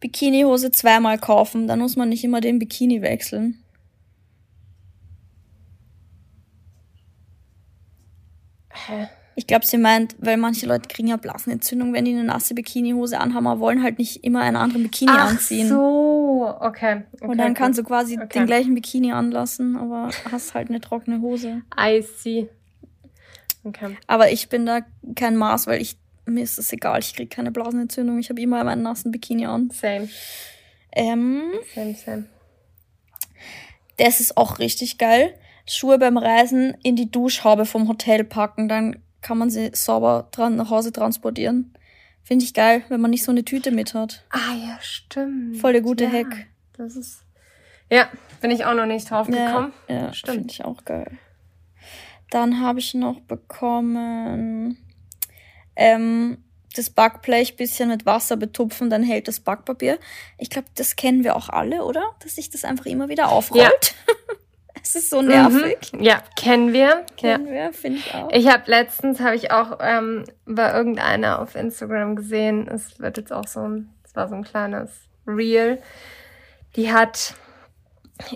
Bikinihose 0.00 0.72
zweimal 0.72 1.18
kaufen, 1.18 1.66
dann 1.66 1.78
muss 1.78 1.96
man 1.96 2.08
nicht 2.08 2.24
immer 2.24 2.40
den 2.40 2.58
Bikini 2.58 3.02
wechseln. 3.02 3.62
Hä? 8.70 9.08
Ich 9.36 9.46
glaube, 9.46 9.64
sie 9.64 9.78
meint, 9.78 10.16
weil 10.18 10.36
manche 10.36 10.66
Leute 10.66 10.88
kriegen 10.88 11.08
ja 11.08 11.16
Blasenentzündung, 11.16 11.92
wenn 11.92 12.04
die 12.04 12.12
eine 12.12 12.24
nasse 12.24 12.54
Bikinihose 12.54 13.18
anhaben, 13.18 13.46
aber 13.46 13.60
wollen 13.60 13.82
halt 13.82 13.98
nicht 13.98 14.24
immer 14.24 14.40
einen 14.40 14.56
anderen 14.56 14.82
Bikini 14.84 15.12
Ach 15.14 15.30
anziehen. 15.30 15.68
so, 15.68 16.09
okay. 16.44 17.02
okay 17.12 17.26
Und 17.26 17.38
dann 17.38 17.54
kannst 17.54 17.78
du 17.78 17.84
quasi 17.84 18.16
okay. 18.16 18.40
den 18.40 18.46
gleichen 18.46 18.74
Bikini 18.74 19.12
anlassen, 19.12 19.76
aber 19.76 20.10
hast 20.30 20.54
halt 20.54 20.68
eine 20.68 20.80
trockene 20.80 21.20
Hose. 21.20 21.62
I 21.78 22.02
see. 22.02 22.48
Okay. 23.64 23.96
Aber 24.06 24.32
ich 24.32 24.48
bin 24.48 24.66
da 24.66 24.80
kein 25.14 25.36
Maß, 25.36 25.66
weil 25.66 25.82
ich 25.82 25.98
mir 26.26 26.42
ist 26.42 26.58
das 26.58 26.72
egal, 26.72 27.00
ich 27.00 27.14
kriege 27.14 27.28
keine 27.28 27.50
Blasenentzündung. 27.50 28.18
Ich 28.18 28.30
habe 28.30 28.40
immer 28.40 28.62
meinen 28.64 28.82
nassen 28.82 29.10
Bikini 29.10 29.46
an. 29.46 29.70
Same. 29.70 30.08
Ähm, 30.92 31.52
same, 31.74 31.94
same. 31.94 32.24
Das 33.96 34.20
ist 34.20 34.36
auch 34.36 34.58
richtig 34.58 34.98
geil. 34.98 35.34
Schuhe 35.66 35.98
beim 35.98 36.16
Reisen 36.16 36.74
in 36.82 36.96
die 36.96 37.10
Duschhaube 37.10 37.66
vom 37.66 37.88
Hotel 37.88 38.24
packen, 38.24 38.68
dann 38.68 39.02
kann 39.20 39.38
man 39.38 39.50
sie 39.50 39.70
sauber 39.74 40.28
dran 40.30 40.56
nach 40.56 40.70
Hause 40.70 40.92
transportieren. 40.92 41.74
Finde 42.22 42.44
ich 42.44 42.54
geil, 42.54 42.82
wenn 42.88 43.00
man 43.00 43.10
nicht 43.10 43.24
so 43.24 43.32
eine 43.32 43.44
Tüte 43.44 43.70
mit 43.70 43.94
hat. 43.94 44.24
Ah 44.30 44.54
ja, 44.54 44.78
stimmt. 44.80 45.56
Voll 45.58 45.72
der 45.72 45.82
gute 45.82 46.04
ja, 46.04 46.12
Hack. 46.12 46.46
Das 46.74 46.96
ist. 46.96 47.24
Ja, 47.90 48.08
bin 48.40 48.50
ich 48.50 48.64
auch 48.64 48.74
noch 48.74 48.86
nicht 48.86 49.10
drauf 49.10 49.26
gekommen. 49.26 49.72
Ja, 49.88 49.94
ja 49.94 50.12
stimmt. 50.12 50.36
Finde 50.36 50.52
ich 50.52 50.64
auch 50.64 50.84
geil. 50.84 51.18
Dann 52.30 52.60
habe 52.60 52.78
ich 52.78 52.94
noch 52.94 53.20
bekommen 53.20 54.78
ähm, 55.74 56.38
das 56.76 56.90
Backblech 56.90 57.56
bisschen 57.56 57.88
mit 57.88 58.06
Wasser 58.06 58.36
betupfen, 58.36 58.90
dann 58.90 59.02
hält 59.02 59.26
das 59.26 59.40
Backpapier. 59.40 59.98
Ich 60.38 60.50
glaube, 60.50 60.68
das 60.76 60.94
kennen 60.94 61.24
wir 61.24 61.34
auch 61.34 61.48
alle, 61.48 61.84
oder? 61.84 62.04
Dass 62.20 62.36
sich 62.36 62.50
das 62.50 62.64
einfach 62.64 62.86
immer 62.86 63.08
wieder 63.08 63.30
aufrollt. 63.30 63.94
Ja. 64.06 64.14
es 64.82 64.94
ist 64.94 65.10
so 65.10 65.22
nervig. 65.22 65.92
Mhm. 65.92 66.02
Ja, 66.02 66.22
kennen 66.36 66.72
wir. 66.72 67.04
Kennen 67.16 67.46
ja. 67.46 67.52
wir, 67.52 67.72
finde 67.72 67.98
ich 67.98 68.14
auch. 68.14 68.30
Ich 68.32 68.48
habe 68.48 68.62
letztens, 68.66 69.20
habe 69.20 69.36
ich 69.36 69.50
auch 69.50 69.78
ähm, 69.80 70.24
bei 70.46 70.72
irgendeiner 70.72 71.40
auf 71.40 71.54
Instagram 71.54 72.16
gesehen, 72.16 72.68
es 72.68 72.98
wird 73.00 73.18
jetzt 73.18 73.32
auch 73.32 73.46
so 73.46 73.60
ein, 73.60 73.90
es 74.04 74.14
war 74.16 74.28
so 74.28 74.34
ein 74.34 74.44
kleines 74.44 74.90
Reel, 75.26 75.78
die 76.76 76.92
hat 76.92 77.34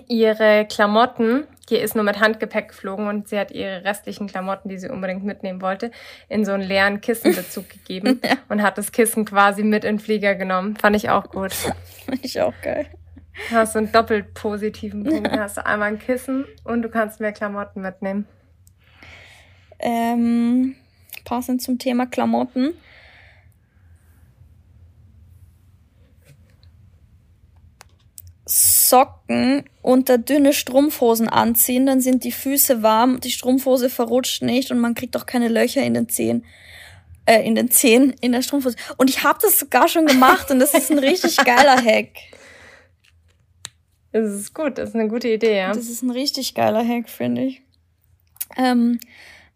ihre 0.07 0.65
Klamotten, 0.65 1.45
die 1.69 1.77
ist 1.77 1.95
nur 1.95 2.03
mit 2.03 2.19
Handgepäck 2.19 2.69
geflogen 2.69 3.07
und 3.07 3.27
sie 3.27 3.39
hat 3.39 3.51
ihre 3.51 3.83
restlichen 3.83 4.27
Klamotten, 4.27 4.69
die 4.69 4.77
sie 4.77 4.89
unbedingt 4.89 5.23
mitnehmen 5.23 5.61
wollte, 5.61 5.91
in 6.29 6.45
so 6.45 6.51
einen 6.51 6.63
leeren 6.63 7.01
Kissenbezug 7.01 7.69
gegeben 7.85 8.21
ja. 8.23 8.37
und 8.49 8.61
hat 8.61 8.77
das 8.77 8.91
Kissen 8.91 9.25
quasi 9.25 9.63
mit 9.63 9.83
in 9.83 9.97
den 9.97 9.99
Flieger 9.99 10.35
genommen. 10.35 10.75
Fand 10.75 10.95
ich 10.95 11.09
auch 11.09 11.29
gut. 11.29 11.53
Fand 12.05 12.23
ich 12.23 12.41
auch 12.41 12.53
geil. 12.61 12.87
Du 13.49 13.55
hast 13.55 13.73
so 13.73 13.79
einen 13.79 13.91
doppelt 13.91 14.33
positiven 14.33 15.03
Punkt. 15.03 15.27
Ja. 15.27 15.39
hast 15.39 15.57
du 15.57 15.65
einmal 15.65 15.89
ein 15.89 15.99
Kissen 15.99 16.45
und 16.63 16.81
du 16.81 16.89
kannst 16.89 17.19
mehr 17.19 17.33
Klamotten 17.33 17.81
mitnehmen. 17.81 18.27
Ähm, 19.79 20.75
passend 21.25 21.61
zum 21.61 21.77
Thema 21.77 22.05
Klamotten 22.05 22.73
Socken 28.47 29.63
unter 29.81 30.17
dünne 30.17 30.53
Strumpfhosen 30.53 31.27
anziehen, 31.27 31.85
dann 31.85 32.01
sind 32.01 32.23
die 32.23 32.31
Füße 32.31 32.83
warm, 32.83 33.19
die 33.19 33.31
Strumpfhose 33.31 33.89
verrutscht 33.89 34.43
nicht 34.43 34.71
und 34.71 34.79
man 34.79 34.93
kriegt 34.93 35.17
auch 35.17 35.25
keine 35.25 35.47
Löcher 35.47 35.81
in 35.81 35.95
den 35.95 36.09
Zehen. 36.09 36.45
Äh, 37.25 37.41
in 37.41 37.55
den 37.55 37.71
Zehen, 37.71 38.13
in 38.21 38.33
der 38.33 38.43
Strumpfhose. 38.43 38.77
Und 38.97 39.09
ich 39.09 39.23
habe 39.23 39.39
das 39.41 39.59
sogar 39.59 39.87
schon 39.87 40.05
gemacht 40.05 40.51
und 40.51 40.59
das 40.59 40.75
ist 40.75 40.91
ein 40.91 40.99
richtig 40.99 41.37
geiler 41.37 41.83
Hack. 41.83 42.09
Das 44.15 44.31
ist 44.31 44.53
gut, 44.53 44.77
das 44.77 44.91
ist 44.91 44.95
eine 44.95 45.09
gute 45.09 45.27
Idee, 45.27 45.57
ja. 45.57 45.73
Das 45.73 45.89
ist 45.89 46.01
ein 46.01 46.09
richtig 46.09 46.53
geiler 46.53 46.87
Hack, 46.87 47.09
finde 47.09 47.41
ich. 47.41 47.61
Ähm, 48.55 48.97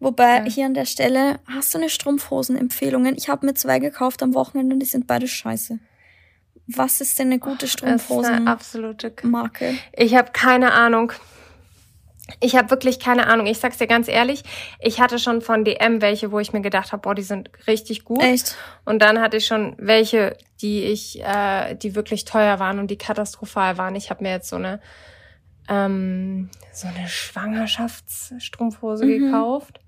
wobei 0.01 0.39
ja. 0.39 0.43
hier 0.43 0.65
an 0.65 0.73
der 0.73 0.83
Stelle, 0.83 1.39
hast 1.45 1.73
du 1.73 1.77
eine 1.77 1.87
Strumpfhosen-Empfehlungen? 1.87 3.15
Ich 3.15 3.29
habe 3.29 3.45
mir 3.45 3.53
zwei 3.53 3.79
gekauft 3.79 4.21
am 4.21 4.33
Wochenende 4.33 4.73
und 4.73 4.81
die 4.81 4.85
sind 4.85 5.07
beide 5.07 5.29
scheiße. 5.29 5.79
Was 6.67 6.99
ist 6.99 7.17
denn 7.19 7.27
eine 7.27 7.39
gute 7.39 7.69
Strumpfhosen? 7.69 8.49
absolute 8.49 9.13
Marke. 9.23 9.77
Ich 9.93 10.15
habe 10.15 10.31
keine 10.33 10.73
Ahnung. 10.73 11.13
Ich 12.39 12.55
habe 12.55 12.69
wirklich 12.69 12.99
keine 12.99 13.27
Ahnung. 13.27 13.47
Ich 13.47 13.59
sag's 13.59 13.77
dir 13.77 13.87
ganz 13.87 14.07
ehrlich, 14.07 14.43
ich 14.79 14.99
hatte 14.99 15.19
schon 15.19 15.41
von 15.41 15.63
DM 15.63 16.01
welche, 16.01 16.31
wo 16.31 16.39
ich 16.39 16.53
mir 16.53 16.61
gedacht 16.61 16.91
habe, 16.91 17.01
boah, 17.01 17.15
die 17.15 17.23
sind 17.23 17.49
richtig 17.67 18.03
gut. 18.03 18.21
Echt? 18.21 18.55
Und 18.85 19.01
dann 19.01 19.19
hatte 19.19 19.37
ich 19.37 19.45
schon 19.45 19.75
welche, 19.77 20.37
die 20.61 20.83
ich, 20.83 21.21
äh, 21.21 21.75
die 21.75 21.95
wirklich 21.95 22.25
teuer 22.25 22.59
waren 22.59 22.79
und 22.79 22.91
die 22.91 22.97
katastrophal 22.97 23.77
waren. 23.77 23.95
Ich 23.95 24.09
habe 24.09 24.23
mir 24.23 24.31
jetzt 24.31 24.49
so 24.49 24.55
eine 24.55 24.79
ähm, 25.69 26.49
so 26.73 26.87
eine 26.87 27.07
Schwangerschaftsstrumpfhose 27.07 29.05
mhm. 29.05 29.25
gekauft 29.25 29.79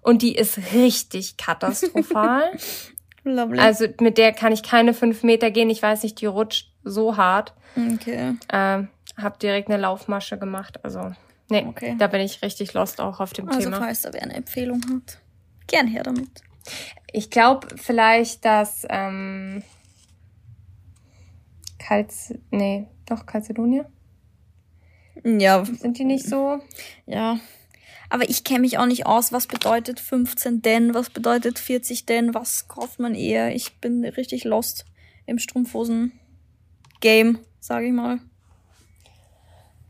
und 0.00 0.22
die 0.22 0.36
ist 0.36 0.72
richtig 0.72 1.36
katastrophal. 1.36 2.52
Lovely. 3.24 3.58
Also 3.58 3.86
mit 4.00 4.16
der 4.16 4.32
kann 4.32 4.52
ich 4.52 4.62
keine 4.62 4.94
fünf 4.94 5.22
Meter 5.22 5.50
gehen. 5.50 5.70
Ich 5.70 5.82
weiß 5.82 6.02
nicht, 6.02 6.20
die 6.20 6.26
rutscht 6.26 6.72
so 6.84 7.16
hart. 7.16 7.52
Okay. 7.76 8.36
Äh, 8.48 8.84
hab 9.20 9.38
direkt 9.40 9.68
eine 9.68 9.80
Laufmasche 9.80 10.38
gemacht. 10.38 10.84
Also, 10.84 11.12
nee, 11.48 11.64
okay. 11.66 11.96
da 11.98 12.06
bin 12.06 12.20
ich 12.20 12.42
richtig 12.42 12.74
lost 12.74 13.00
auch 13.00 13.20
auf 13.20 13.32
dem 13.32 13.48
also, 13.48 13.60
Thema. 13.60 13.76
Also 13.76 13.84
falls 13.84 14.02
da 14.02 14.12
wer 14.12 14.22
eine 14.22 14.34
Empfehlung 14.34 14.82
hat, 14.90 15.18
gern 15.66 15.86
her 15.86 16.02
damit. 16.02 16.42
Ich 17.12 17.30
glaube 17.30 17.68
vielleicht, 17.76 18.44
dass 18.44 18.86
ähm, 18.90 19.62
Kalz... 21.78 22.34
Nee, 22.50 22.88
doch, 23.06 23.24
Calcedonia? 23.24 23.86
Ja. 25.24 25.64
Sind 25.64 25.98
die 25.98 26.04
nicht 26.04 26.26
so? 26.26 26.60
Ja, 27.06 27.40
aber 28.10 28.28
ich 28.28 28.44
kenne 28.44 28.60
mich 28.60 28.78
auch 28.78 28.86
nicht 28.86 29.06
aus, 29.06 29.32
was 29.32 29.46
bedeutet 29.46 30.00
15 30.00 30.62
denn, 30.62 30.94
was 30.94 31.10
bedeutet 31.10 31.58
40 31.58 32.06
denn, 32.06 32.34
was 32.34 32.68
kauft 32.68 32.98
man 32.98 33.14
eher. 33.14 33.54
Ich 33.54 33.80
bin 33.80 34.02
richtig 34.04 34.44
lost 34.44 34.86
im 35.26 35.38
Strumpfhosen-Game, 35.38 37.38
sage 37.60 37.86
ich 37.86 37.92
mal. 37.92 38.20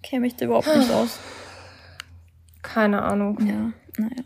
Kenne 0.02 0.22
mich 0.22 0.34
da 0.34 0.46
überhaupt 0.46 0.76
nicht 0.76 0.90
aus. 0.90 1.18
Keine 2.72 3.02
Ahnung. 3.02 3.38
Ja, 3.46 3.72
naja. 4.02 4.22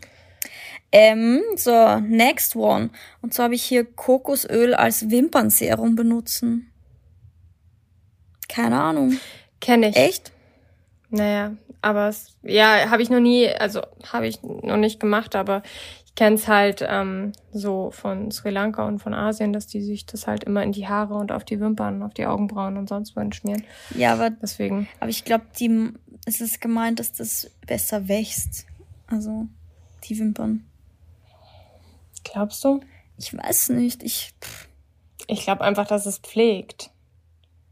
Ähm, 0.91 1.41
so, 1.55 1.99
next 1.99 2.55
one. 2.55 2.91
Und 3.21 3.33
zwar 3.33 3.45
habe 3.45 3.55
ich 3.55 3.63
hier 3.63 3.83
Kokosöl 3.83 4.75
als 4.75 5.09
Wimpernserum 5.09 5.95
benutzen. 5.95 6.71
Keine 8.47 8.79
Ahnung. 8.79 9.17
Kenne 9.59 9.89
ich. 9.89 9.95
Echt? 9.95 10.31
Naja, 11.09 11.53
aber 11.81 12.09
es, 12.09 12.35
ja, 12.43 12.89
habe 12.89 13.01
ich 13.01 13.09
noch 13.09 13.19
nie, 13.19 13.49
also 13.49 13.81
habe 14.11 14.27
ich 14.27 14.43
noch 14.43 14.77
nicht 14.77 14.99
gemacht, 14.99 15.35
aber 15.35 15.63
ich 16.05 16.13
kenne 16.15 16.35
es 16.35 16.47
halt 16.47 16.85
ähm, 16.87 17.31
so 17.51 17.89
von 17.89 18.29
Sri 18.29 18.51
Lanka 18.51 18.85
und 18.87 18.99
von 18.99 19.15
Asien, 19.15 19.53
dass 19.53 19.65
die 19.65 19.81
sich 19.81 20.05
das 20.05 20.27
halt 20.27 20.43
immer 20.43 20.61
in 20.63 20.71
die 20.73 20.87
Haare 20.87 21.15
und 21.15 21.31
auf 21.31 21.43
die 21.43 21.59
Wimpern, 21.59 22.03
auf 22.03 22.13
die 22.13 22.27
Augenbrauen 22.27 22.77
und 22.77 22.87
sonst 22.87 23.15
wohin 23.15 23.33
schmieren. 23.33 23.63
Ja, 23.95 24.13
aber 24.13 24.29
deswegen. 24.29 24.87
Aber 24.99 25.09
ich 25.09 25.25
glaube, 25.25 25.45
die 25.59 25.93
es 26.25 26.41
ist 26.41 26.61
gemeint, 26.61 26.99
dass 26.99 27.11
das 27.11 27.51
besser 27.67 28.07
wächst. 28.07 28.65
Also 29.07 29.47
die 30.05 30.17
Wimpern. 30.19 30.65
Glaubst 32.23 32.63
du? 32.63 32.81
Ich 33.17 33.35
weiß 33.35 33.69
nicht. 33.69 34.03
Ich. 34.03 34.33
Ich 35.27 35.43
glaube 35.43 35.61
einfach, 35.61 35.87
dass 35.87 36.05
es 36.05 36.17
pflegt. 36.17 36.89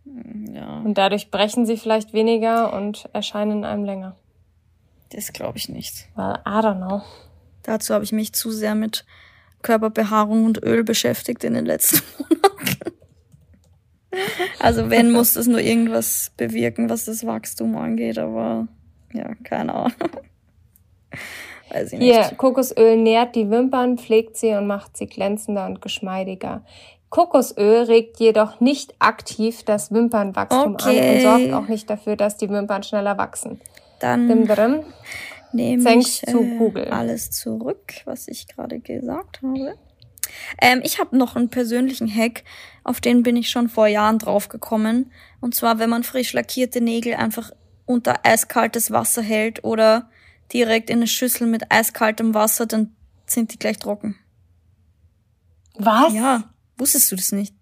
Ja. 0.05 0.79
Und 0.79 0.95
dadurch 0.95 1.31
brechen 1.31 1.65
sie 1.65 1.77
vielleicht 1.77 2.13
weniger 2.13 2.73
und 2.73 3.09
erscheinen 3.13 3.63
einem 3.63 3.85
länger. 3.85 4.15
Das 5.09 5.33
glaube 5.33 5.57
ich 5.57 5.69
nicht. 5.69 6.07
Well, 6.15 6.39
I 6.45 6.65
don't 6.65 6.77
know. 6.77 7.01
Dazu 7.63 7.93
habe 7.93 8.03
ich 8.03 8.11
mich 8.11 8.33
zu 8.33 8.51
sehr 8.51 8.75
mit 8.75 9.05
Körperbehaarung 9.61 10.45
und 10.45 10.63
Öl 10.63 10.83
beschäftigt 10.83 11.43
in 11.43 11.53
den 11.53 11.65
letzten 11.65 12.01
Monaten. 12.17 12.40
Also 14.59 14.89
wenn, 14.89 15.11
muss 15.11 15.33
das 15.33 15.47
nur 15.47 15.61
irgendwas 15.61 16.31
bewirken, 16.37 16.89
was 16.89 17.05
das 17.05 17.25
Wachstum 17.25 17.75
angeht, 17.77 18.17
aber 18.17 18.67
ja, 19.13 19.33
keine 19.43 19.73
Ahnung. 19.73 19.93
Weiß 21.69 21.93
ich 21.93 21.99
nicht. 21.99 22.13
Hier, 22.13 22.35
Kokosöl 22.35 22.97
nährt 22.97 23.35
die 23.35 23.49
Wimpern, 23.49 23.97
pflegt 23.97 24.37
sie 24.37 24.53
und 24.53 24.67
macht 24.67 24.97
sie 24.97 25.07
glänzender 25.07 25.65
und 25.65 25.81
geschmeidiger. 25.81 26.63
Kokosöl 27.09 27.83
regt 27.83 28.19
jedoch 28.19 28.61
nicht 28.61 28.95
aktiv 28.99 29.63
das 29.63 29.91
Wimpernwachstum 29.91 30.75
okay. 30.75 30.99
an 30.99 31.15
und 31.15 31.21
sorgt 31.21 31.53
auch 31.53 31.69
nicht 31.69 31.89
dafür, 31.89 32.15
dass 32.15 32.37
die 32.37 32.49
Wimpern 32.49 32.83
schneller 32.83 33.17
wachsen. 33.17 33.59
Dann 33.99 34.27
Dim 34.27 34.83
nehme 35.51 35.99
ich 35.99 36.21
zu 36.21 36.41
äh, 36.41 36.57
Google. 36.57 36.87
alles 36.89 37.31
zurück, 37.31 37.93
was 38.05 38.29
ich 38.29 38.47
gerade 38.47 38.79
gesagt 38.79 39.41
habe. 39.43 39.75
Ähm, 40.61 40.81
ich 40.83 40.99
habe 40.99 41.17
noch 41.17 41.35
einen 41.35 41.49
persönlichen 41.49 42.13
Hack, 42.13 42.43
auf 42.83 43.01
den 43.01 43.23
bin 43.23 43.35
ich 43.35 43.49
schon 43.49 43.69
vor 43.69 43.87
Jahren 43.87 44.19
drauf 44.19 44.49
gekommen. 44.49 45.11
Und 45.39 45.55
zwar, 45.55 45.79
wenn 45.79 45.89
man 45.89 46.03
frisch 46.03 46.33
lackierte 46.33 46.81
Nägel 46.81 47.15
einfach 47.15 47.51
unter 47.85 48.25
eiskaltes 48.25 48.91
Wasser 48.91 49.21
hält 49.21 49.63
oder 49.63 50.09
direkt 50.53 50.89
in 50.89 50.97
eine 50.97 51.07
Schüssel 51.07 51.47
mit 51.47 51.71
eiskaltem 51.71 52.33
Wasser, 52.33 52.65
dann 52.65 52.95
sind 53.25 53.53
die 53.53 53.59
gleich 53.59 53.77
trocken. 53.79 54.17
Was? 55.75 56.13
Ja. 56.13 56.53
Wusstest 56.77 57.11
du 57.11 57.15
das 57.15 57.31
nicht? 57.31 57.53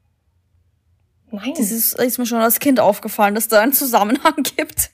Nein. 1.32 1.54
Das 1.56 1.72
ist, 1.72 1.94
ist 2.00 2.18
mir 2.18 2.26
schon 2.26 2.42
als 2.42 2.60
Kind 2.60 2.80
aufgefallen, 2.80 3.36
dass 3.36 3.48
da 3.48 3.60
einen 3.60 3.74
Zusammenhang 3.74 4.44
gibt. 4.44 4.92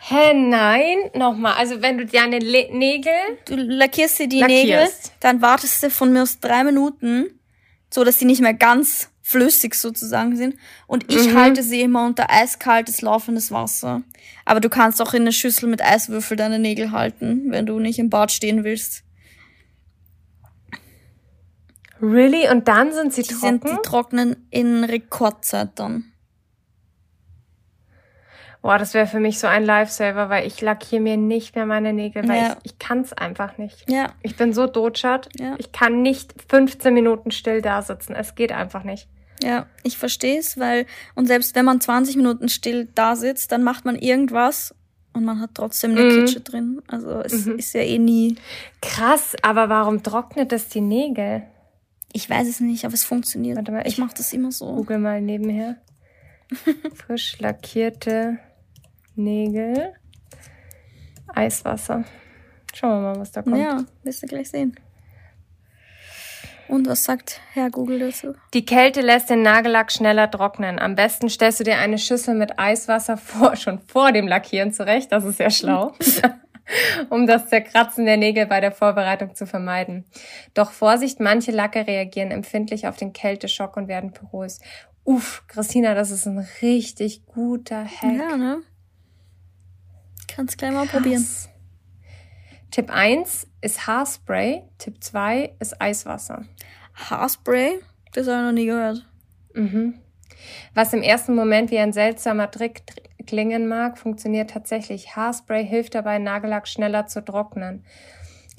Hä, 0.00 0.34
nein, 0.34 1.10
nochmal. 1.14 1.54
Also 1.54 1.82
wenn 1.82 1.98
du 1.98 2.06
deine 2.06 2.38
Le 2.38 2.68
Nägel. 2.72 3.12
Du 3.44 3.54
lackierst 3.54 4.18
dir 4.18 4.28
die 4.28 4.40
lackierst. 4.40 4.66
Nägel, 4.66 5.16
dann 5.20 5.42
wartest 5.42 5.82
du 5.82 5.90
von 5.90 6.12
mir 6.12 6.22
aus 6.22 6.40
drei 6.40 6.64
Minuten, 6.64 7.39
so 7.92 8.04
dass 8.04 8.18
sie 8.18 8.24
nicht 8.24 8.40
mehr 8.40 8.54
ganz 8.54 9.10
flüssig 9.22 9.74
sozusagen 9.74 10.36
sind. 10.36 10.56
Und 10.86 11.12
ich 11.12 11.28
mhm. 11.28 11.36
halte 11.36 11.62
sie 11.62 11.80
immer 11.80 12.04
unter 12.04 12.30
eiskaltes, 12.30 13.00
laufendes 13.00 13.52
Wasser. 13.52 14.02
Aber 14.44 14.60
du 14.60 14.68
kannst 14.68 15.00
auch 15.00 15.14
in 15.14 15.22
eine 15.22 15.32
Schüssel 15.32 15.68
mit 15.68 15.82
Eiswürfel 15.82 16.36
deine 16.36 16.58
Nägel 16.58 16.90
halten, 16.90 17.44
wenn 17.50 17.66
du 17.66 17.78
nicht 17.78 17.98
im 17.98 18.10
Bad 18.10 18.32
stehen 18.32 18.64
willst. 18.64 19.04
Really? 22.02 22.48
Und 22.50 22.66
dann 22.66 22.92
sind 22.92 23.12
sie 23.12 23.22
die 23.22 23.34
trocken? 23.34 23.60
Sind, 23.60 23.64
die 23.64 23.82
trocknen 23.82 24.36
in 24.50 24.84
Rekordzeit 24.84 25.70
dann. 25.76 26.09
Boah, 28.62 28.76
das 28.76 28.92
wäre 28.92 29.06
für 29.06 29.20
mich 29.20 29.38
so 29.38 29.46
ein 29.46 29.64
Lifesaver, 29.64 30.28
weil 30.28 30.46
ich 30.46 30.60
lackiere 30.60 31.00
mir 31.00 31.16
nicht 31.16 31.56
mehr 31.56 31.64
meine 31.64 31.94
Nägel, 31.94 32.28
weil 32.28 32.42
ja. 32.42 32.56
ich, 32.62 32.72
ich 32.72 32.78
kann 32.78 33.00
es 33.00 33.12
einfach 33.14 33.56
nicht. 33.56 33.90
Ja. 33.90 34.12
Ich 34.22 34.36
bin 34.36 34.52
so 34.52 34.66
dotschert. 34.66 35.30
Ja. 35.38 35.54
Ich 35.58 35.72
kann 35.72 36.02
nicht 36.02 36.34
15 36.48 36.92
Minuten 36.92 37.30
still 37.30 37.62
da 37.62 37.80
sitzen. 37.80 38.14
Es 38.14 38.34
geht 38.34 38.52
einfach 38.52 38.84
nicht. 38.84 39.08
Ja, 39.42 39.66
ich 39.82 39.96
verstehe 39.96 40.38
es, 40.38 40.58
weil, 40.58 40.84
und 41.14 41.26
selbst 41.26 41.54
wenn 41.54 41.64
man 41.64 41.80
20 41.80 42.16
Minuten 42.16 42.50
still 42.50 42.88
da 42.94 43.16
sitzt, 43.16 43.52
dann 43.52 43.62
macht 43.62 43.86
man 43.86 43.96
irgendwas 43.96 44.74
und 45.14 45.24
man 45.24 45.40
hat 45.40 45.52
trotzdem 45.54 45.92
eine 45.92 46.02
mhm. 46.02 46.10
Kitsche 46.26 46.40
drin. 46.40 46.82
Also 46.88 47.20
es 47.20 47.46
mhm. 47.46 47.58
ist 47.58 47.72
ja 47.72 47.80
eh 47.80 47.98
nie. 47.98 48.36
Krass, 48.82 49.34
aber 49.40 49.70
warum 49.70 50.02
trocknet 50.02 50.52
das 50.52 50.68
die 50.68 50.82
Nägel? 50.82 51.42
Ich 52.12 52.28
weiß 52.28 52.46
es 52.46 52.60
nicht, 52.60 52.84
aber 52.84 52.92
es 52.92 53.04
funktioniert. 53.04 53.56
Warte 53.56 53.72
mal, 53.72 53.86
ich, 53.86 53.94
ich 53.94 53.98
mache 53.98 54.14
das 54.14 54.32
immer 54.34 54.52
so. 54.52 54.74
Google 54.74 54.98
mal 54.98 55.22
nebenher. 55.22 55.76
Frisch 56.94 57.38
lackierte 57.38 58.38
Nägel. 59.22 59.94
Eiswasser. 61.28 62.04
Schauen 62.74 63.02
wir 63.02 63.12
mal, 63.12 63.20
was 63.20 63.32
da 63.32 63.42
kommt. 63.42 63.58
Ja, 63.58 63.84
wirst 64.02 64.22
du 64.22 64.26
gleich 64.26 64.50
sehen. 64.50 64.76
Und 66.68 66.86
was 66.86 67.02
sagt 67.04 67.40
Herr 67.52 67.68
Google 67.68 67.98
dazu? 67.98 68.34
Die 68.54 68.64
Kälte 68.64 69.00
lässt 69.00 69.28
den 69.28 69.42
Nagellack 69.42 69.90
schneller 69.90 70.30
trocknen. 70.30 70.78
Am 70.78 70.94
besten 70.94 71.28
stellst 71.28 71.58
du 71.58 71.64
dir 71.64 71.78
eine 71.78 71.98
Schüssel 71.98 72.36
mit 72.36 72.60
Eiswasser 72.60 73.16
vor, 73.16 73.56
schon 73.56 73.80
vor 73.80 74.12
dem 74.12 74.28
Lackieren 74.28 74.72
zurecht. 74.72 75.10
Das 75.10 75.24
ist 75.24 75.40
ja 75.40 75.50
schlau. 75.50 75.94
um 77.10 77.26
das 77.26 77.48
Zerkratzen 77.48 78.04
der 78.04 78.16
Nägel 78.16 78.46
bei 78.46 78.60
der 78.60 78.70
Vorbereitung 78.70 79.34
zu 79.34 79.46
vermeiden. 79.46 80.04
Doch 80.54 80.70
Vorsicht, 80.70 81.18
manche 81.18 81.50
Lacke 81.50 81.88
reagieren 81.88 82.30
empfindlich 82.30 82.86
auf 82.86 82.96
den 82.96 83.12
Kälteschock 83.12 83.76
und 83.76 83.88
werden 83.88 84.12
porös. 84.12 84.60
Uff, 85.02 85.42
Christina, 85.48 85.94
das 85.94 86.12
ist 86.12 86.26
ein 86.26 86.46
richtig 86.62 87.26
guter 87.26 87.84
Hack. 87.84 88.16
Ja, 88.16 88.36
ne? 88.36 88.62
Kannst 90.34 90.58
gleich 90.58 90.72
mal 90.72 90.86
Krass. 90.86 90.92
probieren. 90.92 91.26
Tipp 92.70 92.90
1 92.90 93.48
ist 93.62 93.86
Haarspray, 93.86 94.62
Tipp 94.78 95.02
2 95.02 95.54
ist 95.58 95.80
Eiswasser. 95.82 96.44
Haarspray? 96.94 97.80
Das 98.12 98.28
habe 98.28 98.38
ich 98.38 98.44
noch 98.44 98.52
nie 98.52 98.66
gehört. 98.66 99.06
Mhm. 99.54 99.94
Was 100.74 100.92
im 100.92 101.02
ersten 101.02 101.34
Moment 101.34 101.70
wie 101.70 101.78
ein 101.78 101.92
seltsamer 101.92 102.50
Trick 102.50 102.82
klingen 103.26 103.68
mag, 103.68 103.98
funktioniert 103.98 104.50
tatsächlich. 104.50 105.16
Haarspray 105.16 105.66
hilft 105.66 105.94
dabei, 105.94 106.18
Nagellack 106.18 106.68
schneller 106.68 107.06
zu 107.06 107.24
trocknen. 107.24 107.84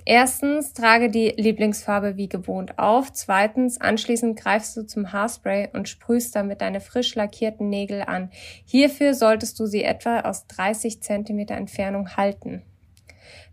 Erstens, 0.06 0.74
trage 0.74 1.10
die 1.10 1.30
Lieblingsfarbe 1.30 2.18
wie 2.18 2.28
gewohnt 2.28 2.80
auf. 2.80 3.12
Zweitens, 3.14 3.80
anschließend 3.80 4.40
greifst 4.40 4.76
du 4.76 4.86
zum 4.86 5.12
Haarspray 5.12 5.70
und 5.74 5.90
sprühst 5.90 6.36
damit 6.36 6.62
deine 6.62 6.82
frisch 6.82 7.16
lackierten 7.16 7.70
Nägel 7.70 8.02
an. 8.02 8.32
Hierfür 8.66 9.14
solltest 9.14 9.60
du 9.60 9.66
sie 9.66 9.84
etwa 9.84 10.22
aus 10.22 10.48
30 10.48 11.02
Zentimeter 11.02 11.56
Entfernung 11.56 12.18
halten. 12.18 12.64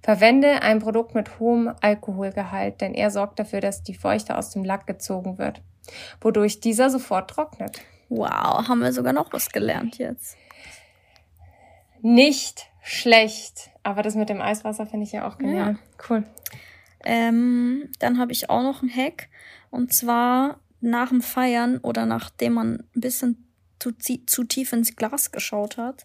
Verwende 0.02 0.62
ein 0.62 0.78
Produkt 0.78 1.14
mit 1.14 1.38
hohem 1.38 1.72
Alkoholgehalt, 1.80 2.80
denn 2.80 2.94
er 2.94 3.10
sorgt 3.10 3.38
dafür, 3.38 3.60
dass 3.60 3.82
die 3.82 3.94
Feuchte 3.94 4.38
aus 4.38 4.50
dem 4.50 4.64
Lack 4.64 4.86
gezogen 4.86 5.38
wird, 5.38 5.60
wodurch 6.20 6.60
dieser 6.60 6.88
sofort 6.88 7.30
trocknet. 7.30 7.80
Wow, 8.08 8.68
haben 8.68 8.80
wir 8.80 8.92
sogar 8.92 9.12
noch 9.12 9.32
was 9.32 9.50
gelernt 9.50 9.98
jetzt. 9.98 10.36
Nicht 12.00 12.70
schlecht, 12.80 13.70
aber 13.88 14.02
das 14.02 14.14
mit 14.14 14.28
dem 14.28 14.40
Eiswasser 14.40 14.86
finde 14.86 15.04
ich 15.06 15.12
ja 15.12 15.26
auch 15.26 15.38
genial. 15.38 15.72
Ja. 15.72 15.78
Cool. 16.08 16.24
Ähm, 17.04 17.90
dann 17.98 18.18
habe 18.18 18.32
ich 18.32 18.50
auch 18.50 18.62
noch 18.62 18.82
einen 18.82 18.94
Hack 18.94 19.28
und 19.70 19.92
zwar 19.92 20.60
nach 20.80 21.08
dem 21.08 21.22
Feiern 21.22 21.78
oder 21.78 22.06
nachdem 22.06 22.54
man 22.54 22.84
ein 22.94 23.00
bisschen 23.00 23.48
zu, 23.78 23.92
zu 23.92 24.44
tief 24.44 24.72
ins 24.72 24.96
Glas 24.96 25.30
geschaut 25.30 25.76
hat, 25.76 26.04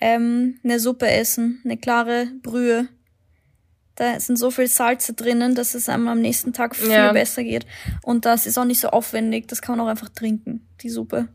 ähm, 0.00 0.60
eine 0.62 0.78
Suppe 0.78 1.08
essen, 1.08 1.60
eine 1.64 1.76
klare 1.76 2.26
Brühe 2.42 2.88
da 3.96 4.20
sind 4.20 4.36
so 4.36 4.50
viel 4.50 4.68
Salze 4.68 5.14
drinnen, 5.14 5.54
dass 5.54 5.74
es 5.74 5.88
einem 5.88 6.06
am 6.08 6.20
nächsten 6.20 6.52
Tag 6.52 6.76
viel 6.76 6.90
ja. 6.90 7.12
besser 7.12 7.42
geht. 7.42 7.66
Und 8.02 8.26
das 8.26 8.46
ist 8.46 8.58
auch 8.58 8.66
nicht 8.66 8.80
so 8.80 8.88
aufwendig. 8.88 9.48
Das 9.48 9.62
kann 9.62 9.76
man 9.76 9.86
auch 9.86 9.90
einfach 9.90 10.10
trinken, 10.10 10.68
die 10.82 10.90
Suppe. 10.90 11.28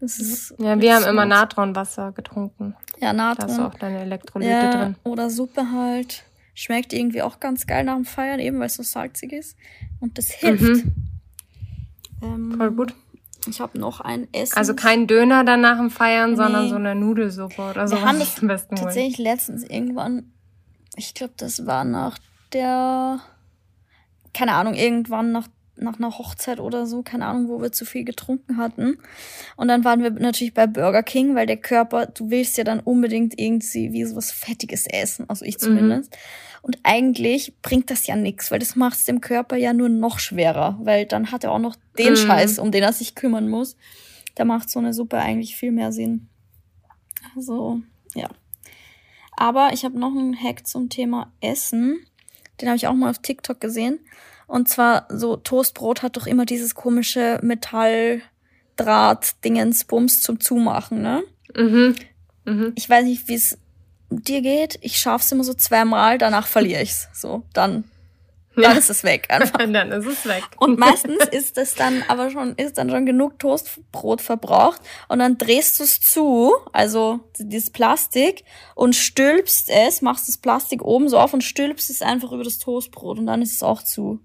Das 0.00 0.18
ist 0.18 0.54
ja, 0.58 0.80
wir 0.80 0.94
haben 0.94 1.04
immer 1.04 1.26
Natronwasser 1.26 2.12
getrunken. 2.12 2.76
Ja, 3.00 3.12
Natron. 3.12 3.46
Da 3.46 3.52
hast 3.52 3.58
du 3.58 3.66
auch 3.66 3.74
deine 3.74 4.00
Elektrolyte 4.00 4.50
ja, 4.50 4.76
drin. 4.76 4.96
Oder 5.04 5.30
Suppe 5.30 5.72
halt. 5.72 6.24
Schmeckt 6.54 6.92
irgendwie 6.92 7.22
auch 7.22 7.40
ganz 7.40 7.66
geil 7.66 7.84
nach 7.84 7.94
dem 7.94 8.04
Feiern, 8.04 8.40
eben 8.40 8.58
weil 8.58 8.66
es 8.66 8.74
so 8.74 8.82
salzig 8.82 9.32
ist. 9.32 9.56
Und 10.00 10.18
das 10.18 10.30
hilft. 10.30 10.62
Mhm. 10.62 10.94
Ähm, 12.22 12.54
Voll 12.56 12.70
gut. 12.72 12.94
Ich 13.48 13.60
habe 13.60 13.78
noch 13.78 14.00
ein 14.00 14.26
Essen. 14.32 14.56
Also 14.56 14.74
kein 14.74 15.06
Döner 15.06 15.44
dann 15.44 15.60
nach 15.60 15.78
dem 15.78 15.90
Feiern, 15.90 16.30
nee. 16.30 16.36
sondern 16.36 16.68
so 16.68 16.74
eine 16.74 16.94
Nudelsuppe 16.94 17.70
oder 17.70 17.86
so. 17.86 17.96
Wir 17.96 18.04
haben 18.04 18.18
das 18.18 18.40
am 18.40 18.48
besten 18.48 18.76
tatsächlich 18.76 19.18
holen. 19.18 19.26
letztens 19.26 19.62
irgendwann 19.64 20.32
ich 20.98 21.14
glaube, 21.14 21.34
das 21.36 21.64
war 21.64 21.84
nach 21.84 22.18
der, 22.52 23.20
keine 24.34 24.54
Ahnung, 24.54 24.74
irgendwann 24.74 25.32
nach, 25.32 25.46
nach 25.80 25.98
einer 25.98 26.18
Hochzeit 26.18 26.60
oder 26.60 26.86
so, 26.86 27.02
keine 27.02 27.26
Ahnung, 27.26 27.48
wo 27.48 27.60
wir 27.60 27.72
zu 27.72 27.84
viel 27.84 28.04
getrunken 28.04 28.56
hatten. 28.56 28.98
Und 29.56 29.68
dann 29.68 29.84
waren 29.84 30.02
wir 30.02 30.10
natürlich 30.10 30.54
bei 30.54 30.66
Burger 30.66 31.02
King, 31.02 31.34
weil 31.34 31.46
der 31.46 31.56
Körper, 31.56 32.06
du 32.06 32.30
willst 32.30 32.58
ja 32.58 32.64
dann 32.64 32.80
unbedingt 32.80 33.38
irgendwie 33.38 33.92
wie 33.92 34.04
so 34.04 34.16
was 34.16 34.30
Fettiges 34.30 34.86
essen, 34.86 35.28
also 35.28 35.44
ich 35.44 35.56
mhm. 35.56 35.60
zumindest. 35.60 36.12
Mhm. 36.12 36.18
Und 36.62 36.78
eigentlich 36.82 37.54
bringt 37.62 37.90
das 37.90 38.06
ja 38.06 38.16
nichts, 38.16 38.50
weil 38.50 38.58
das 38.58 38.76
macht 38.76 38.98
es 38.98 39.04
dem 39.04 39.20
Körper 39.20 39.56
ja 39.56 39.72
nur 39.72 39.88
noch 39.88 40.18
schwerer, 40.18 40.78
weil 40.82 41.06
dann 41.06 41.30
hat 41.30 41.44
er 41.44 41.52
auch 41.52 41.58
noch 41.58 41.76
den 41.98 42.10
mhm. 42.10 42.16
Scheiß, 42.16 42.58
um 42.58 42.72
den 42.72 42.82
er 42.82 42.92
sich 42.92 43.14
kümmern 43.14 43.48
muss. 43.48 43.76
Da 44.34 44.44
macht 44.44 44.70
so 44.70 44.78
eine 44.78 44.92
Suppe 44.92 45.18
eigentlich 45.18 45.56
viel 45.56 45.72
mehr 45.72 45.92
Sinn. 45.92 46.28
Also, 47.36 47.80
ja. 48.14 48.28
Aber 49.36 49.72
ich 49.72 49.84
habe 49.84 49.98
noch 49.98 50.10
einen 50.10 50.36
Hack 50.36 50.66
zum 50.66 50.88
Thema 50.88 51.32
Essen. 51.40 52.04
Den 52.60 52.68
habe 52.68 52.76
ich 52.76 52.86
auch 52.86 52.94
mal 52.94 53.10
auf 53.10 53.18
TikTok 53.18 53.60
gesehen. 53.60 54.00
Und 54.48 54.68
zwar 54.68 55.06
so 55.10 55.36
Toastbrot 55.36 56.02
hat 56.02 56.16
doch 56.16 56.26
immer 56.26 56.44
dieses 56.46 56.74
komische 56.74 57.38
Metalldraht-Dingens-Bums 57.42 60.22
zum 60.22 60.40
Zumachen, 60.40 61.02
ne? 61.02 61.22
Mhm. 61.54 61.94
mhm. 62.44 62.72
Ich 62.74 62.90
weiß 62.90 63.04
nicht, 63.04 63.28
wie 63.28 63.34
es 63.34 63.58
dir 64.10 64.40
geht. 64.40 64.78
Ich 64.80 64.98
schaff's 64.98 65.30
immer 65.30 65.44
so 65.44 65.54
zweimal, 65.54 66.18
danach 66.18 66.48
verliere 66.48 66.82
ich's. 66.82 67.08
So, 67.12 67.44
dann 67.52 67.84
dann 68.62 68.72
ja. 68.72 68.78
ist 68.78 68.90
es 68.90 69.04
weg 69.04 69.26
einfach. 69.28 69.58
dann 69.72 69.92
ist 69.92 70.06
es 70.06 70.26
weg. 70.26 70.42
Und 70.56 70.78
meistens 70.78 71.18
ist 71.30 71.58
es 71.58 71.74
dann 71.74 72.02
aber 72.08 72.30
schon, 72.30 72.54
ist 72.56 72.78
dann 72.78 72.90
schon 72.90 73.06
genug 73.06 73.38
Toastbrot 73.38 74.20
verbraucht 74.20 74.80
und 75.08 75.20
dann 75.20 75.38
drehst 75.38 75.78
du 75.78 75.84
es 75.84 76.00
zu, 76.00 76.54
also 76.72 77.20
dieses 77.38 77.70
Plastik 77.70 78.44
und 78.74 78.96
stülpst 78.96 79.70
es, 79.70 80.02
machst 80.02 80.28
das 80.28 80.38
Plastik 80.38 80.82
oben 80.82 81.08
so 81.08 81.18
auf 81.18 81.34
und 81.34 81.44
stülpst 81.44 81.88
es 81.88 82.02
einfach 82.02 82.32
über 82.32 82.42
das 82.42 82.58
Toastbrot 82.58 83.18
und 83.18 83.26
dann 83.26 83.42
ist 83.42 83.52
es 83.52 83.62
auch 83.62 83.82
zu. 83.82 84.20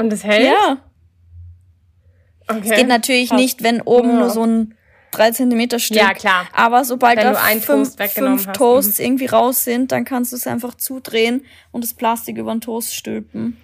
Und 0.00 0.12
es 0.12 0.24
hält? 0.24 0.46
Ja. 0.46 0.78
Okay. 2.48 2.60
Es 2.64 2.76
geht 2.76 2.88
natürlich 2.88 3.28
Passt. 3.28 3.40
nicht, 3.40 3.62
wenn 3.62 3.82
oben 3.82 4.08
ja. 4.08 4.14
nur 4.16 4.30
so 4.30 4.44
ein 4.44 4.74
drei 5.10 5.30
Zentimeter 5.30 5.78
Stück. 5.78 5.98
Ja, 5.98 6.14
klar. 6.14 6.46
Aber 6.52 6.84
sobald 6.84 7.18
Wenn 7.18 7.32
da 7.32 7.34
fünf, 7.34 7.66
Toast 7.96 8.02
fünf 8.12 8.46
hast. 8.46 8.56
Toasts 8.56 8.98
mhm. 8.98 9.04
irgendwie 9.04 9.26
raus 9.26 9.64
sind, 9.64 9.92
dann 9.92 10.04
kannst 10.04 10.32
du 10.32 10.36
es 10.36 10.46
einfach 10.46 10.74
zudrehen 10.74 11.44
und 11.70 11.84
das 11.84 11.94
Plastik 11.94 12.38
über 12.38 12.52
den 12.52 12.60
Toast 12.60 12.94
stülpen. 12.94 13.58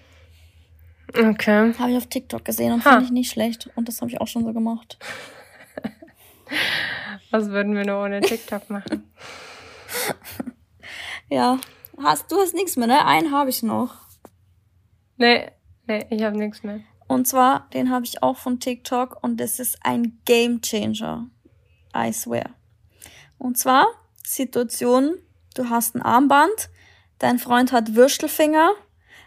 Okay. 1.09 1.73
Habe 1.79 1.91
ich 1.93 1.97
auf 1.97 2.07
TikTok 2.07 2.45
gesehen 2.45 2.73
und 2.73 2.83
fand 2.83 3.05
ich 3.05 3.11
nicht 3.11 3.31
schlecht. 3.31 3.71
Und 3.75 3.89
das 3.89 4.01
habe 4.01 4.11
ich 4.11 4.21
auch 4.21 4.29
schon 4.29 4.45
so 4.45 4.53
gemacht. 4.53 4.99
Was 7.31 7.49
würden 7.49 7.75
wir 7.75 7.87
nur 7.87 8.03
ohne 8.03 8.21
TikTok 8.21 8.69
machen? 8.69 9.11
ja. 11.31 11.59
Hast, 12.03 12.31
du 12.31 12.39
hast 12.39 12.55
nichts 12.55 12.77
mehr, 12.77 12.89
ne? 12.89 13.07
Einen 13.07 13.33
habe 13.33 13.49
ich 13.49 13.63
noch. 13.63 13.95
Nee, 15.17 15.51
nee, 15.87 16.07
ich 16.11 16.23
habe 16.23 16.37
nichts 16.37 16.63
mehr. 16.63 16.81
Und 17.09 17.29
zwar, 17.29 17.69
den 17.73 17.91
habe 17.91 18.05
ich 18.05 18.23
auch 18.23 18.37
von 18.37 18.59
TikTok 18.59 19.23
und 19.23 19.39
das 19.39 19.61
ist 19.61 19.79
ein 19.83 20.19
Game 20.25 20.61
Changer. 20.61 21.29
I 21.97 22.13
swear. 22.13 22.51
Und 23.39 23.59
zwar 23.59 23.87
Situation, 24.25 25.17
du 25.55 25.71
hast 25.71 25.95
ein 25.95 26.03
Armband, 26.03 26.71
dein 27.19 27.39
Freund 27.39 27.73
hat 27.73 27.95
Würstelfinger, 27.95 28.73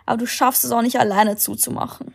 aber 0.05 0.17
du 0.17 0.27
schaffst 0.27 0.65
es 0.65 0.71
auch 0.71 0.81
nicht 0.81 0.99
alleine 0.99 1.37
zuzumachen. 1.37 2.13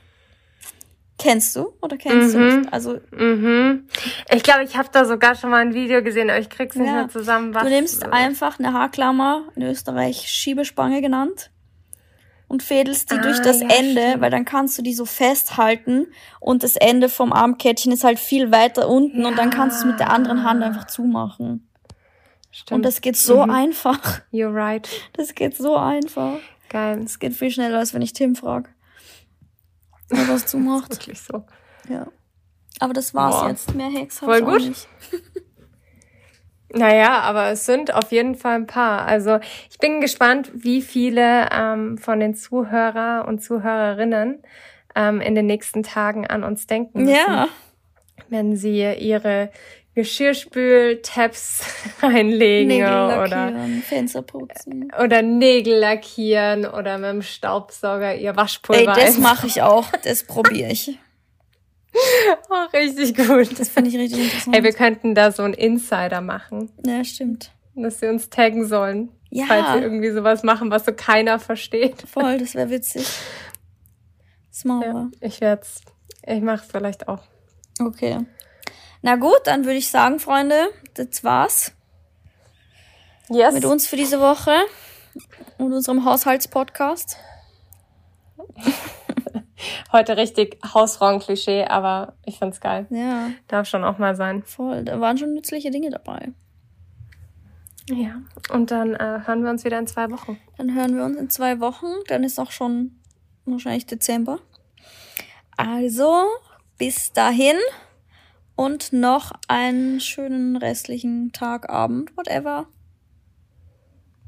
Kennst 1.16 1.54
du 1.56 1.72
oder 1.80 1.96
kennst 1.96 2.34
mhm. 2.34 2.38
du 2.38 2.56
nicht? 2.56 2.72
Also 2.72 2.98
mhm. 3.12 3.88
ich 4.30 4.42
glaube, 4.42 4.64
ich 4.64 4.76
habe 4.76 4.88
da 4.92 5.04
sogar 5.04 5.36
schon 5.36 5.50
mal 5.50 5.62
ein 5.62 5.72
Video 5.72 6.02
gesehen, 6.02 6.28
aber 6.28 6.40
ich 6.40 6.50
krieg's 6.50 6.76
nicht 6.76 6.88
ja. 6.88 6.94
mehr 6.94 7.08
zusammen. 7.08 7.54
Was 7.54 7.62
du 7.62 7.70
nimmst 7.70 8.04
einfach 8.04 8.58
eine 8.58 8.72
Haarklammer, 8.72 9.44
in 9.54 9.62
Österreich 9.62 10.28
Schiebespange 10.28 11.00
genannt, 11.00 11.50
und 12.54 12.62
fädelst 12.62 13.10
die 13.10 13.16
ah, 13.16 13.20
durch 13.20 13.42
das 13.42 13.62
ja, 13.62 13.68
Ende, 13.68 14.00
stimmt. 14.00 14.20
weil 14.20 14.30
dann 14.30 14.44
kannst 14.44 14.78
du 14.78 14.82
die 14.82 14.94
so 14.94 15.04
festhalten 15.04 16.06
und 16.38 16.62
das 16.62 16.76
Ende 16.76 17.08
vom 17.08 17.32
Armkettchen 17.32 17.90
ist 17.90 18.04
halt 18.04 18.20
viel 18.20 18.52
weiter 18.52 18.88
unten 18.88 19.22
ja. 19.22 19.28
und 19.28 19.36
dann 19.36 19.50
kannst 19.50 19.78
du 19.78 19.80
es 19.80 19.90
mit 19.90 19.98
der 19.98 20.10
anderen 20.10 20.44
Hand 20.44 20.62
einfach 20.62 20.86
zumachen. 20.86 21.68
Stimmt. 22.52 22.70
Und 22.76 22.82
das 22.84 23.00
geht 23.00 23.16
so 23.16 23.42
mhm. 23.42 23.50
einfach. 23.50 24.20
You're 24.32 24.54
right. 24.54 24.88
Das 25.14 25.34
geht 25.34 25.56
so 25.56 25.74
einfach. 25.74 26.36
Geil. 26.68 27.00
Das 27.02 27.18
geht 27.18 27.34
viel 27.34 27.50
schneller, 27.50 27.80
als 27.80 27.92
wenn 27.92 28.02
ich 28.02 28.12
Tim 28.12 28.36
frage. 28.36 28.70
Wer 30.10 30.28
was 30.28 30.46
zumacht. 30.46 30.92
wirklich 30.92 31.20
so. 31.20 31.44
Ja. 31.88 32.06
Aber 32.78 32.92
das 32.92 33.14
war's 33.14 33.34
Boah. 33.34 33.48
jetzt. 33.48 33.74
Mehr 33.74 33.90
Hacks 33.92 34.20
Voll 34.20 34.42
gut. 34.42 34.60
Nicht. 34.60 34.86
Naja, 36.74 37.20
aber 37.20 37.50
es 37.50 37.66
sind 37.66 37.94
auf 37.94 38.10
jeden 38.10 38.34
Fall 38.34 38.56
ein 38.56 38.66
paar. 38.66 39.06
Also 39.06 39.38
ich 39.70 39.78
bin 39.78 40.00
gespannt, 40.00 40.50
wie 40.54 40.82
viele 40.82 41.48
ähm, 41.52 41.98
von 41.98 42.20
den 42.20 42.34
Zuhörer 42.34 43.26
und 43.28 43.42
Zuhörerinnen 43.42 44.42
ähm, 44.94 45.20
in 45.20 45.34
den 45.34 45.46
nächsten 45.46 45.82
Tagen 45.82 46.26
an 46.26 46.44
uns 46.44 46.66
denken. 46.66 47.04
Müssen, 47.04 47.14
ja. 47.14 47.48
Wenn 48.28 48.56
sie 48.56 48.92
ihre 48.94 49.50
Geschirrspül-Tabs 49.94 51.64
reinlegen 52.02 52.68
Nägel 52.68 53.18
oder 53.22 53.52
Fenster 53.86 54.22
putzen. 54.22 54.92
Oder 55.00 55.22
Nägel 55.22 55.78
lackieren 55.78 56.66
oder 56.66 56.98
mit 56.98 57.10
dem 57.10 57.22
Staubsauger 57.22 58.16
ihr 58.16 58.34
Waschpulver. 58.34 58.96
Ey, 58.96 59.06
das 59.06 59.18
mache 59.18 59.46
ich 59.46 59.62
auch. 59.62 59.86
Das 60.02 60.24
probiere 60.24 60.72
ich. 60.72 60.98
Oh, 62.50 62.76
richtig 62.76 63.14
gut. 63.16 63.58
Das 63.58 63.68
finde 63.68 63.90
ich 63.90 63.96
richtig 63.96 64.24
interessant. 64.24 64.56
Hey, 64.56 64.64
wir 64.64 64.72
könnten 64.72 65.14
da 65.14 65.30
so 65.32 65.42
einen 65.42 65.54
Insider 65.54 66.20
machen. 66.20 66.70
Ja, 66.84 67.04
stimmt. 67.04 67.52
Dass 67.74 68.00
sie 68.00 68.08
uns 68.08 68.30
taggen 68.30 68.66
sollen. 68.66 69.10
Ja. 69.30 69.46
Falls 69.46 69.72
sie 69.72 69.78
irgendwie 69.80 70.10
sowas 70.10 70.42
machen, 70.42 70.70
was 70.70 70.84
so 70.84 70.92
keiner 70.92 71.38
versteht. 71.38 72.02
Voll, 72.02 72.38
das 72.38 72.54
wäre 72.54 72.70
witzig. 72.70 73.06
Wir. 74.62 74.80
Ja, 74.82 75.10
ich 75.20 75.40
werde. 75.40 75.66
Ich 76.26 76.40
mache 76.40 76.64
es 76.64 76.70
vielleicht 76.70 77.08
auch. 77.08 77.22
Okay. 77.80 78.20
Na 79.02 79.16
gut, 79.16 79.40
dann 79.44 79.64
würde 79.64 79.76
ich 79.76 79.90
sagen, 79.90 80.20
Freunde, 80.20 80.68
das 80.94 81.24
war's. 81.24 81.72
Yes. 83.28 83.54
Mit 83.54 83.64
uns 83.64 83.86
für 83.86 83.96
diese 83.96 84.20
Woche 84.20 84.54
und 85.58 85.72
unserem 85.72 86.04
Haushaltspodcast. 86.04 87.16
Heute 89.92 90.16
richtig 90.16 90.58
Hausfrauen-Klischee, 90.64 91.64
aber 91.64 92.14
ich 92.24 92.38
find's 92.38 92.60
geil. 92.60 92.86
Ja. 92.90 93.30
Darf 93.48 93.68
schon 93.68 93.84
auch 93.84 93.98
mal 93.98 94.16
sein. 94.16 94.42
Voll, 94.42 94.84
da 94.84 95.00
waren 95.00 95.18
schon 95.18 95.34
nützliche 95.34 95.70
Dinge 95.70 95.90
dabei. 95.90 96.32
Ja, 97.90 98.22
und 98.50 98.70
dann 98.70 98.94
äh, 98.94 99.20
hören 99.24 99.44
wir 99.44 99.50
uns 99.50 99.64
wieder 99.64 99.78
in 99.78 99.86
zwei 99.86 100.10
Wochen. 100.10 100.38
Dann 100.56 100.74
hören 100.74 100.96
wir 100.96 101.04
uns 101.04 101.18
in 101.18 101.28
zwei 101.28 101.60
Wochen. 101.60 101.86
Dann 102.08 102.24
ist 102.24 102.38
auch 102.38 102.50
schon 102.50 102.98
wahrscheinlich 103.44 103.86
Dezember. 103.86 104.38
Also, 105.56 106.24
bis 106.78 107.12
dahin 107.12 107.56
und 108.56 108.92
noch 108.92 109.32
einen 109.48 110.00
schönen 110.00 110.56
restlichen 110.56 111.32
Tag, 111.32 111.68
Abend, 111.68 112.16
whatever. 112.16 112.66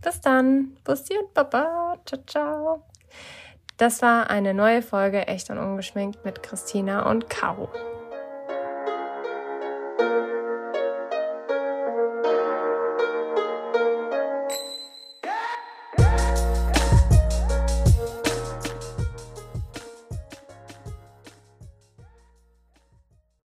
Bis 0.02 0.20
dann. 0.20 0.76
Bussi 0.84 1.16
und 1.18 1.32
Baba. 1.34 1.98
Ciao, 2.04 2.22
ciao. 2.26 2.84
Das 3.76 4.00
war 4.00 4.30
eine 4.30 4.54
neue 4.54 4.80
Folge 4.80 5.26
Echt 5.26 5.50
und 5.50 5.58
Ungeschminkt 5.58 6.24
mit 6.24 6.42
Christina 6.42 7.10
und 7.10 7.28
Caro. 7.28 7.68